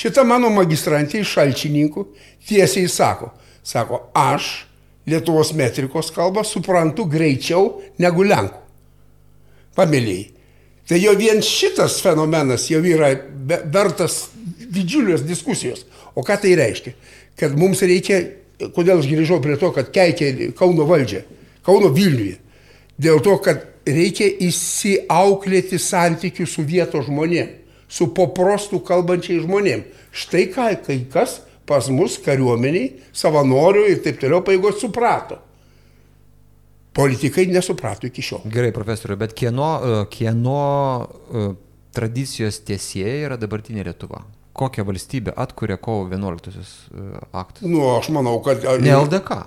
Šita 0.00 0.24
mano 0.24 0.48
magistrantė 0.54 1.20
iš 1.20 1.34
šalčininkų 1.36 2.06
tiesiai 2.48 2.88
sako, 2.88 3.34
sako, 3.62 4.06
aš 4.16 4.66
Lietuvos 5.10 5.50
metrikos 5.56 6.10
kalbą 6.14 6.44
suprantu 6.46 7.06
greičiau 7.10 7.80
negu 7.98 8.24
Lenkų. 8.28 8.60
Pamėlyjei. 9.76 10.28
Tai 10.88 10.98
jau 11.00 11.14
vien 11.18 11.40
šitas 11.44 12.00
fenomenas 12.04 12.66
jau 12.70 12.80
yra 12.84 13.08
vertas 13.72 14.24
didžiulės 14.70 15.24
diskusijos. 15.26 15.84
O 16.14 16.24
ką 16.26 16.36
tai 16.42 16.56
reiškia? 16.58 16.94
Kad 17.38 17.56
mums 17.58 17.82
reikia, 17.86 18.20
kodėl 18.74 19.00
aš 19.00 19.08
grįžau 19.10 19.40
prie 19.42 19.56
to, 19.60 19.70
kad 19.76 19.92
keikia 19.94 20.50
Kauno 20.58 20.86
valdžią, 20.88 21.22
Kauno 21.66 21.92
Vilniuje. 21.94 22.38
Dėl 23.00 23.22
to, 23.24 23.36
kad 23.40 23.64
reikia 23.88 24.28
įsiauklėti 24.48 25.78
santykių 25.80 26.46
su 26.48 26.64
vietos 26.66 27.06
žmonėm, 27.08 27.54
su 27.90 28.10
paprastų 28.14 28.80
kalbančiai 28.86 29.42
žmonėm. 29.44 29.84
Štai 30.14 30.46
ką 30.54 30.70
kai 30.86 30.98
kas 31.10 31.40
pas 31.70 31.86
mus 31.92 32.16
kariuomeniai, 32.22 32.96
savanorių 33.14 33.86
ir 33.92 34.02
taip 34.02 34.18
toliau 34.22 34.42
paėgos 34.46 34.80
suprato. 34.82 35.38
Politikai 36.96 37.46
nesuprato 37.46 38.08
iki 38.08 38.24
šiol. 38.26 38.42
Gerai, 38.50 38.72
profesoriu, 38.74 39.14
bet 39.20 39.36
kieno, 39.38 39.68
e, 39.78 40.00
kieno 40.10 40.56
e, 41.06 41.44
tradicijos 41.94 42.58
tiesėja 42.66 43.28
yra 43.28 43.38
dabartinė 43.38 43.86
Lietuva? 43.86 44.24
Kokią 44.58 44.82
valstybę 44.88 45.36
atkuria 45.38 45.78
kovo 45.78 46.08
11-osios 46.10 46.74
aktas? 47.30 47.62
Nu, 47.62 47.84
aš 47.94 48.10
manau, 48.12 48.40
kad... 48.42 48.66
Ne 48.82 48.96
LDK. 48.96 49.38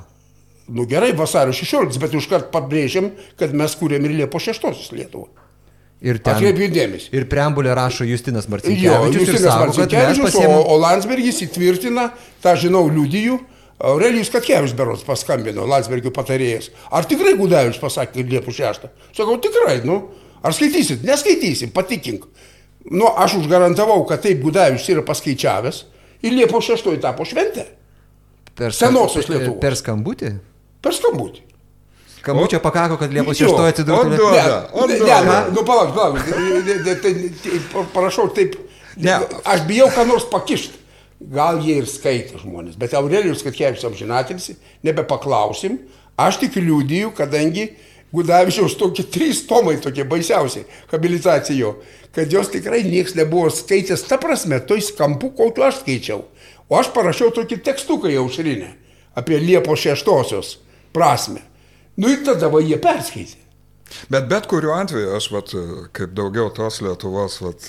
Nu 0.71 0.87
gerai, 0.87 1.11
vasario 1.11 1.51
16, 1.51 1.99
bet 1.99 2.15
užkart 2.15 2.47
pabrėžiam, 2.53 3.11
kad 3.39 3.51
mes 3.51 3.75
kūrėm 3.75 4.07
ir 4.07 4.15
Liepo 4.21 4.39
6 4.39 4.95
Lietuvą. 4.95 5.27
Ir 6.03 6.19
ten. 6.19 6.35
Atkreipiu 6.35 6.67
dėmesį. 6.73 7.13
Ir 7.15 7.25
preambulė 7.31 7.71
rašo 7.77 8.03
Justinas 8.03 8.49
Jo, 8.49 8.51
Marcinkevičius 8.51 9.13
ir 9.15 9.21
Justinas 9.21 9.45
sako, 9.47 9.67
Marcinkevičius, 9.69 10.19
o, 10.19 10.27
pasiemam... 10.27 10.63
o 10.67 10.75
Landsbergis 10.81 11.39
įtvirtina, 11.45 12.09
tą 12.43 12.55
žinau, 12.59 12.83
liudijų, 12.91 13.37
Aurelijus 13.83 14.31
Katkevičius 14.33 14.75
berots 14.79 15.05
paskambino, 15.07 15.63
Landsbergio 15.67 16.11
patarėjas. 16.15 16.69
Ar 16.91 17.07
tikrai 17.07 17.37
Gudavičius 17.39 17.79
pasakė, 17.81 18.25
Liepų 18.33 18.51
6? 18.55 18.89
Sakau, 19.15 19.37
tikrai, 19.43 19.77
nu, 19.87 20.01
ar 20.43 20.55
skaitysit? 20.55 21.07
Neskaitysim, 21.07 21.71
patikink. 21.75 22.27
Nu, 22.91 23.07
aš 23.07 23.39
užgarantavau, 23.39 24.01
kad 24.09 24.25
taip 24.27 24.43
Gudavičius 24.43 24.91
yra 24.97 25.05
paskaičiavęs 25.07 25.81
ir 26.23 26.35
Liepų 26.35 26.59
6 26.67 26.99
tapo 27.03 27.27
šventė. 27.27 27.69
Per, 28.53 28.75
senosios 28.75 29.31
Lietuvos. 29.31 29.57
Per 29.63 29.79
skambutį? 29.79 30.35
Per 30.83 30.99
skambutį. 30.99 31.47
Skambučio 32.23 32.59
pakako, 32.63 32.97
kad 32.97 33.11
Liepos 33.13 33.39
Jo, 33.39 33.47
6 33.51 33.67
atsidurtų. 33.67 33.99
o 33.99 34.17
du- 34.17 34.29
Liet- 34.31 34.45
Ne, 34.87 34.93
ne, 34.99 35.05
ne, 35.25 35.51
nu 35.51 35.63
palauk, 35.67 35.93
palauk. 35.95 36.17
Tai- 36.23 36.95
tai 37.01 37.83
Parašau 37.93 38.29
taip. 38.33 38.55
Ne. 38.97 39.19
Aš 39.45 39.61
bijau, 39.67 39.89
ką 39.91 40.07
nors 40.07 40.23
pakišti. 40.31 40.79
Gal 41.33 41.59
jie 41.63 41.77
ir 41.77 41.85
skaitė 41.87 42.39
žmonės, 42.41 42.75
bet 42.77 42.93
Aurelijus 42.93 43.43
Katkevičius 43.43 43.85
amžinatilsi, 43.87 44.55
nebepaklausim. 44.83 45.77
Aš 46.17 46.37
tik 46.41 46.55
liūdiju, 46.59 47.13
kadangi 47.15 47.69
Gudavičiaus 48.13 48.75
tokie 48.77 49.03
trys 49.09 49.45
tomai 49.47 49.77
tokie 49.81 50.03
baisiausiai, 50.05 50.65
habilitacijo, 50.91 51.75
kad 52.13 52.31
jos 52.31 52.47
tikrai 52.53 52.83
niekas 52.83 53.15
nebuvo 53.15 53.49
skaitęs, 53.49 54.03
ta 54.07 54.17
prasme, 54.17 54.59
toj 54.59 54.81
skampu, 54.81 55.31
kokiu 55.35 55.63
aš 55.63 55.79
skaičiau. 55.81 56.21
O 56.69 56.77
aš 56.77 56.87
parašiau 56.93 57.31
tokį 57.33 57.57
tekstuką 57.63 58.11
jau 58.13 58.27
šrinę. 58.29 58.73
apie 59.15 59.37
Liepos 59.39 59.79
šeštosios 59.79 60.57
prasme. 60.93 61.39
Nu 61.97 62.09
ir 62.09 62.23
tada 62.25 62.49
va 62.49 62.61
jie 62.63 62.77
perskaitė. 62.81 63.39
Bet 64.09 64.25
bet 64.25 64.47
kuriuo 64.49 64.71
atveju, 64.73 65.09
aš 65.13 65.25
vat, 65.29 65.51
kaip 65.93 66.13
daugiau 66.17 66.47
tos 66.55 66.79
Lietuvos, 66.81 67.35
vat, 67.43 67.67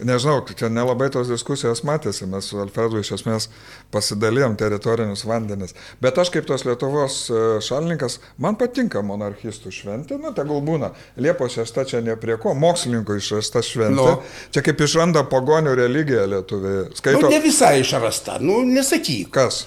nežinau, 0.00 0.38
čia 0.56 0.70
nelabai 0.72 1.10
tos 1.12 1.28
diskusijos 1.28 1.82
matėsi, 1.84 2.24
mes 2.30 2.48
su 2.48 2.56
Alfredu 2.62 3.02
iš 3.02 3.10
esmės 3.18 3.48
pasidalėjom 3.92 4.54
teritorinius 4.56 5.26
vandenis. 5.28 5.74
Bet 6.00 6.16
aš 6.22 6.30
kaip 6.32 6.48
tos 6.48 6.64
Lietuvos 6.64 7.18
e, 7.28 7.42
šalininkas, 7.66 8.16
man 8.40 8.56
patinka 8.56 9.02
monarchistų 9.04 9.74
šventė, 9.74 10.16
nu 10.22 10.32
tegul 10.38 10.62
būna, 10.64 10.94
Liepos 11.20 11.58
šešta 11.58 11.84
čia 11.92 12.00
ne 12.06 12.16
prie 12.16 12.38
ko, 12.40 12.54
mokslininkų 12.56 13.18
išrasta 13.20 13.60
šventė. 13.66 14.00
Nu. 14.00 14.16
Čia 14.56 14.64
kaip 14.64 14.80
išranda 14.86 15.26
pagonių 15.28 15.76
religiją 15.76 16.24
lietuviai. 16.38 16.88
Skaito, 16.96 17.26
Nu, 17.26 17.34
ne 17.34 17.42
visai 17.44 17.82
išrasta, 17.82 18.38
nu 18.40 18.62
nesakyk. 18.64 19.28
kas? 19.36 19.66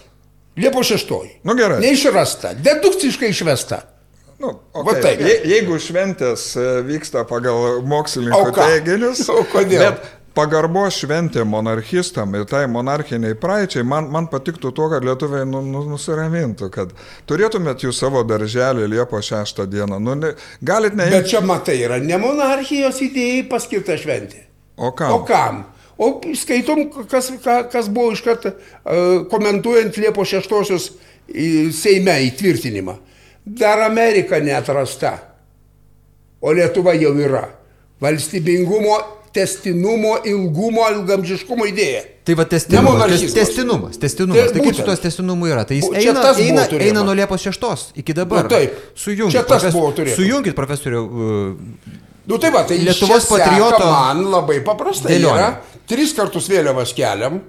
Liepos 0.58 0.90
šeštoji. 0.90 1.38
Nu, 1.46 1.54
gerai. 1.60 1.84
Neišrasta, 1.86 2.56
dedukciškai 2.66 3.30
išvesta. 3.36 3.84
Nu, 4.40 4.54
okay. 4.72 5.02
Taip. 5.04 5.20
Je, 5.20 5.34
jeigu 5.52 5.76
šventės 5.84 6.54
e, 6.56 6.68
vyksta 6.88 7.26
pagal 7.28 7.82
mokslininkų 7.84 8.40
O 8.40 8.54
ką? 8.56 8.68
teiginius? 8.72 9.26
Bet 9.68 10.06
pagarbo 10.38 10.86
šventė 10.94 11.44
monarchistam 11.44 12.38
ir 12.40 12.46
tai 12.48 12.62
monarchiniai 12.72 13.36
praeičiai, 13.40 13.84
man, 13.84 14.08
man 14.14 14.30
patiktų 14.32 14.72
to, 14.78 14.86
kad 14.94 15.04
lietuviai 15.04 15.44
nu, 15.50 15.60
nu, 15.66 15.82
nusiramintų, 15.92 16.70
kad 16.72 16.94
turėtumėt 17.28 17.84
jūs 17.84 18.00
savo 18.00 18.22
darželį 18.28 18.88
Liepo 18.94 19.20
6 19.26 19.66
dieną. 19.68 20.00
Nu, 20.00 20.16
ne, 20.16 20.32
galit 20.64 20.96
ne... 20.96 21.10
Bet 21.12 21.28
čia 21.34 21.44
matai, 21.44 21.76
yra 21.84 22.00
ne 22.00 22.22
monarchijos 22.22 23.02
idėjai 23.10 23.44
paskirta 23.52 24.00
šventė. 24.00 24.46
O 24.80 24.94
kam? 24.96 25.18
O 25.18 25.20
kam? 25.28 25.60
O 26.00 26.14
skaitom, 26.40 26.86
kas, 27.12 27.28
ka- 27.44 27.66
kas 27.68 27.92
buvo 27.92 28.14
iš 28.16 28.24
karto 28.24 28.54
uh, 28.56 29.26
komentuojant 29.28 30.00
Liepo 30.00 30.24
šeštosios 30.24 30.94
į 31.28 31.50
Seime 31.76 32.16
įtvirtinimą. 32.30 32.96
Dar 33.58 33.80
Amerika 33.82 34.38
neatrasta, 34.40 35.14
o 36.42 36.52
Lietuva 36.54 36.94
jau 36.94 37.16
yra. 37.18 37.48
Valstybingumo, 38.02 38.98
testinumo, 39.34 40.18
ilgumo, 40.26 40.86
ilgamžiškumo 40.94 41.66
idėja. 41.70 42.04
Tai 42.26 42.36
va 42.40 42.46
testinumas. 42.50 43.24
Testinumas. 43.34 43.98
Testinumas. 44.02 44.52
Tai 44.52 44.54
Tai 44.60 44.64
kaip 44.68 44.78
su 44.78 44.86
tos 44.88 45.02
testinumu 45.04 45.50
yra? 45.50 45.64
Tai 45.68 45.76
jis 45.80 45.90
čia 45.90 46.12
eina, 46.14 46.34
eina, 46.46 46.66
eina 46.80 47.04
nuo 47.04 47.16
Liepos 47.18 47.42
6 47.48 47.92
iki 48.00 48.14
dabar. 48.14 48.46
Nu, 48.46 48.54
taip. 48.54 48.76
Sujunkit. 48.96 49.34
Čia 49.36 49.44
tas 49.44 49.64
profes- 49.64 49.74
buvo 49.76 49.92
turėta. 49.98 50.16
Sujunkit, 50.20 50.56
profesoriu. 50.56 51.04
uh, 51.06 51.98
Nu 52.30 52.38
tai 52.38 52.52
va, 52.54 52.62
tai 52.70 52.78
Lietuvos 52.78 53.26
patrioto 53.26 53.86
Man 53.90 54.24
labai 54.30 54.60
paprastai 54.62 55.16
dėlionė. 55.16 55.40
yra. 55.40 55.62
Tris 55.90 56.14
kartus 56.14 56.48
vėliavas 56.52 56.94
keliam. 56.94 57.40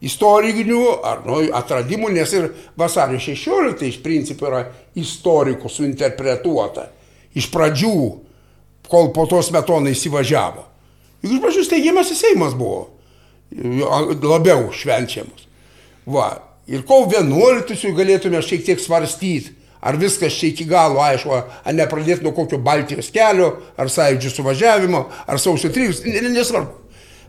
Istorinių 0.00 0.84
ar 1.04 1.20
nu, 1.26 1.42
atradimų, 1.52 2.08
nes 2.14 2.32
ir 2.32 2.48
vasario 2.80 3.18
16 3.20 3.84
iš 3.84 3.98
principo 4.00 4.48
yra 4.48 4.62
istorikų 4.96 5.68
suinterpretuota. 5.68 6.86
Iš 7.36 7.50
pradžių, 7.52 7.96
kol 8.88 9.10
po 9.14 9.26
tos 9.30 9.52
metonai 9.54 9.92
įsivažiavo. 9.92 10.64
Juk 11.20 11.36
iš 11.36 11.42
pradžių 11.44 11.66
steigiamas 11.68 12.14
Seimas 12.16 12.56
buvo 12.56 12.88
labiau 13.52 14.70
švenčiamas. 14.72 15.46
Va. 16.06 16.30
Ir 16.70 16.84
kol 16.86 17.08
11 17.10 17.90
galėtume 17.96 18.38
šiek 18.46 18.62
tiek 18.64 18.80
svarstyti, 18.80 19.56
ar 19.82 19.96
viskas 19.98 20.36
čia 20.36 20.52
iki 20.52 20.66
galo 20.68 21.00
aišku, 21.02 21.32
ar 21.34 21.74
nepradėti 21.74 22.22
nuo 22.22 22.32
kokio 22.36 22.60
Baltijos 22.62 23.08
kelio, 23.10 23.56
ar 23.80 23.90
sąjūdžių 23.90 24.30
suvažiavimo, 24.36 25.00
ar 25.26 25.40
sausio 25.42 25.70
3, 25.72 26.04
ne- 26.06 26.20
ne- 26.20 26.34
nesvarbu. 26.36 26.76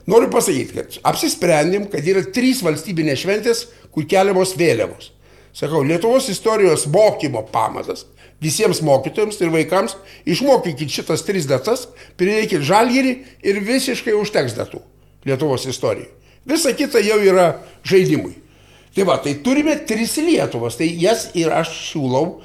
Noriu 0.10 0.32
pasakyti, 0.34 0.78
kad 0.78 0.97
apsisprendėm, 1.12 1.86
kad 1.91 2.06
yra 2.08 2.24
trys 2.34 2.64
valstybinės 2.66 3.22
šventės, 3.22 3.66
kur 3.93 4.08
keliamos 4.10 4.56
vėliavos. 4.58 5.12
Sakau, 5.54 5.84
Lietuvos 5.84 6.30
istorijos 6.32 6.88
mokymo 6.89 7.43
pamatas 7.52 8.06
visiems 8.41 8.82
mokytojams 8.82 9.38
ir 9.41 9.52
vaikams 9.54 9.95
išmokykit 10.26 10.89
šitas 10.89 11.26
tris 11.28 11.45
datas, 11.49 11.86
prireikit 12.18 12.64
žalgerį 12.66 13.14
ir 13.45 13.62
visiškai 13.68 14.16
užteks 14.18 14.56
datų 14.58 14.82
Lietuvos 15.28 15.68
istorijai. 15.70 16.10
Visa 16.49 16.74
kita 16.74 17.04
jau 17.06 17.20
yra 17.22 17.52
žaidimui. 17.86 18.34
Tai 18.95 19.06
va, 19.08 19.20
tai 19.22 19.36
turime 19.45 19.76
tris 19.88 20.18
Lietuvas, 20.18 20.80
tai 20.80 20.89
jas 20.99 21.30
ir 21.38 21.54
aš 21.54 21.70
siūlau, 21.91 22.41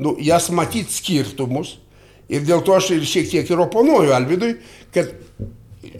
nu, 0.00 0.14
jas 0.22 0.48
matyti 0.54 0.94
skirtumus. 0.94 1.78
Ir 2.30 2.44
dėl 2.46 2.62
to 2.62 2.76
aš 2.76 2.92
ir 2.94 3.02
šiek 3.08 3.26
tiek 3.26 3.48
ir 3.50 3.60
oponuoju 3.64 4.14
Alvidui, 4.14 4.52
kad 4.94 5.10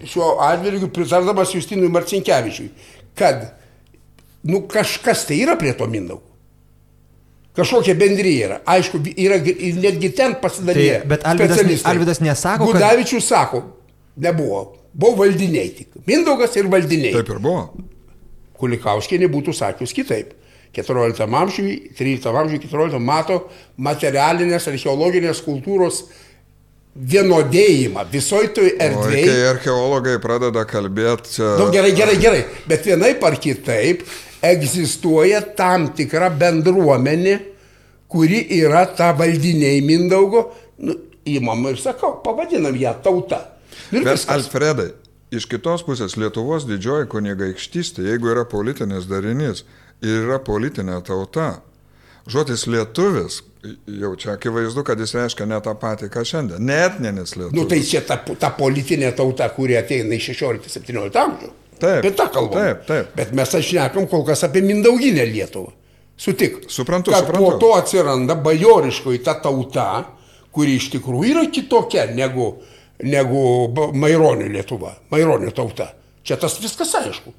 šiuo 0.06 0.36
atveju 0.44 0.88
pritardamas 0.92 1.54
Justinui 1.54 1.88
Marcinkievičiui, 1.88 2.68
kad 3.14 3.46
nu, 4.42 4.62
kažkas 4.68 5.26
tai 5.28 5.38
yra 5.44 5.56
prie 5.58 5.72
to 5.76 5.86
Mindaugo. 5.86 6.26
Kažkokia 7.56 7.94
bendryja 7.98 8.46
yra. 8.46 8.58
Aišku, 8.66 9.00
yra 9.18 9.36
netgi 9.82 10.12
ten 10.16 10.36
pasidarė. 10.40 10.84
Tai- 11.00 11.08
bet 11.08 11.24
Alvydas- 11.26 11.84
Alvydas 11.90 12.20
nesako, 12.20 12.66
kad- 12.66 12.72
Gudavičius 12.80 13.26
sako, 13.26 13.62
nebuvo. 14.16 14.76
Buvo 14.94 15.16
valdiniai 15.24 15.68
tik. 15.76 15.88
Mindaugas 16.06 16.54
ir 16.56 16.68
valdiniai. 16.70 17.12
Taip 17.12 17.28
ir 17.28 17.38
buvo. 17.38 17.74
Kulikauskienė 18.60 19.28
būtų 19.32 19.54
sakius 19.56 19.92
kitaip. 19.96 20.32
14 20.72 21.34
amžiui, 21.34 21.90
13 21.98 22.36
amžiui, 22.38 22.60
14 22.62 22.98
mato 23.02 23.48
materialinės 23.78 24.68
archeologinės 24.70 25.40
kultūros 25.42 26.04
vienodėjimą 26.94 28.04
visoje 28.10 28.50
toje 28.54 28.72
O 28.74 28.78
kai 28.78 28.88
erdvėje. 28.88 29.36
archeologai 29.50 30.16
pradeda 30.22 30.64
kalbėti 30.68 31.36
čia... 31.36 31.52
Nu, 31.60 31.68
gerai, 31.74 31.92
gerai, 31.96 32.16
gerai, 32.20 32.42
bet 32.68 32.86
vienaip 32.86 33.22
ar 33.24 33.36
kitaip 33.40 34.02
egzistuoja 34.42 35.42
tam 35.56 35.90
tikra 35.94 36.30
bendruomenė, 36.34 37.36
kuri 38.10 38.40
yra 38.58 38.86
ta 38.96 39.12
valdiniai 39.14 39.82
Mindaugo, 39.86 40.48
nu, 40.82 40.96
įmam 41.30 41.68
ir 41.70 41.78
sakau, 41.78 42.16
pavadinam 42.24 42.74
ją 42.74 42.96
tauta. 43.04 43.44
Nu, 43.92 44.00
Ir 44.00 44.06
Bet 44.06 44.16
viskas. 44.16 44.32
Alfredai, 44.34 44.88
iš 45.34 45.46
kitos 45.50 45.84
pusės 45.86 46.16
Lietuvos 46.18 46.66
didžioji 46.66 47.06
kunigaikštystė, 47.12 48.08
jeigu 48.10 48.32
yra 48.32 48.44
politinis 48.50 49.06
darinys 49.10 49.62
ir 50.02 50.24
yra 50.24 50.40
politinė 50.42 50.98
tauta, 51.06 51.60
žodis 52.30 52.66
lietuvis, 52.66 53.44
jau 54.00 54.12
čia 54.16 54.32
akivaizdu, 54.36 54.84
kad 54.84 55.00
jis 55.00 55.14
reiškia 55.16 55.46
ne 55.48 55.58
tą 55.64 55.74
patį, 55.78 56.08
ką 56.12 56.22
šiandien. 56.26 56.62
Ne 56.64 56.76
etninis 56.86 57.34
lietuvis. 57.36 57.56
Nu, 57.56 57.66
tai 57.68 57.80
čia 57.84 58.00
ta, 58.06 58.16
ta 58.40 58.50
politinė 58.56 59.12
tauta, 59.16 59.48
kuri 59.54 59.76
ateina 59.80 60.16
iš 60.16 60.30
16-17 60.38 61.20
amžių. 61.24 61.50
Taip, 61.80 61.98
Apie 62.02 62.10
tą 62.12 62.26
kalbą. 62.32 62.54
taip, 62.60 62.82
taip. 62.88 63.12
Bet 63.16 63.30
mes 63.36 63.54
aš 63.56 63.68
šnekam 63.70 64.08
kol 64.10 64.24
kas 64.28 64.42
apie 64.44 64.60
Mindauginę 64.64 65.24
Lietuvą. 65.30 65.72
Sutik. 66.20 66.58
Suprantu, 66.68 67.10
kad 67.14 67.24
suprantu. 67.24 67.44
po 67.46 67.58
to 67.62 67.70
atsiranda 67.78 68.34
bajoriškoji 68.36 69.22
ta 69.24 69.38
tauta, 69.40 69.86
kuri 70.52 70.74
iš 70.76 70.90
tikrųjų 70.92 71.30
yra 71.32 71.44
kitokia 71.48 72.04
negu, 72.12 72.50
negu 73.00 73.40
Maironio 73.96 74.48
Lietuva, 74.52 74.92
Maironio 75.12 75.52
tauta. 75.56 75.94
Čia 76.22 76.36
tas 76.36 76.58
viskas 76.60 76.92
aišku. 77.00 77.32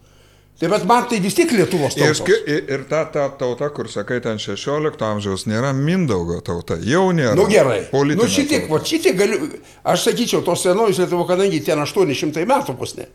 Tai 0.62 0.70
bet 0.70 0.84
man 0.86 1.08
tai 1.10 1.18
vis 1.18 1.34
tiek 1.34 1.50
Lietuvos 1.58 1.96
Ir, 1.98 2.12
tauta. 2.14 2.36
ir, 2.46 2.68
ir 2.70 2.82
ta, 2.86 3.00
ta 3.10 3.24
tauta, 3.34 3.72
kur 3.74 3.88
sakai, 3.90 4.20
ten 4.22 4.38
16 4.38 5.02
amžiaus 5.08 5.48
nėra 5.50 5.72
Mindaugo 5.74 6.36
tauta, 6.46 6.76
jau 6.86 7.08
nėra. 7.18 7.34
Nu 7.34 7.48
gerai. 7.50 7.80
Politinė 7.90 8.22
Nu 8.22 8.30
šitiek, 8.30 8.68
va 8.70 8.78
šitiek 8.86 9.16
galiu, 9.18 9.48
aš 9.82 10.04
sakyčiau, 10.06 10.44
tos 10.46 10.62
senojus 10.62 11.00
Lietuvo, 11.02 11.26
kadangi 11.26 11.64
ten 11.66 11.82
800 11.82 12.46
metų 12.46 12.76
bus 12.78 12.94
ne. 13.00 13.08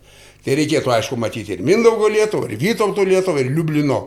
Tai 0.43 0.57
reikėtų, 0.59 0.91
aišku, 0.97 1.19
matyti 1.23 1.55
ir 1.55 1.63
Mindaugo 1.63 2.11
Lietuvą, 2.11 2.49
ir 2.51 2.59
Vytauto 2.59 3.05
Lietuvą, 3.07 3.45
ir 3.45 3.53
Liublino, 3.55 4.01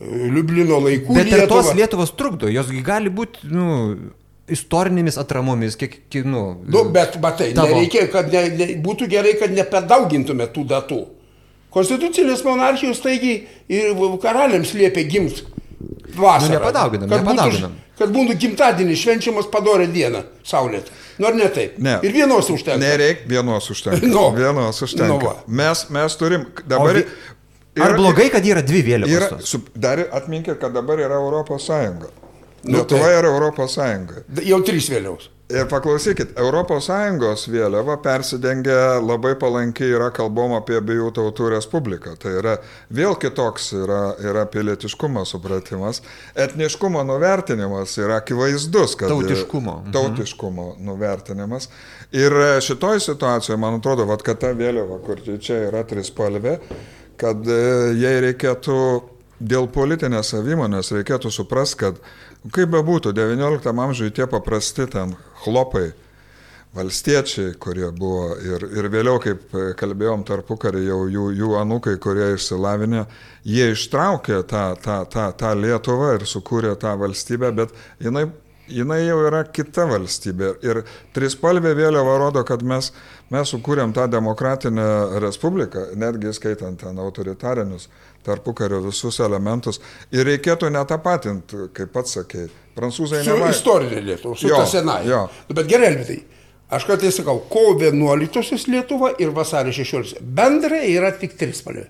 e, 0.00 0.30
Liublino 0.32 0.80
laikų 0.86 1.18
Bet 1.18 1.28
ir 1.28 1.44
tos 1.44 1.66
Lietuvą. 1.66 1.74
Lietuvos 1.82 2.14
trukdo, 2.16 2.48
jos 2.48 2.72
gali 2.86 3.12
būti, 3.12 3.44
nu, 3.52 3.66
istorinėmis 4.48 5.20
atramomis, 5.20 5.76
kiek, 5.76 5.98
kiek 6.08 6.24
nu. 6.24 6.46
Nu, 6.64 6.86
bet 6.96 7.20
matai, 7.20 7.50
nereikia, 7.60 8.06
kad 8.08 8.32
ne, 8.32 8.46
ne, 8.56 8.70
būtų 8.80 9.10
gerai, 9.12 9.36
kad 9.36 9.52
neperdaugintume 9.52 10.48
tų 10.56 10.64
datų. 10.72 11.02
Konstitucinės 11.74 12.44
monarchijos 12.46 13.00
taigi 13.04 13.34
ir 13.68 13.92
karaliams 14.22 14.72
liepia 14.74 15.04
gimti 15.08 15.42
vasarą. 16.16 16.48
Nu, 16.48 16.58
nepadauginam, 16.58 17.08
kad 17.10 17.20
nepadauginam. 17.24 17.74
Būtų, 17.74 17.98
kad 17.98 18.12
būtų 18.14 18.36
gimtadienis 18.40 19.02
švenčiamas 19.02 19.48
padorę 19.52 19.86
dieną, 19.92 20.22
saulėtą. 20.46 20.94
Nu 21.18 21.26
ar 21.30 21.36
ne 21.36 21.48
taip? 21.52 21.78
Ne. 21.80 21.98
Ir 22.04 22.12
vienos 22.12 22.48
užtenka. 22.52 22.80
Nereikia 22.80 23.28
vienos 23.28 23.68
užtenka. 23.72 24.06
Nu. 24.16 24.30
Vienos 24.36 24.80
užtenka. 24.84 25.08
Nu 25.12 25.18
va. 25.20 25.36
mes, 25.48 25.86
mes 25.90 26.16
turim 26.20 26.46
dabar. 26.68 26.94
Vi- 27.02 27.06
Ar 27.76 27.92
blogai, 27.98 28.30
kad 28.32 28.44
yra 28.48 28.62
dvi 28.64 28.80
vėliavos? 28.86 29.12
Yra, 29.52 29.60
dar 29.76 30.00
atminkit, 30.16 30.56
kad 30.62 30.72
dabar 30.72 30.96
yra 31.04 31.18
Europos 31.20 31.66
Sąjunga. 31.68 32.08
Nu, 32.64 32.78
Lietuva 32.78 33.04
taip. 33.04 33.18
yra 33.18 33.28
Europos 33.28 33.74
Sąjunga. 33.76 34.22
Jau 34.48 34.62
trys 34.64 34.88
vėliaus. 34.88 35.26
Ir 35.46 35.68
paklausykit, 35.70 36.32
Sąjungos 36.82 37.44
vėliava 37.46 37.94
persidengia 38.02 38.96
labai 38.98 39.36
palankiai 39.38 39.92
yra 39.94 40.08
kalbama 40.10 40.58
apie 40.58 40.80
abiejų 40.80 41.12
tautų 41.14 41.52
respubliką. 41.52 42.16
Tai 42.18 42.32
yra 42.40 42.56
vėl 42.90 43.14
kitoks 43.14 43.68
yra, 43.78 44.00
yra 44.18 44.42
pilietiškumo 44.50 45.22
supratimas. 45.22 46.02
Etniškumo 46.34 47.04
nuvertinimas 47.06 47.94
yra 48.02 48.18
akivaizdus, 48.24 48.98
kad 48.98 49.14
Tautiškumo. 49.14 49.78
Mhm. 49.84 49.94
tautiškumo 49.94 50.68
nuvertinimas. 50.82 51.70
Ir 52.10 52.34
šitoj 52.66 53.04
situacijoje, 53.06 53.60
man 53.62 53.78
atrodo, 53.78 54.08
vat, 54.10 54.26
kad 54.26 54.42
ta 54.42 54.50
vėliava, 54.50 54.98
kur 55.06 55.22
čia 55.22 55.68
yra 55.68 55.86
trispalvė, 55.86 56.58
kad 57.22 57.46
e, 57.46 57.62
jai 58.02 58.18
reikėtų 58.32 58.80
dėl 59.40 59.68
politinės 59.72 60.32
savimonės 60.32 60.92
reikėtų 60.96 61.30
suprasti, 61.32 61.78
kad 61.84 61.98
kaip 62.52 62.72
bebūtų, 62.74 63.14
XIX 63.16 63.84
amžiuje 63.86 64.14
tie 64.16 64.26
paprasti 64.30 64.86
ten 64.90 65.14
chlopai, 65.44 65.90
valstiečiai, 66.76 67.54
kurie 67.60 67.88
buvo 67.96 68.34
ir, 68.36 68.66
ir 68.76 68.88
vėliau, 68.92 69.20
kaip 69.22 69.52
kalbėjom 69.80 70.24
tarpukarį, 70.28 70.82
jau 70.90 70.98
jų, 71.08 71.28
jų 71.38 71.52
anukai, 71.60 71.96
kurie 72.02 72.34
išsilavinę, 72.34 73.06
jie 73.48 73.70
ištraukė 73.72 74.42
tą, 74.50 74.66
tą, 74.82 74.98
tą, 75.12 75.30
tą 75.40 75.54
Lietuvą 75.56 76.16
ir 76.18 76.26
sukūrė 76.28 76.74
tą 76.80 76.92
valstybę, 77.00 77.52
bet 77.56 77.72
jinai, 78.02 78.26
jinai 78.68 79.00
jau 79.06 79.22
yra 79.28 79.44
kita 79.48 79.86
valstybė. 79.88 80.52
Ir 80.66 80.82
trispalvė 81.16 81.72
vėliava 81.78 82.18
rodo, 82.20 82.44
kad 82.46 82.64
mes, 82.66 82.92
mes 83.32 83.54
sukūrėm 83.54 83.96
tą 83.96 84.08
demokratinę 84.12 85.20
respubliką, 85.24 85.90
netgi 85.96 86.34
skaitant 86.36 86.82
ten 86.84 87.00
autoritarinius 87.00 87.88
tarpukario 88.26 88.82
visus 88.84 89.20
elementus. 89.24 89.78
Ir 90.14 90.26
reikėtų 90.28 90.70
netapatinti, 90.74 91.68
kaip 91.76 91.92
pats 91.94 92.18
sakėjai. 92.18 92.50
Prancūzai 92.76 93.22
Su 93.24 93.32
nema... 93.38 93.48
istorinė 93.54 94.02
Lietuva, 94.04 94.36
su 94.36 94.50
Jo, 94.50 94.58
ta 94.60 94.66
senąja. 94.68 95.06
jo. 95.08 95.20
Nu, 95.48 95.54
bet 95.56 95.68
gerai, 95.70 95.92
Elvitai, 95.94 96.18
aš 96.76 96.84
kartais 96.90 97.16
sakau, 97.16 97.38
kovo 97.48 97.78
11 97.80 98.66
Lietuva 98.68 99.14
ir 99.22 99.30
vasario 99.36 99.72
16. 99.72 100.20
Bendrai 100.20 100.82
yra 100.92 101.14
tik 101.16 101.38
trispalvė. 101.40 101.86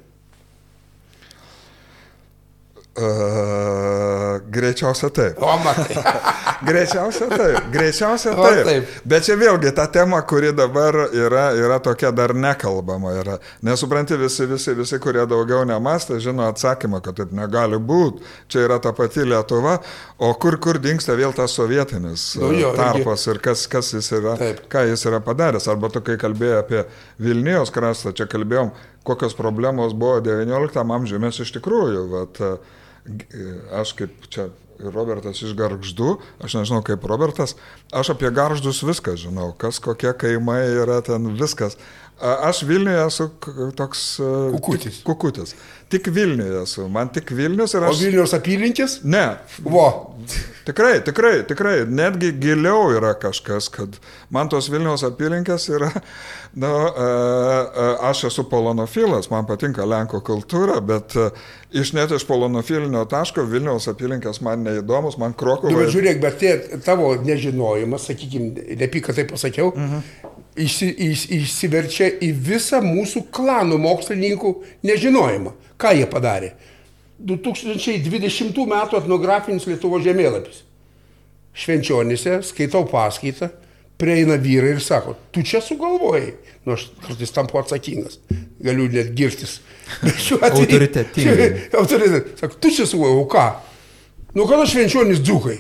Uh, 2.97 4.41
greičiausia 4.51 5.11
taip. 5.11 5.37
O, 5.43 5.57
matai. 5.65 5.97
Greičiausia 6.67 7.27
taip. 7.29 7.67
Greičiausia 7.73 8.33
taip. 8.35 8.63
taip. 8.65 8.93
Bet 9.05 9.27
čia 9.27 9.35
vėlgi 9.37 9.73
ta 9.77 9.85
tema, 9.93 10.23
kuri 10.25 10.55
dabar 10.57 10.97
yra, 11.13 11.51
yra 11.59 11.77
tokia 11.85 12.09
dar 12.17 12.33
nekalbama. 12.33 13.13
Yra. 13.21 13.35
Nesupranti 13.67 14.17
visi, 14.17 14.47
visi, 14.49 14.73
visi, 14.79 14.99
kurie 15.03 15.27
daugiau 15.29 15.67
nemastė, 15.69 16.17
žino 16.25 16.47
atsakymą, 16.49 17.03
kad 17.05 17.19
taip 17.21 17.35
negali 17.37 17.77
būti. 17.77 18.25
Čia 18.49 18.65
yra 18.65 18.79
ta 18.83 18.95
pati 18.97 19.27
Lietuva, 19.29 19.77
o 20.19 20.33
kur, 20.41 20.57
kur 20.63 20.81
dinksta 20.81 21.17
vėl 21.19 21.35
tas 21.37 21.53
sovietinis 21.59 22.25
Nu 22.41 22.49
jo, 22.57 22.73
uh, 22.73 22.79
tarpas 22.81 23.27
ir 23.29 23.43
kas, 23.45 23.67
kas 23.71 23.93
jis 23.93 24.09
yra, 24.17 24.39
Taip. 24.41 24.65
ką 24.73 24.87
jis 24.89 25.05
yra 25.11 25.21
padaręs. 25.25 25.69
Arba 25.69 25.93
tu, 25.93 26.01
kai 26.07 26.17
kalbėjai 26.21 26.63
apie 26.65 26.87
Vilnijos 27.21 27.73
krastą, 27.75 28.15
čia 28.17 28.25
kalbėjom, 28.33 28.73
kokios 29.07 29.37
problemos 29.39 29.93
buvo 29.95 30.23
XIX 30.25 30.81
amžiuje. 30.97 31.21
Mes 31.23 31.45
iš 31.45 31.53
tikrųjų, 31.61 32.09
vat, 32.17 32.41
g- 32.41 32.57
aš 33.75 33.97
kaip 33.99 34.31
čia 34.33 34.49
Robertas 34.77 35.41
iš 35.41 35.55
Garždų, 35.57 36.17
aš 36.45 36.59
nežinau 36.59 36.83
kaip 36.85 37.05
Robertas, 37.09 37.57
aš 37.97 38.13
apie 38.13 38.29
Garždus 38.35 38.83
viską 38.85 39.17
žinau, 39.21 39.53
kas 39.57 39.81
kokie 39.81 40.13
kaimai 40.13 40.61
yra 40.83 41.01
ten 41.07 41.33
viskas. 41.39 41.79
Aš 42.21 42.63
Vilniuje 42.65 43.01
esu 43.05 43.27
toks... 43.77 44.05
a, 44.25 44.29
Kukutis. 44.57 45.03
Kukutis. 45.05 45.53
Tik 45.89 46.09
Vilniuje 46.11 46.63
esu, 46.63 46.89
man 46.91 47.09
tik 47.15 47.31
Vilnius 47.31 47.75
ir 47.75 47.85
O 47.87 47.91
aš... 47.93 48.01
Vilnius 48.03 48.33
apylinkis? 48.35 48.99
Ne, 49.07 49.37
Vo. 49.63 49.87
Tikrai, 50.67 50.97
tikrai, 51.07 51.45
tikrai, 51.47 51.75
netgi 51.87 52.33
giliau 52.43 52.89
yra 52.91 53.13
kažkas, 53.23 53.69
kad 53.71 53.95
man 54.35 54.51
tos 54.51 54.67
Vilniaus 54.73 55.05
apylinkės 55.07 55.69
yra, 55.71 55.93
na, 56.63 56.73
e, 56.91 57.07
e, 57.07 57.87
aš 58.09 58.25
esu 58.33 58.49
polonofilas, 58.51 59.31
man 59.31 59.47
patinka 59.47 59.87
Lenko 59.87 60.19
kultūra, 60.27 60.81
bet 60.83 61.15
e, 61.15 61.29
iš 61.79 61.95
net 61.95 62.11
iš 62.17 62.27
polonofilinio 62.27 63.05
taško 63.13 63.47
Vilniaus 63.47 63.87
apylinkės 63.93 64.43
man 64.43 64.67
neįdomus, 64.67 65.21
man 65.23 65.37
Nu, 65.37 65.39
Krokuva. 65.39 65.77
bet 65.85 65.95
žiūrėk, 65.95 66.19
bet 66.25 66.41
tie, 66.43 66.57
tavo 66.83 67.13
nežinojimas, 67.23 68.09
sakykime, 68.11 68.75
nepyk, 68.83 69.07
kad 69.07 69.21
tai 69.21 69.29
pasakiau, 69.31 69.71
mhm. 69.77 70.35
Išsi, 70.57 70.89
iš, 71.11 71.27
išsiverčia 71.37 72.09
į 72.25 72.31
visą 72.49 72.81
mūsų 72.85 73.27
klanų 73.35 73.79
mokslininkų 73.83 74.53
nežinojimą. 74.87 75.53
Ką 75.81 75.93
jie 75.97 76.07
padarė? 76.11 76.55
2020 77.19 78.59
m. 78.67 78.75
etnografinis 78.99 79.67
Lietuvo 79.69 80.01
žemėlapis. 80.05 80.63
Švenčionėse 81.57 82.43
skaitau 82.45 82.85
paskaitą, 82.89 83.49
prieina 83.97 84.37
vyrai 84.41 84.75
ir 84.77 84.83
sako, 84.85 85.15
tu 85.33 85.45
čia 85.47 85.63
sugalvojai. 85.65 86.35
Nu, 86.67 86.75
aš 86.75 86.91
kartais 87.05 87.33
tampu 87.33 87.61
atsakingas, 87.61 88.19
galiu 88.61 88.91
net 88.93 89.15
girtis. 89.17 89.61
Autoritetingai. 90.51 91.49
Autoritetingai. 91.81 92.37
Sako, 92.43 92.61
tu 92.61 92.75
čia 92.75 92.89
sugalvojai, 92.89 93.25
o 93.25 93.31
ką? 93.33 93.47
Nu, 94.37 94.45
kada 94.51 94.69
švenčionis 94.69 95.23
dzukai? 95.25 95.57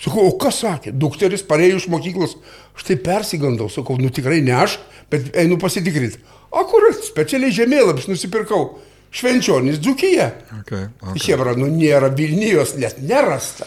Sakau, 0.00 0.30
o 0.30 0.36
kas 0.40 0.62
sakė? 0.62 0.94
Dukteris 0.96 1.42
parėjo 1.44 1.80
iš 1.80 1.88
mokyklos. 1.92 2.38
Aš 2.76 2.86
tai 2.88 2.96
persigandau, 3.04 3.68
sakau, 3.72 3.98
nu 4.00 4.08
tikrai 4.08 4.40
ne 4.44 4.54
aš, 4.56 4.78
bet 5.12 5.28
einu 5.36 5.58
pasitikrinti. 5.60 6.22
Akurat, 6.56 7.02
specialiai 7.04 7.52
žemėlapis 7.54 8.08
nusipirkau. 8.08 8.78
Švenčionis 9.10 9.80
dzukija. 9.82 10.30
Okay, 10.60 10.86
Okay. 11.02 11.20
Chebra, 11.24 11.52
nu 11.58 11.66
nėra 11.66 12.08
Vilnijos, 12.14 12.76
net 12.78 13.00
nerasta. 13.02 13.66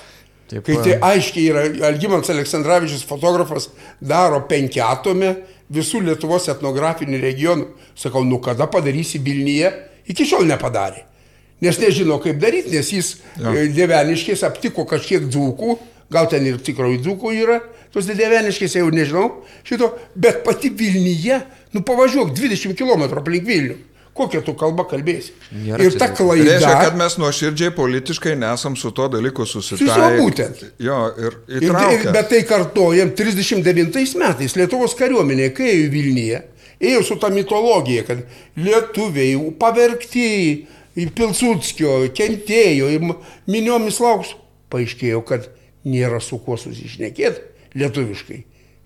Taip, 0.49 0.63
Kai 0.65 0.77
tai 0.83 0.97
aiškiai 1.01 1.45
yra, 1.51 1.63
Algymantas 1.89 2.31
Aleksandravičius 2.33 3.05
fotografas 3.07 3.69
daro 4.01 4.41
penkiatomę 4.49 5.33
visų 5.73 6.03
Lietuvos 6.07 6.49
etnografinių 6.51 7.19
regionų. 7.21 7.67
Sakau, 7.99 8.23
nu 8.27 8.39
kada 8.43 8.67
padarysi 8.71 9.21
Vilniuje? 9.23 9.71
Iki 10.11 10.27
šiol 10.33 10.47
nepadarė. 10.49 11.05
Nes 11.63 11.77
nežino, 11.79 12.17
kaip 12.23 12.41
daryti, 12.41 12.73
nes 12.75 12.89
jis 12.91 13.13
ja. 13.39 13.53
Deveniškės 13.75 14.43
aptiko 14.43 14.83
kažkiek 14.89 15.29
dzūkų, 15.31 15.77
gal 16.13 16.29
ten 16.31 16.45
ir 16.47 16.59
tikrųjų 16.63 17.01
dzūkų 17.05 17.33
yra, 17.43 17.59
tos 17.93 18.09
Deveniškės 18.09 18.77
jau 18.79 18.89
nežinau 18.93 19.29
šito, 19.67 19.91
bet 20.15 20.43
pati 20.45 20.71
Vilniuje, 20.73 21.41
nu 21.73 21.83
pavažiuok 21.85 22.33
20 22.37 22.77
km 22.77 23.09
aplink 23.19 23.49
Vilnių. 23.49 23.79
Kokią 24.13 24.43
tu 24.45 24.53
kalbą 24.53 24.83
kalbėsi? 24.85 25.31
Nėra 25.57 25.81
ir 25.81 25.95
ta 25.97 26.05
klaida. 26.13 26.45
Reiškia, 26.45 26.73
kad 26.83 26.97
mes 26.99 27.15
nuoširdžiai 27.17 27.71
politiškai 27.73 28.35
nesam 28.37 28.75
su 28.77 28.91
to 28.93 29.07
dalyku. 29.09 29.47
Susiję 29.49 29.95
būtent. 30.19 30.61
Jo, 30.77 30.99
ir 31.17 31.37
Ir, 31.49 31.65
ir, 31.65 32.05
bet 32.13 32.29
tai 32.29 32.43
kartojam 32.45 33.09
39 33.17 34.13
metais 34.21 34.53
Lietuvos 34.59 34.93
kariuomenė, 34.99 35.49
kai 35.57 35.71
ėjo 35.71 35.87
į 35.87 35.89
Vilniuje, 35.95 36.43
ėjo 36.91 37.01
su 37.07 37.17
ta 37.17 37.31
mitologija, 37.33 38.05
kad 38.05 38.21
lietuviai 38.61 39.33
pavergti 39.57 40.29
į 40.93 41.09
Pilsudskio, 41.17 42.03
kentėjo 42.13 42.93
miniomis 43.49 43.97
lauks. 44.03 44.35
Paaiškėjo, 44.73 45.25
kad 45.25 45.49
nėra 45.87 46.21
su 46.23 46.39
kuo 46.43 46.57
susišnekėti 46.59 47.77
lietuviškai. 47.79 48.39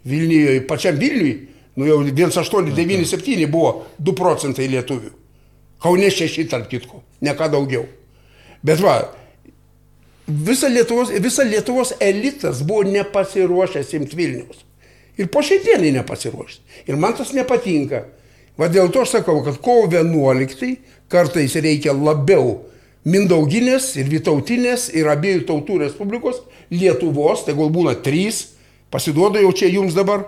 Vilniuje, 0.07 0.61
pačiam 0.69 0.97
Vilniui, 0.99 1.35
nu 1.77 1.87
jau 1.87 1.99
1897 2.07 3.47
buvo 3.51 3.87
2 3.99 4.15
procentai 4.17 4.69
lietuvių. 4.71 5.13
Kaunė 5.83 6.09
6 6.13 6.47
tarp 6.49 6.69
kitko, 6.71 7.03
ne 7.21 7.35
ką 7.37 7.51
daugiau. 7.53 7.85
Bet 8.65 8.81
va, 8.81 8.97
Visa 10.27 10.67
Lietuvos, 10.67 11.09
visa 11.23 11.43
Lietuvos 11.43 11.93
elitas 11.99 12.63
buvo 12.63 12.83
nepasiruošęs 12.83 13.93
imti 13.95 14.15
Vilnius. 14.15 14.65
Ir 15.17 15.29
po 15.31 15.39
šiai 15.39 15.61
dienai 15.63 15.93
nepasiruošęs. 15.95 16.59
Ir 16.91 16.97
man 16.99 17.15
tas 17.15 17.31
nepatinka. 17.33 18.03
Va 18.59 18.67
dėl 18.67 18.91
to 18.91 19.05
aš 19.05 19.13
sakau, 19.15 19.39
kad 19.45 19.61
kovo 19.63 19.87
11 19.87 20.73
kartais 21.07 21.55
reikia 21.55 21.93
labiau 21.95 22.57
Mindauginės 23.07 23.93
ir 24.01 24.09
Vytautinės 24.11 24.89
ir 24.95 25.07
abiejų 25.07 25.45
tautų 25.47 25.79
respublikos, 25.85 26.41
Lietuvos, 26.73 27.45
tai 27.47 27.55
gal 27.55 27.69
būna 27.71 27.93
trys, 28.03 28.41
pasiduodu 28.91 29.39
jau 29.39 29.53
čia 29.55 29.69
jums 29.71 29.95
dabar 29.95 30.25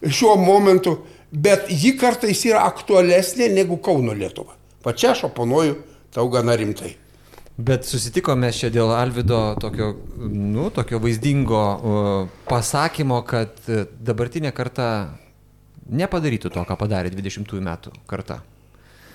šiuo 0.00 0.38
momentu, 0.40 0.98
bet 1.28 1.68
ji 1.68 1.92
kartais 2.00 2.44
yra 2.48 2.64
aktualesnė 2.70 3.50
negu 3.52 3.76
Kauno 3.76 4.16
Lietuva. 4.16 4.56
Va 4.84 4.94
čia 4.96 5.12
aš 5.12 5.26
oponuoju 5.28 5.76
tau 6.14 6.30
gana 6.32 6.56
rimtai. 6.56 6.94
Bet 7.54 7.86
susitikome 7.86 8.48
čia 8.50 8.70
dėl 8.74 8.90
Alvido 8.90 9.54
tokio, 9.62 9.92
nu, 10.26 10.70
tokio 10.74 10.98
vaizdingo 11.02 11.60
uh, 11.60 12.32
pasakymo, 12.48 13.20
kad 13.28 13.60
uh, 13.68 13.84
dabartinė 14.02 14.50
karta 14.56 14.88
nepadarytų 15.86 16.50
to, 16.50 16.64
ką 16.66 16.76
padarė 16.80 17.12
20 17.14 17.54
metų 17.68 17.94
karta. 18.10 18.40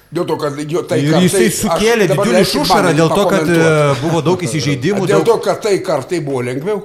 Dėl 0.09 0.25
to, 0.25 0.37
kad 0.41 0.57
jo 0.57 0.81
tai 0.89 0.97
Ir 1.03 1.19
jisai 1.21 1.49
sukėlė 1.53 2.07
didžiulį 2.09 2.45
šušarą 2.49 2.93
dėl 2.97 3.11
to, 3.13 3.25
kad 3.29 3.49
uh, 3.53 3.99
buvo 4.01 4.23
daug 4.25 4.41
įsižeidimų. 4.41 5.05
Dėl 5.05 5.21
Daug... 5.21 5.27
to, 5.27 5.35
kad 5.45 5.59
tai 5.61 5.75
kartai 5.85 6.21
buvo 6.25 6.41
lengviau. 6.47 6.81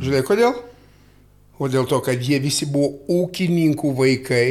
Žinai 0.00 0.22
kodėl? 0.24 0.54
O 1.60 1.68
dėl 1.70 1.84
to, 1.90 2.00
kad 2.04 2.22
jie 2.24 2.40
visi 2.42 2.66
buvo 2.70 3.04
ūkininkų 3.12 3.92
vaikai, 3.98 4.46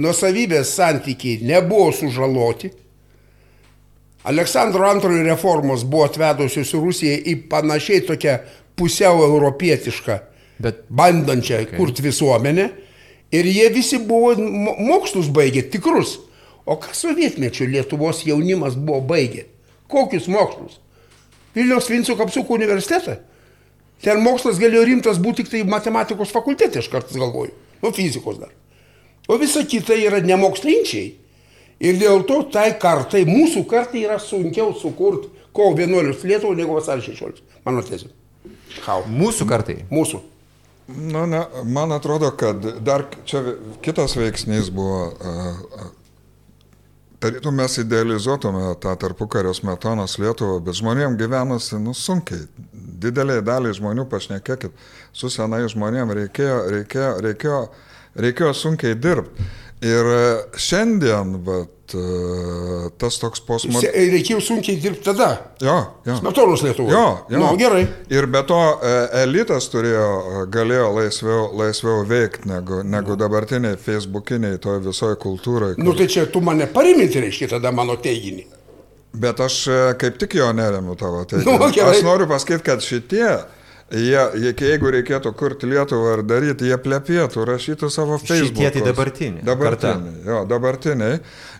nuosavybės 0.00 0.72
santykiai 0.78 1.44
nebuvo 1.46 1.92
sužaloti. 1.94 2.72
Aleksandro 4.24 4.88
antrojo 4.88 5.20
reformos 5.26 5.84
buvo 5.84 6.08
atvedusios 6.08 6.72
Rusiją 6.72 7.20
į 7.20 7.36
panašiai 7.52 8.00
tokią 8.08 8.38
pusiau 8.80 9.20
europietišką, 9.28 10.22
Bet 10.64 10.84
bandančią 10.88 11.60
okay. 11.64 11.76
kurti 11.76 12.02
visuomenę. 12.02 12.68
Ir 13.32 13.46
jie 13.46 13.68
visi 13.74 13.98
buvo 13.98 14.34
mo- 14.36 14.76
mokslus 14.78 15.28
baigę, 15.28 15.62
tikrus. 15.70 16.18
O 16.66 16.76
ką 16.80 16.94
sovietmečių 16.96 17.66
Lietuvos 17.68 18.22
jaunimas 18.26 18.74
buvo 18.76 19.00
baigę? 19.00 19.44
Kokius 19.88 20.28
mokslus? 20.28 20.78
Vilniaus 21.54 21.88
Vinco 21.90 22.16
Kapsuko 22.16 22.54
universitetą. 22.54 23.16
Ten 24.02 24.20
mokslas 24.24 24.58
galėjo 24.58 24.84
rimtas 24.84 25.18
būti 25.22 25.44
tik 25.44 25.50
tai 25.52 25.62
matematikos 25.64 26.32
fakultete, 26.34 26.78
aš 26.82 26.88
kartais 26.92 27.16
galvoju. 27.16 27.52
Nu, 27.82 27.92
fizikos 27.92 28.38
dar. 28.40 28.50
O 29.28 29.38
visa 29.40 29.62
kita 29.64 29.94
yra 29.96 30.20
nemokslinčiai. 30.20 31.14
Ir 31.80 31.96
dėl 32.00 32.24
to 32.28 32.42
tai 32.52 32.72
kartai, 32.80 33.24
mūsų 33.28 33.64
kartai 33.68 34.04
yra 34.04 34.18
sunkiau 34.22 34.74
sukurti 34.78 35.28
kovo 35.52 35.76
11 35.78 36.24
Lietuvą 36.28 36.54
negu 36.56 36.76
vasario 36.76 37.02
16. 37.02 37.42
Mano 37.64 37.82
tezė. 37.82 38.10
How? 38.84 39.02
Mūsų 39.08 39.46
kartai. 39.48 39.78
Mūsų. 39.90 40.20
Nu, 40.88 41.26
ne, 41.26 41.40
man 41.64 41.92
atrodo, 41.92 42.30
kad 42.36 42.60
dar 42.84 43.06
čia 43.24 43.40
kitas 43.80 44.16
veiksnys 44.16 44.68
buvo, 44.70 45.14
tarytum 47.24 47.56
mes 47.56 47.78
idealizuotume 47.80 48.74
tą 48.82 48.92
tarpukario 49.00 49.54
smetonos 49.56 50.18
Lietuvą, 50.20 50.58
bet 50.60 50.76
žmonėm 50.76 51.16
gyvenasi, 51.16 51.78
nu, 51.80 51.94
sunkiai. 51.96 52.44
Dideliai 53.04 53.40
daliai 53.44 53.76
žmonių, 53.76 54.04
pašnekėkit, 54.12 54.76
su 55.12 55.32
senai 55.32 55.62
žmonėm 55.72 56.12
reikėjo, 56.20 56.58
reikėjo, 56.76 57.10
reikėjo, 57.24 57.60
reikėjo 58.26 58.52
sunkiai 58.60 58.96
dirbti. 58.96 59.48
Ir 59.82 60.06
šiandien, 60.56 61.34
vat, 61.44 61.94
tas 62.98 63.18
toks 63.20 63.42
posmas. 63.44 63.84
Reikėjo 63.84 64.38
sunkiai 64.42 64.78
dirbti 64.80 65.04
tada. 65.04 65.28
Jo, 65.60 65.74
jo. 66.06 66.16
Smetonos 66.20 66.62
Lietuvoje. 66.64 66.94
Jo, 66.94 67.04
jo. 67.28 67.40
Nu, 67.42 67.50
gerai. 67.60 67.82
Ir 68.12 68.28
be 68.32 68.40
to 68.48 68.60
elitas 69.20 69.68
turėjo, 69.72 70.46
galėjo 70.54 70.86
laisviau, 70.96 71.46
laisviau 71.60 72.04
veikti 72.08 72.48
negu, 72.48 72.80
negu 72.86 73.18
dabartiniai 73.20 73.76
facebookiniai 73.80 74.60
toje 74.62 74.86
visoje 74.86 75.18
kultūroje. 75.20 75.76
Kur... 75.76 75.84
Nu 75.84 75.96
tai 75.98 76.08
čia 76.10 76.24
tu 76.32 76.40
mane 76.44 76.70
pariminti 76.72 77.20
reiškia 77.26 77.50
tada 77.56 77.74
mano 77.74 77.98
teiginį. 78.00 78.46
Bet 79.20 79.42
aš 79.44 79.58
kaip 80.00 80.16
tik 80.22 80.38
jo 80.40 80.48
neremiu 80.56 80.96
tavo 80.98 81.20
teiginį. 81.28 81.58
Nu, 81.60 81.68
gerai. 81.74 81.98
aš 81.98 82.06
noriu 82.06 82.30
pasakyti, 82.30 82.64
kad 82.66 82.82
šitie 82.82 83.28
Jie, 83.92 84.20
jie, 84.40 84.52
jeigu 84.64 84.88
reikėtų 84.90 85.30
kurti 85.36 85.68
Lietuvą 85.68 86.14
ar 86.16 86.22
daryti, 86.26 86.64
jie 86.70 86.78
plepėtų, 86.80 87.44
rašytų 87.46 87.90
savo 87.92 88.16
Facebook. 88.18 88.56
Šitie 88.56 88.70
tai 88.78 88.84
dabartiniai. 88.86 89.44
Dabartiniai, 89.44 90.14
jo, 90.26 90.38
dabartiniai. 90.48 91.18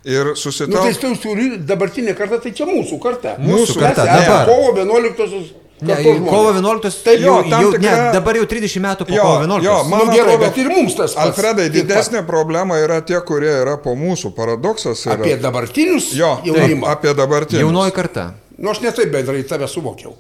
Ir 0.09 0.33
susitaikė. 0.37 0.73
Nu, 0.73 0.87
tai 0.89 0.95
tu 1.03 1.11
turi 1.21 1.51
dabartinė 1.69 2.15
karta, 2.17 2.41
tai 2.41 2.55
čia 2.57 2.67
mūsų 2.71 2.99
karta. 3.03 3.37
Mūsų 3.45 3.77
karta. 3.79 4.07
Kovo 4.49 4.73
11-osios. 4.73 5.53
Ne, 5.85 5.97
kovo 6.25 6.51
11. 6.55 7.03
Taip, 7.05 7.21
jau, 7.21 7.37
jo, 7.43 7.51
tam 7.51 7.65
jau, 7.67 7.71
tikra- 7.75 7.95
ne, 7.99 8.11
dabar 8.15 8.37
jau 8.39 8.45
30 8.49 8.81
metų 8.81 9.05
po 9.09 9.13
Jo, 9.15 9.23
kovo 9.27 9.41
11. 9.45 9.65
jo, 9.67 9.77
man 9.91 10.07
Nu, 10.07 10.13
gerai, 10.17 10.37
bet 10.41 10.57
ir 10.63 10.69
mums 10.73 10.95
tas 10.97 11.13
pats. 11.15 11.27
Alfredai, 11.27 11.67
Taip 11.69 11.75
pat. 11.75 11.91
didesnė 11.91 12.23
problema 12.27 12.79
yra 12.81 13.01
tie, 13.05 13.21
kurie 13.21 13.51
yra 13.63 13.77
po 13.83 13.93
mūsų. 13.99 14.33
Paradoksas 14.37 15.03
yra. 15.07 15.19
Apie 15.19 15.37
dabartinius 15.37 16.13
jo, 16.17 16.39
jaunimą. 16.47 16.87
apie 16.89 17.13
dabartinį. 17.15 17.61
Jaunoji 17.67 17.93
karta. 17.93 18.33
Nu, 18.57 18.71
aš 18.71 18.81
netaip 18.81 19.11
bendrai 19.13 19.43
tave 19.43 19.67
suvokiau. 19.69 20.15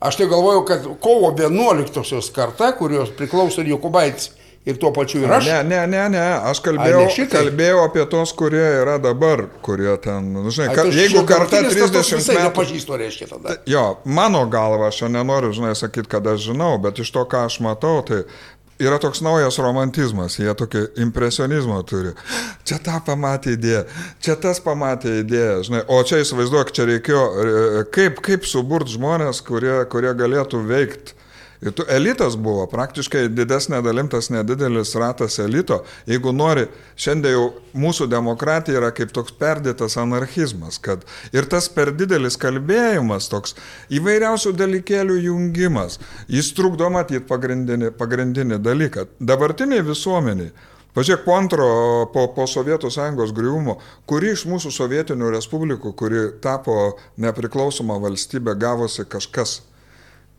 Aš 0.00 0.16
tai 0.16 0.26
galvojau, 0.30 0.64
kad 0.64 0.84
kovo 1.00 1.28
11-osios 1.36 2.30
karta, 2.32 2.72
kurios 2.72 3.10
priklauso 3.16 3.60
ir 3.60 3.74
Jokubaitis, 3.74 4.30
ir 4.64 4.78
tuo 4.80 4.92
pačiu 4.92 5.22
ir 5.24 5.32
aš. 5.32 5.46
Ne, 5.46 5.58
ne, 5.64 5.80
ne, 5.86 6.04
ne, 6.12 6.22
aš 6.50 6.60
kalbėjau, 6.64 7.02
Ai, 7.04 7.16
ne 7.18 7.26
kalbėjau 7.32 7.82
apie 7.84 8.04
tos, 8.12 8.32
kurie 8.36 8.64
yra 8.82 8.98
dabar, 9.02 9.46
kurie 9.64 9.92
ten, 10.04 10.32
nu, 10.36 10.44
žinai, 10.48 10.70
Ai, 10.70 10.76
ka, 10.76 10.84
tai 10.86 10.96
jeigu 10.96 11.24
karta 11.28 11.60
dabartinės 11.60 11.76
kartos 11.80 12.12
30 12.12 12.20
visai 12.20 12.36
metų. 12.38 12.46
Nepažįstu, 12.48 12.98
reiškia 13.02 13.28
tada. 13.32 13.56
Jo, 13.68 13.84
mano 14.04 14.44
galva, 14.52 14.88
aš 14.88 15.02
nenoriu, 15.12 15.52
žinai, 15.56 15.72
sakyti, 15.78 16.08
kad 16.12 16.28
aš 16.32 16.50
žinau, 16.50 16.74
bet 16.82 17.00
iš 17.04 17.12
to, 17.16 17.24
ką 17.28 17.46
aš 17.48 17.60
matau, 17.64 17.98
tai 18.06 18.22
yra 18.80 18.98
toks 19.02 19.20
naujas 19.24 19.58
romantizmas, 19.60 20.38
jie 20.40 20.50
tokį 20.56 20.84
impresionizmą 21.04 21.80
turi. 21.88 22.14
Čia 22.68 22.80
tą 22.84 22.98
pamatė 23.06 23.54
idėją, 23.58 23.84
čia 24.24 24.36
tas 24.40 24.62
pamatė 24.64 25.20
idėją, 25.20 25.60
žinai, 25.68 25.84
o 25.92 26.00
čia 26.06 26.22
įsivaizduok, 26.24 26.74
čia 26.76 26.88
reikėjo, 26.88 27.22
e, 27.22 27.86
kaip, 27.94 28.22
kaip 28.24 28.48
suburt 28.48 28.90
žmonės, 28.90 29.42
kurie, 29.46 29.76
kurie 29.92 30.14
galėtų 30.16 30.64
veikti. 30.68 31.19
Ir 31.60 31.74
tu 31.76 31.84
elitas 31.92 32.38
buvo, 32.40 32.64
praktiškai 32.72 33.26
didesnė 33.36 33.82
dalim 33.84 34.08
tas 34.08 34.30
nedidelis 34.32 34.94
ratas 34.96 35.36
elito. 35.42 35.82
Jeigu 36.08 36.32
nori, 36.32 36.64
šiandien 36.96 37.36
jau 37.36 37.44
mūsų 37.76 38.08
demokratija 38.08 38.80
yra 38.80 38.88
kaip 38.96 39.12
toks 39.12 39.34
perdėtas 39.36 39.98
anarchizmas, 40.00 40.80
kad 40.80 41.04
ir 41.36 41.48
tas 41.52 41.68
per 41.68 41.92
didelis 41.92 42.40
kalbėjimas, 42.40 43.28
toks 43.28 43.58
įvairiausių 43.92 44.54
dalykėlių 44.56 45.20
jungimas, 45.26 46.00
jis 46.32 46.48
trukdo 46.56 46.88
matyti 46.88 47.26
pagrindinį, 47.28 47.92
pagrindinį 48.00 48.60
dalyką. 48.64 49.08
Dabartiniai 49.20 49.84
visuomeniai 49.84 50.54
Pažiūrėk, 50.90 51.20
po 51.22 51.34
antro, 51.38 51.66
po, 52.10 52.24
po 52.34 52.48
Sovietų 52.50 52.88
sąjungos 52.90 53.30
griuvimo, 53.34 53.76
kuri 54.10 54.32
iš 54.34 54.42
mūsų 54.50 54.72
sovietinių 54.74 55.28
respublikų, 55.36 55.92
kuri 55.94 56.22
tapo 56.42 56.96
nepriklausoma 57.22 58.00
valstybė, 58.02 58.56
gavosi 58.58 59.06
kažkas, 59.06 59.60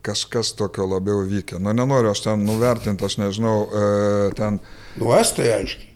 kažkas 0.02 0.52
tokio 0.58 0.86
labiau 0.90 1.22
vykę. 1.28 1.60
Na, 1.62 1.74
nenoriu 1.76 2.10
aš 2.10 2.24
ten 2.26 2.44
nuvertinti, 2.46 3.06
aš 3.06 3.18
nežinau, 3.22 3.56
e, 3.68 3.86
ten... 4.38 4.58
Nu, 4.98 5.12
estai 5.16 5.48
aiškiai. 5.60 5.91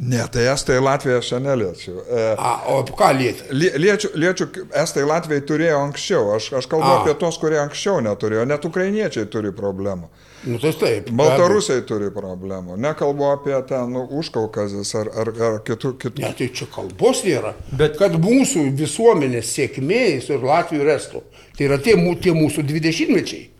Ne, 0.00 0.22
tai 0.32 0.46
Estai 0.48 0.78
Latvija 0.80 1.18
aš 1.20 1.30
neliečiu. 1.44 1.98
E, 2.08 2.22
A, 2.38 2.54
o 2.72 2.78
ką 2.84 3.10
lieti? 3.18 3.42
lie- 3.52 3.74
liečiu, 3.76 4.08
liečiu, 4.16 4.46
Estai 4.82 5.04
Latvijai 5.04 5.42
turėjo 5.44 5.76
anksčiau, 5.84 6.30
aš, 6.38 6.46
aš 6.56 6.66
kalbu 6.72 6.88
A. 6.88 6.94
apie 7.02 7.14
tos, 7.20 7.36
kurie 7.42 7.58
anksčiau 7.60 8.00
neturėjo, 8.00 8.46
net 8.48 8.64
ukrainiečiai 8.64 9.26
turi 9.28 9.52
problemų. 9.52 10.08
Nu, 10.48 10.56
tai 10.58 10.72
taip. 10.72 11.10
Baltarusiai 11.12 11.82
turi 11.84 12.08
problemų, 12.10 12.78
nekalbu 12.80 13.26
apie 13.28 13.58
ten 13.68 13.92
nu, 13.92 14.06
užkaukazis 14.22 14.94
ar, 14.96 15.10
ar, 15.20 15.28
ar 15.50 15.58
kitų, 15.68 15.92
kitų. 16.00 16.22
Ne, 16.24 16.32
tai 16.38 16.48
čia 16.48 16.64
kalbos 16.72 17.20
nėra. 17.26 17.52
Bet- 17.76 17.98
Kad 18.00 18.16
mūsų 18.16 18.70
visuomenės 18.80 19.52
sėkmės 19.52 20.30
ir 20.32 20.40
Latvijų 20.40 20.80
ir 20.80 20.94
Estų, 20.96 21.20
tai 21.58 21.68
yra 21.68 21.76
tie, 21.76 21.92
tie 22.24 22.32
mūsų 22.32 22.64
dvidešimtmečiai, 22.72 23.50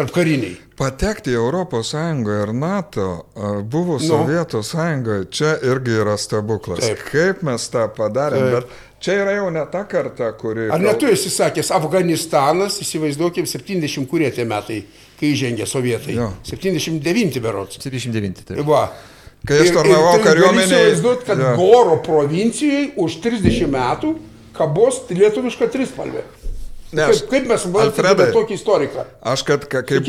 tarp 0.00 0.12
kariniai. 0.16 0.56
Patekti 0.80 1.34
į 1.36 1.40
ES 1.76 1.90
ir 1.94 2.52
NATO, 2.56 3.08
a, 3.36 3.50
buvo 3.60 3.98
Nu. 4.00 4.06
Sovietų 4.06 4.62
sąjungoje, 4.64 5.26
čia 5.30 5.56
irgi 5.68 5.98
yra 6.00 6.16
stebuklas. 6.16 6.80
Taip. 6.80 7.02
Kaip 7.10 7.42
mes 7.44 7.68
tą 7.68 7.84
padarėm, 7.92 8.46
Taip. 8.46 8.54
bet 8.56 9.02
čia 9.04 9.18
yra 9.20 9.34
jau 9.36 9.50
ne 9.52 9.64
ta 9.72 9.84
karta, 9.84 10.32
kuri... 10.40 10.70
Ar 10.72 10.80
netu 10.80 11.06
esi 11.12 11.28
sakęs, 11.32 11.70
Afganistanas, 11.76 12.80
įsivaizduokim, 12.80 13.44
70 13.48 14.08
kurie 14.08 14.30
tie 14.32 14.44
metai, 14.48 14.80
kai 15.20 15.34
įžengė 15.34 15.68
sovietai. 15.68 16.16
Jo. 16.16 16.30
79 16.48 17.40
berots. 17.44 17.76
79. 17.84 18.44
Taip. 18.48 18.64
Va. 18.68 18.86
Kai 19.46 19.62
aš 19.64 19.70
tarnavau 19.76 20.16
kariuomenėj- 20.24 20.68
Įsivaizduot, 20.68 21.22
kad 21.28 21.38
Jo. 21.40 21.54
Goro 21.60 22.00
provincijoje 22.04 22.90
už 23.00 23.20
30 23.24 23.68
metų 23.72 24.14
kabos 24.56 25.04
lietuviška 25.12 25.68
trispalvė. 25.72 26.24
Ne, 26.92 27.04
aš- 27.06 27.20
Kaip, 27.22 27.30
kaip 27.30 27.44
mes 27.46 27.64
valdome 27.70 28.26
tokį 28.34 28.56
istoriką? 28.58 29.04
Aš 29.22 29.42
kad, 29.46 29.66
ka, 29.70 29.82
kaip, 29.86 30.06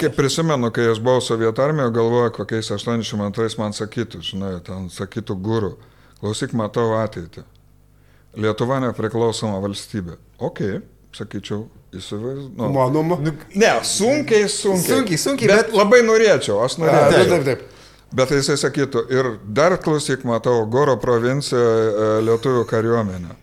kaip 0.00 0.16
prisimenu, 0.16 0.68
kai 0.74 0.90
aš 0.92 1.00
buvau 1.00 1.22
Sovietų 1.24 1.62
armijoje, 1.64 1.94
galvoju, 1.96 2.32
kokiais 2.36 2.68
82 2.74 3.56
man 3.58 3.72
sakytų, 3.72 4.20
žinai, 4.20 4.52
ten 4.66 4.90
sakytų 4.92 5.36
gurų. 5.40 5.72
Klausyk, 6.20 6.52
matau 6.52 6.90
ateitį. 6.98 7.44
Lietuva 8.36 8.76
nepriklausoma 8.84 9.56
valstybė. 9.64 10.18
Ok, 10.44 10.60
sakyčiau, 11.16 11.64
įsivaizduoju. 11.96 12.52
Nu, 12.58 12.68
Manoma. 12.76 13.16
Nu, 13.24 13.32
ne, 13.54 13.72
sunkiai, 13.82 14.48
sunkiai. 14.52 14.84
Sunkiai, 14.98 15.18
sunkiai, 15.24 15.48
bet, 15.48 15.70
bet 15.70 15.74
labai 15.80 16.02
norėčiau, 16.04 16.60
aš 16.66 16.76
A, 16.76 16.82
norėčiau. 16.84 17.10
Taip, 17.16 17.32
taip, 17.32 17.44
taip. 17.48 17.66
Bet 18.18 18.30
jisai 18.36 18.56
sakytų, 18.60 19.02
ir 19.12 19.32
dar 19.44 19.76
klausyk, 19.80 20.22
matau, 20.28 20.60
Goro 20.72 20.96
provincijoje 21.00 21.88
e, 21.88 22.12
lietuvių 22.28 22.64
kariuomenė. 22.68 23.36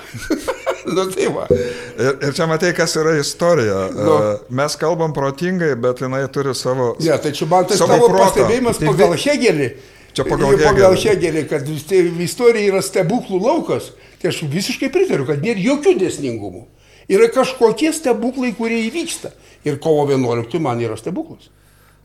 Nu, 0.96 1.04
tai 1.12 1.28
va. 1.34 1.46
Ir, 1.50 2.16
ir 2.26 2.34
čia 2.36 2.46
matai, 2.50 2.72
kas 2.76 2.96
yra 3.00 3.16
istorija. 3.20 3.86
Nu. 3.94 4.16
E, 4.16 4.34
Mes 4.60 4.76
kalbam 4.80 5.14
protingai, 5.16 5.74
bet 5.80 6.02
jinai 6.04 6.24
turi 6.32 6.54
savo... 6.56 6.94
Ne, 7.00 7.16
tai 7.20 7.32
čia 7.36 7.48
man 7.50 7.68
tai 7.68 7.78
Savo 7.80 8.08
pastebėjimas 8.14 8.80
Tai 8.80 8.90
pagal 8.92 9.16
Hegelį. 9.20 9.70
Čia 10.16 10.26
pagal 10.26 10.56
pagal 10.58 10.96
Hėgelį. 10.96 11.04
Hegelį, 11.04 11.46
kad 11.52 11.68
vis 11.68 11.86
istorija 12.26 12.72
yra 12.72 12.82
stebuklų 12.84 13.40
laukas. 13.44 13.92
Tai 14.20 14.32
aš 14.32 14.42
visiškai 14.50 14.90
pritariu, 14.92 15.28
kad 15.28 15.44
nėra 15.44 15.62
jokių 15.62 15.96
dėsningumų. 16.00 16.66
Yra 17.10 17.30
kažkokie 17.34 17.92
stebuklai, 17.94 18.52
kurie 18.54 18.84
įvyksta. 18.86 19.32
Ir 19.66 19.80
kovo 19.82 20.04
11 20.08 20.60
man 20.62 20.80
yra 20.82 20.98
stebuklas. 20.98 21.50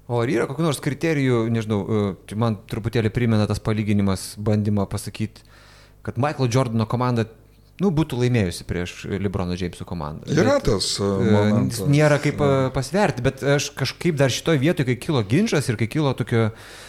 O 0.05 0.19
ar 0.21 0.29
yra 0.29 0.45
kokių 0.45 0.67
nors 0.67 0.81
kriterijų, 0.85 1.45
nežinau, 1.53 1.79
e, 1.81 2.37
man 2.37 2.59
truputėlį 2.69 3.09
primena 3.13 3.47
tas 3.49 3.61
palyginimas, 3.63 4.35
bandymą 4.37 4.85
pasakyti, 4.89 5.41
kad 6.05 6.19
Michael 6.21 6.51
Jordano 6.53 6.85
komanda, 6.85 7.25
nu, 7.83 7.91
būtų 7.95 8.21
laimėjusi 8.23 8.65
prieš 8.69 8.95
Lebrono 9.19 9.57
Jamesų 9.57 9.87
komandą. 9.87 10.29
Yra 10.31 10.57
tas 10.63 10.93
e, 10.99 11.05
e, 11.05 11.31
momentas. 11.35 11.83
Nėra 11.91 12.21
kaip 12.23 12.41
e, 12.43 12.51
pasverti, 12.75 13.25
bet 13.25 13.43
aš 13.55 13.71
kažkaip 13.75 14.17
dar 14.19 14.33
šitoje 14.33 14.61
vietoje, 14.63 14.91
kai 14.91 14.99
kilo 15.07 15.23
ginčas 15.27 15.71
ir 15.71 15.79
kai 15.81 15.89
kilo 15.91 16.15
tokio... 16.17 16.49
e, 16.51 16.83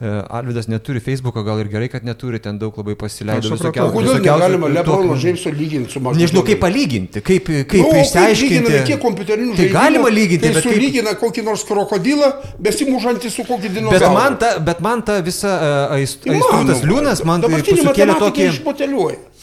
Alvidas 0.00 0.64
neturi 0.64 1.00
Facebooko, 1.04 1.42
gal 1.44 1.58
ir 1.60 1.68
gerai, 1.68 1.90
kad 1.92 2.04
neturi, 2.08 2.38
ten 2.40 2.56
daug 2.56 2.72
labai 2.80 2.94
pasileido. 2.96 3.50
O 3.52 3.88
kodėl 3.92 4.14
negalima 4.16 4.70
Lebrono 4.72 5.12
Džeimso 5.20 5.52
lyginti 5.52 5.92
su 5.92 6.00
mažu? 6.00 6.16
Nežinau, 6.22 6.40
kaip 6.46 6.62
palyginti, 6.62 7.20
kaip, 7.20 7.50
kaip 7.68 7.84
Nu, 7.84 7.98
išsiaiškinti. 8.00 8.62
lyginami 8.62 8.86
Kiek 8.88 9.02
kompiuterinių 9.02 9.50
Tai 9.58 9.66
žaidimų, 9.66 9.74
galima 9.76 10.12
lyginti, 10.14 10.40
tai 10.46 10.54
bet 10.56 10.64
kaip... 10.64 10.72
sulygina 10.78 11.12
kokį 11.20 11.44
nors 11.50 11.66
krokodilą, 11.68 12.30
besimužantį 12.64 13.32
su 13.34 13.44
kokį 13.44 13.66
Bet 13.68 13.76
dinozauru. 13.76 14.14
man, 14.16 14.38
ta, 14.40 14.54
bet 14.70 14.80
man 14.88 15.04
ta 15.04 15.18
visa 15.26 15.52
uh, 15.52 15.94
aistrutas 15.98 16.48
Įmanoma. 16.48 16.80
liūnas, 16.88 17.24
man 17.28 17.44
tai 17.44 17.60
sukėlė 17.84 18.16
tokį... 18.24 18.48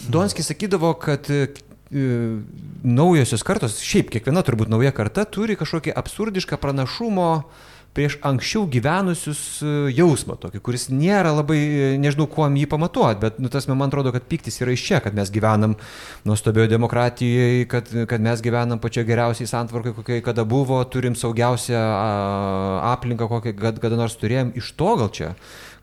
Donskis 0.10 0.50
sakydavo, 0.50 0.94
kad 0.98 1.30
e, 1.30 1.50
naujosios 2.82 3.44
kartos, 3.46 3.78
šiaip 3.84 4.10
kiekviena 4.14 4.42
turbūt 4.46 4.70
nauja 4.72 4.90
karta 4.96 5.26
turi 5.30 5.58
kažkokį 5.60 5.94
absurdišką 6.02 6.58
pranašumo 6.62 7.30
prieš 7.98 8.18
anksčiau 8.26 8.68
gyvenusius 8.70 9.42
e, 9.66 9.74
jausmą 9.98 10.38
tokį, 10.38 10.62
kuris 10.64 10.88
nėra 10.94 11.34
labai, 11.34 11.58
e, 11.58 11.90
nežinau, 12.02 12.28
kuo 12.30 12.46
jį 12.54 12.68
pamatuoti, 12.70 13.22
bet, 13.24 13.40
nu, 13.42 13.50
tas 13.54 13.66
man 13.72 13.88
atrodo, 13.90 14.14
kad 14.14 14.28
piktis 14.30 14.62
yra 14.62 14.76
iš 14.76 14.86
čia, 14.86 15.02
kad 15.02 15.18
mes 15.18 15.32
gyvenam 15.34 15.74
nuostabioje 16.28 16.70
demokratijoje, 16.76 17.66
kad, 17.72 17.90
kad 18.10 18.24
mes 18.24 18.44
gyvenam 18.46 18.82
pačioje 18.84 19.10
geriausiai 19.10 19.50
santvarkai, 19.50 19.96
kokia 19.98 20.22
kada 20.26 20.46
buvo, 20.46 20.78
turim 20.94 21.18
saugiausią 21.18 21.82
aplinką, 22.94 23.30
kokią 23.32 23.56
kada 23.82 23.98
nors 23.98 24.18
turėjom, 24.22 24.54
iš 24.62 24.76
to 24.78 24.94
gal 25.02 25.12
čia 25.14 25.34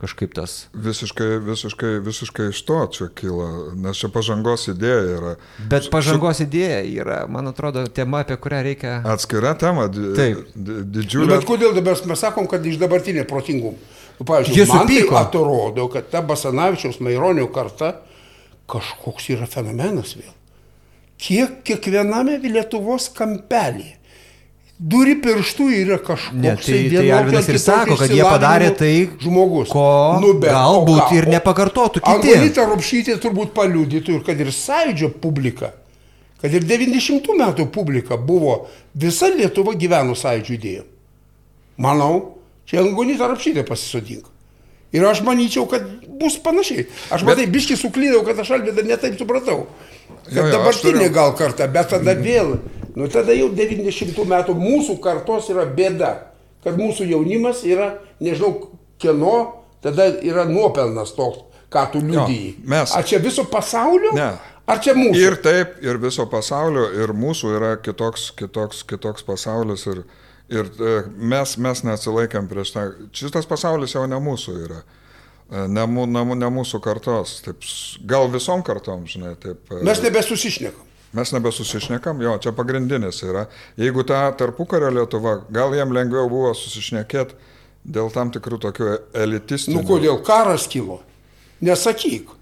kažkaip 0.02 0.34
tas. 0.36 0.54
Visiškai, 0.74 1.38
visiškai, 1.44 1.92
visiškai 2.04 2.48
iš 2.50 2.62
to 2.68 2.78
čia 2.94 3.08
kyla, 3.20 3.48
nes 3.78 3.98
čia 4.00 4.10
pažangos 4.12 4.68
idėja 4.72 5.02
yra. 5.16 5.34
Bet 5.70 5.90
pažangos 5.92 6.40
ši... 6.40 6.46
idėja 6.48 6.80
yra, 6.88 7.18
man 7.30 7.50
atrodo, 7.50 7.86
tema, 7.86 8.24
apie 8.24 8.38
kurią 8.40 8.62
reikia. 8.66 8.94
Atskira 9.14 9.54
tema, 9.58 9.88
di... 9.92 10.12
Taip. 10.18 10.44
didžiulė. 10.54 11.28
Nu, 11.28 11.34
bet 11.36 11.48
kodėl 11.48 11.76
dabar 11.76 11.98
mes 12.10 12.24
sakom, 12.26 12.48
kad 12.50 12.66
iš 12.66 12.78
dabartinė 12.82 13.26
protingumų? 13.30 13.76
Nu, 14.18 14.26
pavyzdžiui, 14.28 14.68
man 14.70 14.86
tai 14.86 15.02
atrodo, 15.24 15.88
kad 15.90 16.10
ta 16.12 16.22
Basanavičiaus 16.22 17.00
Maironio 17.02 17.48
karta 17.54 17.96
kažkoks 18.70 19.28
yra 19.34 19.48
fenomenas 19.50 20.14
vėl. 20.18 20.32
Kiek 21.20 21.60
kiekviename 21.66 22.38
Lietuvos 22.42 23.08
kampelėje 23.14 23.98
duri 24.78 25.14
pirštų 25.22 25.68
yra 25.82 25.98
kažkoks. 26.02 26.40
Ne, 26.40 26.54
tai, 26.58 26.80
tai 26.90 27.04
Alvinas 27.14 27.48
ir 27.50 27.60
sako, 27.62 27.96
kad 28.00 28.12
jie 28.12 28.24
padarė 28.26 28.72
tai, 28.78 28.92
žmogus. 29.22 29.70
ko 29.72 29.86
nu, 30.22 30.34
bet, 30.42 30.50
galbūt 30.54 31.14
ir 31.18 31.28
nepakartotų 31.36 32.02
kiti. 32.02 32.34
Angelita 32.34 32.66
Rupšytė 32.70 33.16
turbūt 33.22 33.54
paliudytų 33.56 34.18
ir 34.18 34.26
kad 34.26 34.42
ir 34.42 34.50
sąjūdžio 34.54 35.12
publika, 35.22 35.72
kad 36.42 36.54
ir 36.54 36.66
90 36.66 37.30
metų 37.38 37.68
publika 37.72 38.18
buvo, 38.18 38.64
visa 38.94 39.30
Lietuva 39.32 39.76
gyveno 39.78 40.18
sąjūdžio 40.18 40.58
idėjom. 40.58 40.92
Manau, 41.84 42.12
čia 42.66 42.82
Angelita 42.82 43.30
Rupšytė 43.30 43.66
pasisodink. 43.68 44.30
Ir 44.94 45.02
aš 45.02 45.24
manyčiau, 45.26 45.66
kad 45.66 45.86
bus 46.20 46.36
panašiai. 46.38 46.86
Aš 47.10 47.24
bet... 47.24 47.32
matai, 47.32 47.48
biški 47.50 47.74
suklydau, 47.78 48.20
kad 48.26 48.38
aš 48.38 48.52
Alvidą 48.54 48.84
netaip 48.86 49.16
supratau. 49.18 49.64
Kad 50.28 50.36
jo, 50.36 50.44
jo, 50.44 50.52
dabartinė 50.52 51.00
turiu... 51.00 51.14
gal 51.16 51.34
karta, 51.38 51.66
bet 51.66 51.90
tada 51.90 52.14
vėl 52.14 52.54
Nu 52.94 53.08
tada 53.10 53.34
jau 53.34 53.48
90 53.50 54.22
metų 54.30 54.54
mūsų 54.54 55.00
kartos 55.02 55.50
yra 55.50 55.66
bėda, 55.66 56.12
kad 56.64 56.78
mūsų 56.78 57.08
jaunimas 57.10 57.64
yra, 57.66 57.96
nežinau, 58.22 58.70
kieno, 59.02 59.36
tada 59.82 60.06
yra 60.22 60.46
nuopelnas 60.48 61.12
toks, 61.16 61.42
ką 61.74 61.88
tu 61.92 62.02
liudyji. 62.04 62.54
Mes. 62.70 62.94
Ar 62.94 63.06
čia 63.06 63.18
viso 63.22 63.44
pasaulio? 63.50 64.14
Ne. 64.14 64.30
Ar 64.64 64.80
čia 64.80 64.94
mūsų? 64.96 65.20
Ir 65.20 65.36
taip, 65.44 65.74
ir 65.84 65.98
viso 66.00 66.24
pasaulio, 66.30 66.86
ir 67.02 67.12
mūsų 67.18 67.50
yra 67.58 67.72
kitoks, 67.84 68.30
kitoks, 68.38 68.84
kitoks 68.88 69.26
pasaulis. 69.26 69.84
Ir, 69.90 70.04
ir 70.54 70.70
e, 70.78 70.94
mes, 71.34 71.58
mes 71.60 71.84
neatsilaikėm 71.84 72.48
prieš 72.48 72.72
tą. 72.76 72.86
Šitas 73.12 73.50
pasaulis 73.50 73.98
jau 73.98 74.06
ne 74.08 74.22
mūsų 74.24 74.56
yra. 74.62 74.80
E, 75.50 75.66
ne, 75.68 75.84
ne, 75.84 76.24
ne 76.38 76.50
mūsų 76.54 76.80
kartos. 76.84 77.36
Taip, 77.44 77.66
gal 78.08 78.30
visom 78.32 78.64
kartom, 78.64 79.04
žinai. 79.10 79.34
Taip, 79.42 79.66
e, 79.68 79.82
mes 79.84 80.00
nebesusišnekam. 80.06 80.93
Mes 81.14 81.30
nebesusišnekam, 81.30 82.22
jo, 82.22 82.34
čia 82.42 82.50
pagrindinis 82.56 83.20
yra. 83.22 83.44
Jeigu 83.78 84.02
ta 84.06 84.26
tarpukario 84.38 84.90
Lietuva, 84.90 85.36
gal 85.54 85.74
jiem 85.76 85.92
lengviau 85.94 86.26
buvo 86.30 86.50
susišnekėti 86.58 87.36
dėl 87.84 88.10
tam 88.10 88.32
tikrų 88.34 88.58
tokių 88.64 88.88
elitistinių. 89.22 89.78
Nu 89.78 89.86
kodėl 89.86 90.18
karas 90.26 90.66
kilo? 90.70 90.98
Nesakyk. 91.64 92.32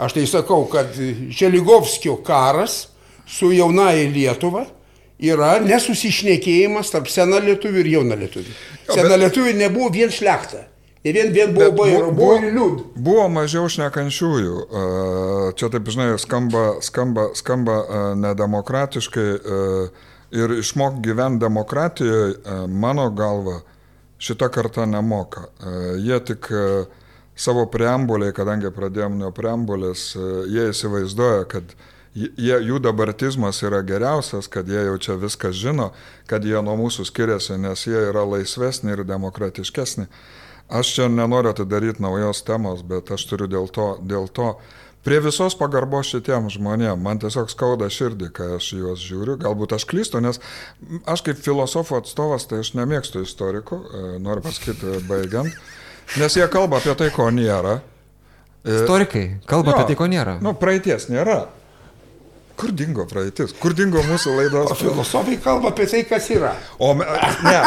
Aš 0.00 0.16
tai 0.16 0.24
sakau, 0.26 0.64
kad 0.72 0.96
Želigovskio 0.96 2.16
karas 2.24 2.86
su 3.28 3.52
jaunaja 3.52 4.08
Lietuva 4.10 4.64
yra 5.20 5.58
nesusišnekėjimas 5.62 6.90
tarp 6.94 7.10
sena 7.12 7.38
lietuvių 7.44 7.84
ir 7.84 7.90
jauna 7.98 8.16
lietuvių. 8.22 8.54
Sena 8.88 9.12
bet... 9.12 9.20
lietuvių 9.26 9.54
nebuvo 9.60 9.92
vien 9.94 10.12
šlechta. 10.12 10.64
Ne 11.04 11.12
vien, 11.16 11.30
vien 11.32 11.54
buvo 11.54 11.70
buvo, 11.72 12.10
buvo 12.12 12.34
liūd. 12.44 12.80
Buvo 13.00 13.24
mažiau 13.32 13.68
šnekančiųjų. 13.72 14.56
Čia 15.56 15.68
taip, 15.72 15.86
žinai, 15.88 16.10
skamba, 16.20 16.64
skamba, 16.84 17.30
skamba 17.38 17.76
nedemokratiškai 18.20 19.28
ir 20.36 20.52
išmok 20.60 20.98
gyventi 21.00 21.40
demokratijoje, 21.46 22.34
mano 22.68 23.06
galva, 23.16 23.62
šita 24.20 24.50
karta 24.52 24.84
nemoka. 24.86 25.46
Jie 26.04 26.18
tik 26.28 26.50
savo 27.32 27.64
preambuliai, 27.72 28.34
kadangi 28.36 28.68
pradėjom 28.68 29.16
nuo 29.22 29.30
preambulės, 29.32 30.10
jie 30.52 30.66
įsivaizduoja, 30.74 31.46
kad 31.48 31.72
jie, 32.12 32.58
jų 32.68 32.76
dabartizmas 32.84 33.62
yra 33.64 33.80
geriausias, 33.88 34.50
kad 34.52 34.68
jie 34.68 34.84
jau 34.84 34.98
čia 35.00 35.16
viską 35.16 35.54
žino, 35.56 35.88
kad 36.28 36.44
jie 36.44 36.60
nuo 36.60 36.76
mūsų 36.82 37.08
skiriasi, 37.08 37.56
nes 37.56 37.86
jie 37.88 38.04
yra 38.10 38.26
laisvesni 38.28 38.92
ir 38.92 39.06
demokratiškesni. 39.08 40.10
Aš 40.70 40.94
čia 40.94 41.08
nenoriu 41.10 41.50
atidaryti 41.50 42.02
naujos 42.02 42.44
temos, 42.46 42.84
bet 42.86 43.10
aš 43.10 43.24
turiu 43.26 43.48
dėl 43.50 43.66
to, 43.74 43.96
dėl 44.06 44.28
to 44.30 44.52
prie 45.02 45.18
visos 45.24 45.56
pagarbos 45.58 46.12
šitiem 46.12 46.46
žmonėm, 46.52 47.00
man 47.02 47.18
tiesiog 47.18 47.50
skauda 47.50 47.88
širdį, 47.90 48.30
kai 48.36 48.50
aš 48.58 48.72
juos 48.76 49.02
žiūriu, 49.02 49.38
galbūt 49.40 49.74
aš 49.76 49.86
klystu, 49.90 50.20
nes 50.22 50.38
aš 51.08 51.24
kaip 51.26 51.40
filosofų 51.40 52.00
atstovas, 52.02 52.46
tai 52.50 52.60
aš 52.64 52.74
nemėgstu 52.78 53.24
istorikų, 53.24 53.80
e, 53.80 54.02
noriu 54.22 54.44
pasakyti 54.44 55.00
baigiant, 55.08 55.56
nes 56.20 56.36
jie 56.36 56.46
kalba 56.52 56.78
apie 56.78 56.94
tai, 57.00 57.08
ko 57.14 57.30
nėra. 57.34 57.80
E, 58.60 58.82
Istorikai 58.82 59.24
kalba 59.48 59.72
jo, 59.72 59.78
apie 59.78 59.90
tai, 59.90 59.98
ko 59.98 60.10
nėra. 60.12 60.36
Nu, 60.44 60.54
praeities 60.58 61.08
nėra. 61.10 61.40
Kur 62.60 62.72
dingo 62.76 63.06
praeitis? 63.08 63.54
Kur 63.56 63.72
dingo 63.72 64.02
mūsų 64.04 64.34
laidos? 64.36 64.68
O 64.68 64.76
filosofai 64.76 65.38
kalba 65.40 65.70
apie 65.72 65.86
tai, 65.88 66.02
kas 66.04 66.26
yra. 66.34 66.52
O 66.76 66.92
me, 66.98 67.06
ne. 67.46 67.60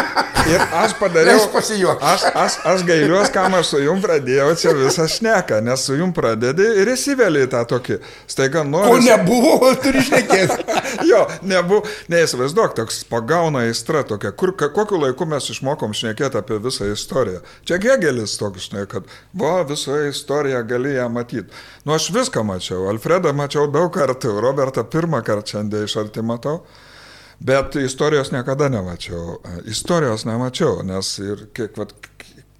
Ir 0.51 0.61
aš 0.83 0.93
padariau. 0.99 1.39
Aš 1.39 1.47
pasijuokiu. 1.53 2.05
Aš, 2.05 2.25
aš, 2.29 2.57
aš 2.69 2.83
gailiuosi, 2.85 3.31
kam 3.33 3.55
aš 3.57 3.71
su 3.73 3.81
jum 3.81 4.03
pradėjau 4.03 4.51
čia 4.59 4.73
visą 4.77 5.07
šneką, 5.09 5.61
nes 5.65 5.85
su 5.87 5.97
jum 5.97 6.13
pradedi 6.13 6.67
ir 6.83 6.91
įsivėlė 6.93 7.47
tą 7.49 7.63
tokį. 7.71 7.97
Staiga 8.29 8.61
nori. 8.67 8.91
O 8.93 8.99
nebuvo, 9.01 9.71
turi 9.81 10.03
šnekėti. 10.05 10.59
jo, 11.11 11.23
nebuvo. 11.41 11.87
Neįsivaizduok, 12.13 12.75
toks 12.77 13.01
pagauna 13.09 13.65
aistra 13.65 14.03
tokia. 14.05 14.33
Kur, 14.37 14.53
kokiu 14.61 15.01
laiku 15.01 15.25
mes 15.29 15.49
išmokom 15.55 15.95
šnekėti 15.97 16.37
apie 16.43 16.59
visą 16.61 16.91
istoriją. 16.91 17.41
Čia 17.65 17.81
Gegelis 17.81 18.37
toks, 18.37 18.69
žinai, 18.69 18.85
kad, 18.91 19.09
va, 19.33 19.55
visą 19.65 20.03
istoriją 20.11 20.61
gali 20.69 20.93
ją 20.99 21.09
matyti. 21.13 21.49
Nu, 21.87 21.95
aš 21.97 22.11
viską 22.13 22.45
mačiau. 22.47 22.85
Alfredą 22.91 23.33
mačiau 23.35 23.65
daug 23.71 23.89
kartų, 23.95 24.37
Robertą 24.43 24.82
kartą, 24.83 24.99
pirmą 24.99 25.23
kartą 25.23 25.57
šiandien 25.57 25.87
iš 25.87 25.97
arti 25.97 26.21
matau. 26.21 26.61
Bet 27.39 27.75
istorijos 27.75 28.31
niekada 28.31 28.69
nemačiau. 28.69 29.41
Istorijos 29.65 30.25
nemačiau, 30.25 30.83
nes 30.83 31.17
ir 31.19 31.47
kiek, 31.53 31.77
vat, 31.77 31.93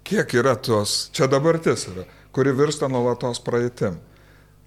kiek 0.04 0.34
yra 0.34 0.56
tos, 0.56 1.10
čia 1.12 1.26
dabartis 1.26 1.86
yra, 1.88 2.04
kuri 2.32 2.52
virsta 2.52 2.88
nuolatos 2.88 3.40
praeitim. 3.40 3.96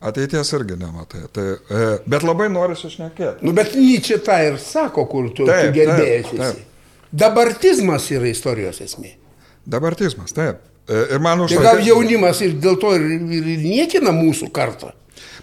Ateities 0.01 0.53
irgi 0.53 0.75
nematai. 0.77 1.23
Tai, 1.33 1.43
e, 1.43 1.85
bet 2.05 2.23
labai 2.23 2.49
noriu 2.53 2.75
sušnekėti. 2.77 3.41
Nu, 3.45 3.53
bet 3.57 3.73
Nyčia 3.73 4.19
tą 4.21 4.37
ir 4.45 4.59
sako, 4.61 5.07
kur 5.09 5.31
tu, 5.33 5.47
taip, 5.49 5.71
tu 5.71 5.79
gerbėjai. 5.79 6.51
Dabartizmas 7.11 8.05
yra 8.13 8.29
istorijos 8.29 8.81
esmė. 8.85 9.15
Dabartizmas, 9.65 10.35
taip. 10.37 10.61
E, 10.87 11.15
ir 11.15 11.23
man 11.23 11.41
už 11.41 11.55
tai. 11.55 11.63
Gal 11.65 11.81
jaunimas 11.81 12.41
ir 12.45 12.53
dėl 12.61 12.77
to 12.81 12.93
ir, 12.95 13.07
ir 13.39 13.49
niekina 13.63 14.13
mūsų 14.13 14.51
kartą. 14.53 14.93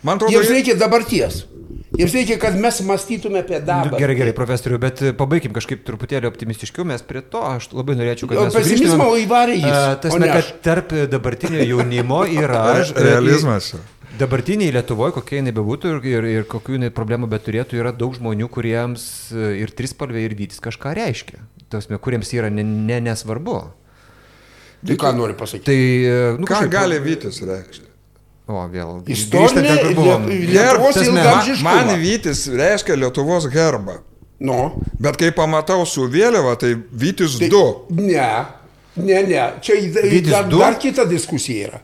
Man 0.04 0.20
atrodo, 0.20 0.36
jiems 0.36 0.52
reikia 0.52 0.78
dabarties. 0.78 1.42
Jiems 1.94 2.14
reikia, 2.16 2.36
kad 2.42 2.56
mes 2.58 2.80
mąstytume 2.82 3.40
apie 3.44 3.60
dabartį. 3.62 4.00
Gerai, 4.02 4.16
gerai, 4.18 4.34
profesoriu, 4.34 4.80
bet 4.82 5.02
e, 5.04 5.12
pabaikim 5.14 5.54
kažkaip 5.54 5.84
truputėlį 5.86 6.26
optimistiškiau, 6.26 6.86
mes 6.90 7.04
prie 7.06 7.22
to, 7.22 7.42
aš 7.46 7.68
labai 7.70 7.94
norėčiau, 8.00 8.26
kad... 8.30 8.40
mes 8.48 8.56
pesimizmą 8.56 9.06
įvarė 9.22 9.58
jis. 9.60 9.68
Uh, 9.70 9.92
tas, 10.02 10.16
ne, 10.18 10.30
kad 10.32 10.50
tarp 10.64 10.94
dabartinio 11.12 11.62
jaunimo 11.62 12.24
yra... 12.42 12.64
Realizmas. 12.98 13.76
Dabartiniai 14.18 14.74
Lietuvoje, 14.74 15.16
kokie 15.16 15.40
jinai 15.40 15.54
bebūtų 15.54 15.90
ir, 15.90 16.04
ir, 16.06 16.28
ir 16.40 16.44
kokių 16.50 16.76
jinai 16.76 16.90
problemų 16.94 17.26
beturėtų, 17.32 17.78
yra 17.80 17.90
daug 17.94 18.14
žmonių, 18.14 18.46
kuriems 18.54 19.06
e, 19.34 19.54
ir 19.62 19.74
trispalvė, 19.74 20.26
ir 20.26 20.36
vytis 20.38 20.62
kažką 20.62 20.92
reiškia. 20.98 21.42
Tasme, 21.70 21.98
kuriems 22.02 22.30
yra 22.34 22.50
ne, 22.50 22.62
ne, 22.62 23.00
nesvarbu. 23.06 23.58
Tai 24.84 25.00
ką 25.00 25.14
nori 25.16 25.34
pasakyti? 25.38 25.66
Tai, 25.66 25.78
e, 25.80 26.20
nu, 26.38 26.46
ką 26.46 26.60
kažkaip, 26.60 26.74
gali 26.74 27.00
vytis 27.02 27.42
reikšti? 27.42 27.90
O, 28.44 28.58
vėl. 28.68 28.98
Istorinė 29.08 29.78
Lietuvos 29.80 30.98
ilgamžiškumas. 31.00 31.62
Man 31.64 31.94
Vytis 32.02 32.44
reiškia 32.52 32.98
Lietuvos 33.00 33.48
herbą. 33.52 34.02
Nu. 34.44 34.58
Bet 35.00 35.16
kai 35.20 35.30
pamatau 35.32 35.86
su 35.88 36.04
vėliava, 36.12 36.52
tai 36.60 36.74
Vytis 36.76 37.38
tai, 37.40 37.48
2. 37.52 37.62
Ne, 38.02 38.28
ne, 39.00 39.22
ne. 39.30 39.46
Čia 39.64 39.78
Vytis 39.80 40.28
dar, 40.28 40.48
2? 40.50 40.60
dar 40.60 40.76
kita 40.82 41.06
diskusija 41.08 41.70
yra. 41.70 41.80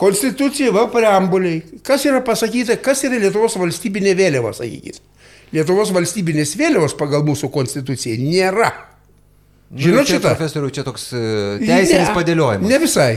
Konstitucija, 0.00 0.70
va, 0.72 0.86
preambuliai. 0.92 1.80
Kas 1.84 2.06
yra 2.08 2.22
pasakyta, 2.24 2.78
kas 2.80 3.02
yra 3.08 3.18
Lietuvos 3.20 3.58
valstybinė 3.60 4.14
vėliava, 4.16 4.54
sakykit. 4.56 5.02
Lietuvos 5.56 5.90
valstybinės 5.92 6.54
vėliavos 6.56 6.94
pagal 6.96 7.26
mūsų 7.26 7.50
konstituciją 7.52 8.22
nėra. 8.22 8.70
Žinot 9.74 10.06
nu, 10.06 10.06
šitą? 10.06 10.32
Profesoriu, 10.34 10.70
čia 10.74 10.86
toks 10.86 11.10
e, 11.14 11.20
teisinis 11.62 12.08
ne, 12.08 12.14
padėliojimas. 12.14 12.70
Ne 12.70 12.78
visai. 12.82 13.10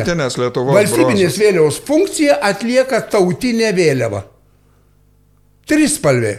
valstybinės 0.75 1.37
vėliavos 1.39 1.77
funkcija 1.87 2.39
atlieka 2.43 3.01
tautinė 3.13 3.71
vėliava. 3.77 4.25
Trispalvė. 5.71 6.35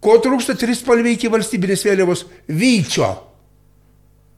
Ko 0.00 0.16
trūksta 0.22 0.54
trispalvė 0.58 1.12
iki 1.16 1.28
valstybinės 1.32 1.84
vėliavos? 1.86 2.24
Vyčio. 2.48 3.10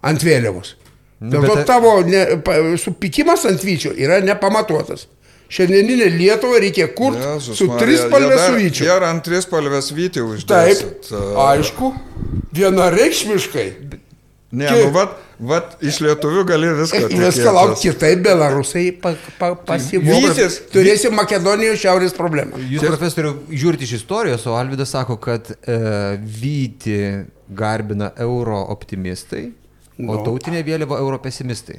ant 0.02 0.22
vėliavos. 0.24 0.74
Nu, 1.20 1.30
Dėl 1.34 1.42
bet 1.42 1.50
to 1.50 1.54
tai- 1.56 1.64
tavo 1.68 1.90
ne, 2.08 2.20
pa, 2.40 2.54
supykimas 2.80 3.42
ant 3.44 3.60
vyčio 3.60 3.90
yra 3.92 4.20
nepamatuotas. 4.24 5.02
Šiandieninė 5.50 6.06
Lietuva 6.16 6.60
reikia 6.62 6.86
kurti 6.96 7.20
su 7.42 7.66
Marija, 7.66 7.80
trispalvė 7.84 8.30
jie 8.30 8.36
dar- 8.38 8.48
su 8.48 8.56
vyčiu. 8.56 8.86
Ar 8.94 9.02
ant 9.10 9.22
trispalvės 9.26 9.90
vyti 9.92 10.22
Taip, 10.22 10.30
uždėsit. 10.38 11.10
aišku, 11.36 11.90
vienareikšmiškai. 12.54 13.66
Ne, 14.50 14.66
Ki- 14.66 14.80
nu, 14.82 14.90
vat, 14.90 15.12
vat, 15.46 15.76
iš 15.86 16.00
lietuvių 16.02 16.40
gali 16.48 16.70
viską. 16.80 17.04
Viską 17.20 17.52
lauk 17.54 17.76
tikėtis. 17.76 17.94
kitaip, 17.94 18.22
belarusai 18.24 18.82
pa, 18.98 19.12
pa, 19.38 19.52
pasivokė. 19.68 20.16
Vytis- 20.24 20.56
Turėsim 20.72 21.14
Makedonijos 21.14 21.78
šiaurės 21.84 22.16
problemą. 22.16 22.58
Jūs, 22.72 22.82
profesoriu, 22.82 23.36
žiūrite 23.52 23.86
iš 23.86 23.92
istorijos, 24.00 24.48
o 24.50 24.56
Alvidas 24.58 24.90
sako, 24.96 25.20
kad 25.22 25.52
e, 25.54 25.78
vyti 26.42 26.98
garbina 27.46 28.10
euro 28.18 28.58
optimistai, 28.74 29.46
o 30.00 30.02
Nu. 30.16 30.18
tautinė 30.26 30.64
vėliava 30.66 30.98
euro 30.98 31.18
pesimistai. 31.22 31.78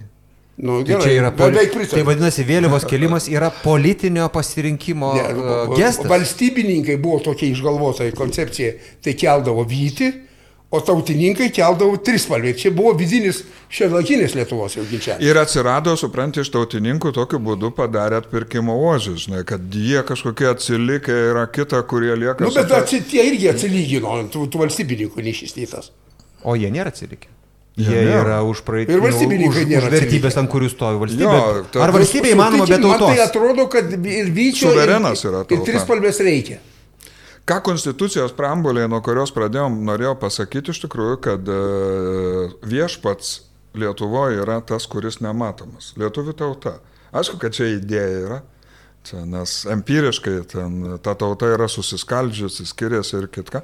Nu, 0.61 0.80
Tai 0.84 0.88
gerai, 0.93 1.03
čia 1.03 1.14
yra 1.18 1.30
poli... 1.34 1.56
beveik 1.57 1.89
Tai 1.89 2.02
vadinasi, 2.06 2.43
vėliavos 2.45 2.84
kelimas 2.85 3.27
yra 3.31 3.48
politinio 3.64 4.27
pasirinkimo 4.31 5.14
Ne, 5.15 5.23
e, 5.27 5.61
gestas. 5.80 6.07
Valstybininkai 6.11 6.95
buvo 7.02 7.19
tokia 7.23 7.49
išgalvota 7.52 8.07
koncepcija, 8.15 8.76
tai 9.03 9.15
keldavo 9.18 9.64
vyti, 9.68 10.11
o 10.72 10.80
tautininkai 10.80 11.49
keldavo 11.52 11.98
trispalvį. 11.99 12.53
Čia 12.61 12.69
buvo 12.72 12.93
vidinis 12.95 13.41
šiandieninės 13.72 14.35
Lietuvos 14.38 14.77
jau 14.77 14.85
ginčiavimas. 14.88 15.26
Ir 15.27 15.39
atsirado, 15.41 15.98
supranti, 15.99 16.39
iš 16.45 16.52
tautininkų 16.53 17.11
tokiu 17.18 17.41
būdu 17.43 17.73
padarė 17.76 18.22
atpirkimo 18.22 18.77
ožį, 18.93 19.18
žinai, 19.26 19.41
kad 19.48 19.61
jie 19.76 19.99
kažkokie 20.07 20.48
atsilikę 20.53 21.18
yra 21.34 21.43
kita, 21.52 21.81
kurie 21.84 22.15
lieka. 22.15 22.39
Nu, 22.45 22.52
su 22.53 22.60
bet 22.61 22.72
ta- 22.72 22.80
atsi, 22.85 23.02
tie 23.03 23.26
irgi 23.34 23.52
atsilygino, 23.52 24.15
tų, 24.31 24.48
tų 24.53 24.64
valstybininkų 24.64 25.27
neišystytas. 25.27 25.91
O 26.43 26.56
jie 26.56 26.72
nėra 26.72 26.89
atsilikę. 26.95 27.27
Jie 27.80 27.88
Jie 27.88 28.02
nėra. 28.03 28.23
yra 28.26 28.38
už 28.43 28.64
praeitį. 28.68 28.91
Ir 28.98 28.99
valstybininkai 28.99 29.61
nėra 29.69 29.88
už 29.88 29.93
vertybės, 29.95 30.35
ant 30.41 30.49
kurių 30.52 30.68
stovi 30.73 30.98
valstybė. 30.99 31.23
Jo, 31.38 31.61
ta- 31.72 31.84
Ar 31.85 31.93
valstybė 31.95 32.34
įmanoma 32.35 32.65
be 32.68 32.76
Sutikit, 32.76 32.88
Man 32.88 32.99
tai 32.99 33.06
tautos? 33.07 33.22
atrodo, 33.30 33.68
kad 33.72 33.93
ir 33.95 34.31
vyčio, 34.35 34.72
Suverenas 34.73 35.23
ir, 35.23 35.38
ir 35.56 35.61
trispalvės 35.68 36.19
reikia. 36.19 36.57
Ką 37.49 37.57
konstitucijos 37.65 38.35
preambulėje, 38.38 38.89
nuo 38.91 39.01
kurios 39.03 39.34
pradėjom, 39.34 39.80
norėjau 39.88 40.13
pasakyti 40.22 40.73
iš 40.73 40.84
tikrųjų, 40.84 41.18
kad 41.26 41.49
e, 41.49 41.61
viešpats 42.69 43.39
Lietuvoje 43.72 44.41
yra 44.43 44.57
tas, 44.68 44.84
kuris 44.91 45.22
nematomas. 45.23 45.93
Lietuvių 45.99 46.34
tauta. 46.35 46.73
Aišku, 47.15 47.38
kad 47.39 47.55
čia 47.55 47.69
idėja 47.77 48.18
yra. 48.26 48.39
Čia, 49.07 49.23
nes 49.26 49.53
empiriškai 49.72 50.34
ten, 50.51 50.73
ta 51.01 51.15
tauta 51.18 51.47
yra 51.55 51.65
susiskaldžiusi, 51.72 52.68
skiriasi 52.69 53.15
ir 53.18 53.30
kitka. 53.34 53.63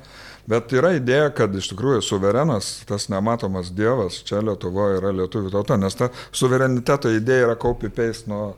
Bet 0.50 0.72
yra 0.74 0.96
idėja, 0.98 1.30
kad 1.38 1.54
iš 1.54 1.68
tikrųjų 1.74 2.02
suverenas, 2.08 2.72
tas 2.90 3.06
nematomas 3.14 3.70
dievas, 3.76 4.24
čia 4.26 4.42
Lietuvoje 4.48 4.98
yra 5.02 5.12
lietuvių 5.20 5.52
tauta. 5.54 5.78
Nes 5.78 6.00
ta 6.00 6.10
suvereniteto 6.32 7.12
idėja 7.14 7.52
yra 7.52 7.60
copy-paste 7.60 8.32
nuo 8.32 8.56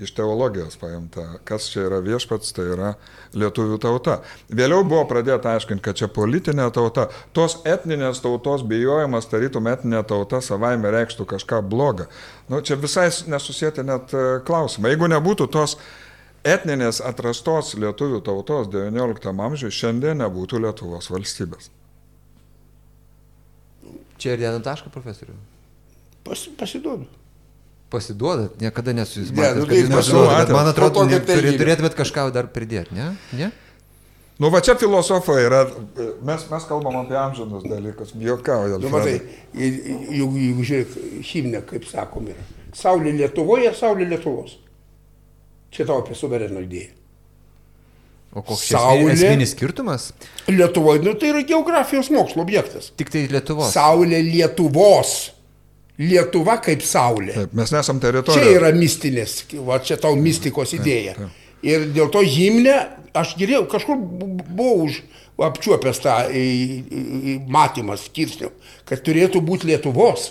iš 0.00 0.14
teologijos 0.16 0.76
paimta, 0.80 1.24
kas 1.44 1.66
čia 1.72 1.84
yra 1.86 1.98
viešpats, 2.04 2.54
tai 2.56 2.64
yra 2.72 2.92
lietuvių 3.36 3.76
tauta. 3.82 4.18
Vėliau 4.48 4.86
buvo 4.88 5.04
pradėta 5.10 5.52
aiškinti, 5.52 5.84
kad 5.84 5.98
čia 6.00 6.08
politinė 6.12 6.70
tauta, 6.72 7.08
tos 7.36 7.58
etninės 7.68 8.22
tautos 8.24 8.64
bijojimas, 8.68 9.28
tarytum 9.28 9.68
etninė 9.72 10.00
tauta 10.08 10.40
savaime 10.44 10.92
reikštų 10.94 11.28
kažką 11.34 11.60
blogą. 11.68 12.08
Nu, 12.48 12.62
čia 12.64 12.80
visai 12.80 13.10
nesusėti 13.28 13.84
net 13.84 14.16
e, 14.16 14.24
klausimą. 14.48 14.94
Jeigu 14.94 15.12
nebūtų 15.12 15.50
tos 15.52 15.76
etninės 16.42 17.02
atrastos 17.04 17.76
lietuvių 17.76 18.24
tautos 18.24 18.72
XIX 18.72 19.44
amžiuje, 19.44 19.76
šiandien 19.76 20.24
nebūtų 20.24 20.64
Lietuvos 20.64 21.12
valstybės. 21.12 21.68
Čia 24.22 24.36
ir 24.36 24.44
dedant 24.46 24.64
tašką, 24.64 24.88
profesoriu. 24.94 25.36
Pas, 26.24 26.46
pasiduodu. 26.56 27.08
Pasiduodat, 27.92 28.54
niekada 28.62 28.94
nesu 28.96 29.20
jūs 29.20 29.32
Ne, 29.34 29.42
matęs, 29.42 29.58
nu 29.58 29.66
kad 29.66 29.74
tai 29.76 29.96
nesu 29.96 30.22
matęs. 30.24 30.54
man 30.56 30.70
atrodo, 30.70 31.02
ne- 31.04 31.18
turi- 31.28 31.52
turėtumėt 31.60 31.96
kažką 31.98 32.30
dar 32.32 32.46
pridėti, 32.54 32.94
ne? 32.96 33.10
ne? 33.36 33.50
Nu, 34.40 34.48
va 34.50 34.62
čia 34.64 34.74
filosofai 34.80 35.42
yra, 35.44 35.60
mes, 36.24 36.46
mes 36.50 36.64
kalbam 36.66 36.96
apie 37.02 37.18
amžinus 37.20 37.62
dalykus, 37.68 38.14
juokauja. 38.18 38.78
Nu, 38.80 38.88
matai, 38.90 39.18
jeigu, 39.54 40.32
jeigu 40.40 40.64
žiūrėk, 40.70 40.96
himne, 41.28 41.60
kaip 41.68 41.84
sakom, 41.86 42.26
yra. 42.32 42.42
Saulė 42.74 43.12
Lietuvoje, 43.20 43.74
Saulė 43.76 44.08
Lietuvos. 44.08 44.56
Čia 45.72 45.84
tau 45.88 46.00
apie 46.00 46.16
suvereno 46.16 46.64
idėją. 46.64 46.90
O 48.32 48.40
koks 48.40 48.64
čia 48.70 48.78
Saulė. 48.80 49.12
esminis 49.12 49.52
skirtumas? 49.52 50.08
Lietuvoje, 50.48 51.02
nu 51.04 51.12
tai 51.20 51.28
yra 51.34 51.42
geografijos 51.44 52.08
mokslo 52.10 52.40
objektas. 52.42 52.88
Tik 52.96 53.12
tai 53.12 53.26
Lietuvos. 53.28 53.74
Saulė 53.76 54.22
Lietuvos. 54.24 55.12
Lietuva 56.02 56.56
kaip 56.64 56.82
Saulė. 56.86 57.34
Taip, 57.36 57.52
mes 57.58 57.72
nesam 57.74 58.00
Čia 58.00 58.08
teritorija. 58.08 58.52
yra 58.58 58.70
mistinės, 58.76 59.36
va 59.66 59.78
čia 59.84 59.96
tau 60.02 60.16
mistikos 60.18 60.74
idėja. 60.78 61.14
Ir 61.62 61.84
dėl 61.94 62.08
to 62.10 62.22
himne, 62.26 62.74
aš 63.14 63.36
girdėjau, 63.38 63.66
kažkur 63.70 63.96
bu- 64.00 64.30
buvau 64.48 64.86
už 64.88 64.96
apčiuopęs 65.42 66.00
tą 66.02 66.16
į, 66.30 66.42
į, 66.82 67.02
į 67.32 67.34
matymą 67.50 67.94
skirsnių, 67.98 68.50
kad 68.88 69.02
turėtų 69.06 69.40
būti 69.46 69.70
Lietuvos. 69.70 70.30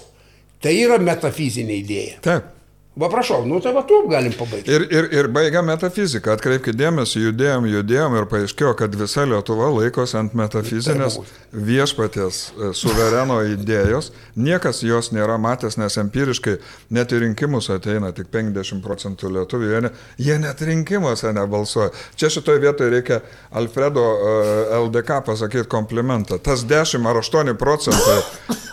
Tai 0.61 0.73
yra 0.77 0.99
metafizinė 1.01 1.79
idėja. 1.81 2.19
Taip. 2.21 2.49
Va 2.93 3.07
prašau, 3.07 3.45
nu 3.47 3.59
tai 3.59 3.71
va 3.71 3.85
tu 3.87 3.95
galim 4.07 4.33
pabaigti. 4.35 4.67
Ir, 4.67 4.83
ir, 4.91 5.05
ir 5.15 5.27
baigia 5.31 5.61
metafizika. 5.63 6.33
Atkreipkite 6.35 6.75
dėmesį, 6.75 7.21
judėjom, 7.29 7.69
judėjom 7.71 8.17
ir 8.19 8.25
paaiškėjo, 8.27 8.71
kad 8.81 8.97
visa 8.99 9.23
Lietuva 9.31 9.69
laikosi 9.71 10.17
ant 10.19 10.35
metafizinės 10.35 11.15
viešpatės 11.55 12.41
e, 12.51 12.73
suvereno 12.75 13.37
idėjos. 13.47 14.11
Niekas 14.35 14.83
jos 14.83 15.13
nėra 15.15 15.37
matęs, 15.39 15.79
nes 15.79 15.95
empiriškai 16.03 16.57
net 16.91 17.15
į 17.15 17.21
rinkimus 17.23 17.71
ateina 17.71 18.11
tik 18.17 18.27
50 18.33 18.83
procentų 18.83 19.31
lietuvių. 19.37 19.71
Jie, 19.71 19.81
ne, 19.87 19.93
jie 20.27 20.37
net 20.43 20.67
rinkimuose 20.67 21.31
nebalsuoja. 21.39 21.93
Čia 22.19 22.27
šitoje 22.35 22.59
vietoje 22.65 22.91
reikia 22.91 23.21
Alfredo 23.55 24.03
uh, 24.03 24.75
LDK 24.81 25.23
pasakyti 25.31 25.71
komplimentą. 25.71 26.43
Tas 26.43 26.67
10 26.67 27.07
ar 27.07 27.23
8 27.23 27.55
procentai 27.55 28.19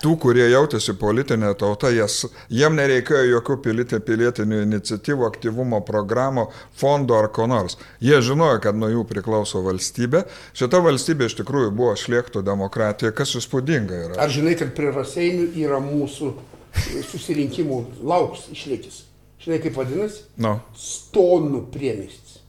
tų, 0.03 0.15
kurie 0.23 0.47
jautėsi 0.51 0.95
politinė 0.99 1.53
tauta, 1.59 1.91
jas, 1.95 2.25
jiem 2.51 2.77
nereikėjo 2.79 3.25
jokių 3.37 3.59
piliti, 3.65 4.01
pilietinių 4.09 4.63
iniciatyvų, 4.65 5.27
aktyvumo 5.29 5.83
programų, 5.87 6.49
fondo 6.79 7.19
ar 7.19 7.31
ko 7.35 7.49
nors. 7.51 7.79
Jie 8.05 8.21
žinojo, 8.25 8.59
kad 8.65 8.79
nuo 8.79 8.91
jų 8.93 9.05
priklauso 9.09 9.63
valstybė. 9.67 10.25
Šita 10.57 10.81
valstybė 10.85 11.29
iš 11.29 11.39
tikrųjų 11.43 11.75
buvo 11.77 11.95
šliektų 11.99 12.43
demokratija, 12.47 13.13
kas 13.17 13.37
įspūdinga 13.39 14.05
yra. 14.07 14.17
Ar 14.23 14.33
žinai, 14.33 14.57
kad 14.59 14.73
prie 14.77 14.93
Raseinių 14.95 15.51
yra 15.61 15.83
mūsų 15.85 16.33
susirinkimų 17.13 17.83
lauks 18.09 18.49
išlėkis? 18.55 19.05
Žinai, 19.45 19.61
kaip 19.63 19.79
vadinasi? 19.79 20.25
No. 20.43 20.59
Stonų 20.77 21.63
priemestis. 21.73 22.41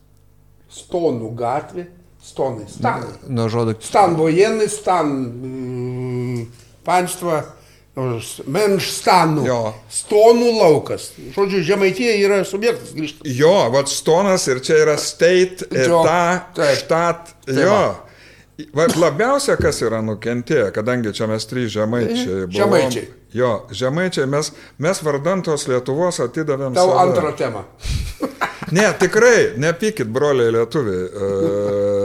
Stonų 0.73 1.29
gatvė, 1.37 1.85
stonai, 2.23 2.65
stanai. 2.69 3.13
Nuo 3.29 3.47
žodų. 3.51 3.77
Stan 3.85 4.17
wojenny, 4.17 4.67
stan 4.69 5.13
mm, 5.13 6.43
państwa, 6.85 7.43
stanų. 8.83 9.45
Jo. 9.47 9.61
Stonų 9.93 10.51
laukas. 10.57 11.09
Žodžiu, 11.35 11.63
žemaitie 11.67 12.11
yra 12.23 12.41
subjektas 12.47 12.93
grįžti. 12.95 13.33
Jo, 13.39 13.69
vad 13.73 13.91
stonas 13.91 14.47
ir 14.51 14.61
čia 14.65 14.81
yra 14.83 14.97
state, 15.01 15.69
eta, 15.71 16.19
štat. 16.81 17.33
Jo. 17.47 17.71
va. 17.71 17.81
Vat 18.75 18.91
labiausia, 18.99 19.55
kas 19.55 19.77
yra 19.87 20.01
nukentėję, 20.03 20.65
kadangi 20.75 21.13
čia 21.15 21.29
mes 21.31 21.45
trys 21.47 21.71
žemaičiai. 21.71 22.41
buvom. 22.43 22.57
Žemaičiai. 22.57 23.05
Jo, 23.33 23.51
žemaičiai, 23.71 24.25
mes, 24.27 24.49
mes 24.81 24.99
vardantos 25.05 25.67
Lietuvos 25.69 26.19
atidavėm 26.25 26.75
Tau 26.75 26.89
save. 26.89 26.99
antrą 27.05 27.31
temą. 27.39 27.63
Ne, 28.75 28.89
tikrai, 28.99 29.53
nepykit, 29.57 30.09
broliai 30.13 30.51
lietuviai. 30.53 31.05
E, 31.07 31.29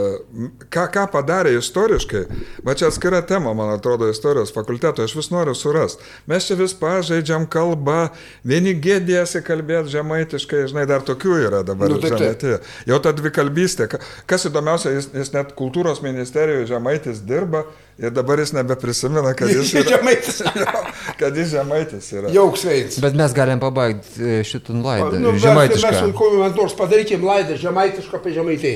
ką, 0.73 0.85
ką 0.95 1.05
padarė 1.13 1.53
istoriškai, 1.59 2.23
va 2.67 2.75
čia 2.79 2.89
atskira 2.91 3.21
tema, 3.27 3.53
man 3.55 3.73
atrodo, 3.75 4.09
istorijos 4.13 4.53
fakulteto, 4.55 5.05
aš 5.05 5.15
vis 5.19 5.31
noriu 5.33 5.55
surasti. 5.59 6.03
Mes 6.31 6.47
čia 6.49 6.57
vis 6.59 6.75
pažaidžiam 6.81 7.47
kalbą, 7.51 8.09
vieni 8.45 8.75
gėdėsi 8.75 9.43
kalbėti 9.47 9.95
žemaitiškai, 9.97 10.65
žinai, 10.73 10.87
dar 10.91 11.05
tokių 11.07 11.39
yra 11.47 11.63
dabar 11.67 11.89
Nu, 11.93 12.01
taip. 12.03 12.17
žemaitėje. 12.19 12.61
Jau 12.91 12.99
ta 13.05 13.13
dvikalbystė. 13.13 13.89
Ka- 13.95 14.01
Kas 14.27 14.47
įdomiausia, 14.51 14.95
jis, 14.97 15.11
jis 15.15 15.33
net 15.35 15.55
kultūros 15.59 16.03
ministerijoje 16.05 16.67
žemaitis 16.73 17.21
dirba 17.27 17.65
ir 17.99 18.11
dabar 18.11 18.39
jis 18.43 18.53
nebeprisimena, 18.57 19.35
kad 19.39 19.49
jis 19.53 19.73
yra, 19.79 19.85
Žemaitis. 19.93 20.41
kad 21.21 21.37
jis 21.37 21.53
žemaitis 21.55 22.09
yra. 22.13 22.33
Jauks 22.35 22.65
veins. 22.67 22.99
Bet 23.05 23.15
mes 23.19 23.35
galim 23.37 23.61
pabaigti 23.63 24.19
e, 24.25 24.41
šitą 24.47 24.75
laidą. 24.83 25.19
Nu, 25.23 25.33
mes, 25.33 25.43
Žemaitišką. 25.45 25.93
mes 25.93 26.17
kokiu 26.19 26.43
nors 26.57 26.75
padarykim 26.79 27.25
laidą 27.27 27.57
žemaitišką 27.61 28.19
apie 28.21 28.35
žemaitį. 28.35 28.75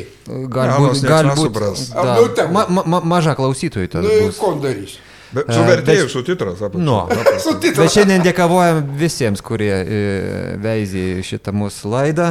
Galbūt, 0.54 1.02
galbūt, 1.08 2.36
da, 2.38 2.46
ma, 2.52 2.66
ma, 2.68 2.84
ma, 2.86 3.00
maža 3.16 3.34
klausytojų 3.38 3.90
tada 3.96 4.06
Nu, 4.08 4.28
bus. 4.28 4.38
ko 4.38 4.54
darysi? 4.62 4.98
Bet 5.32 5.50
su 5.52 5.60
vertėjų 5.66 6.04
bet- 6.06 6.12
su 6.14 6.22
titras, 6.24 6.62
apie. 6.64 6.80
Nu. 6.80 6.96
Su 7.42 7.52
titru. 7.60 7.82
Bet 7.82 7.92
šiandien 7.92 8.22
dėkavojam 8.24 8.78
visiems, 8.96 9.42
kurie 9.44 9.74
veizė 10.62 11.02
šitą 11.26 11.52
mūsų 11.52 11.92
laidą. 11.92 12.30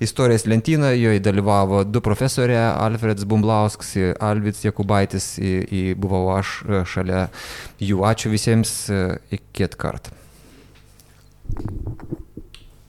Istorijos 0.00 0.46
lentyną, 0.46 0.92
joje 0.94 1.18
dalyvavo 1.20 1.82
du 1.84 2.00
profesorė, 2.00 2.56
Alfredas 2.78 3.26
Bumblauskas 3.26 3.90
ir 3.98 4.14
Alvits 4.22 4.62
Jakubaitis, 4.62 5.26
į, 5.42 5.52
į, 5.66 5.82
buvau 5.98 6.28
aš 6.36 6.52
šalia 6.86 7.24
jų. 7.82 7.98
Ačiū 8.06 8.30
visiems, 8.30 8.76
iki 9.34 9.68
kart. 9.76 10.12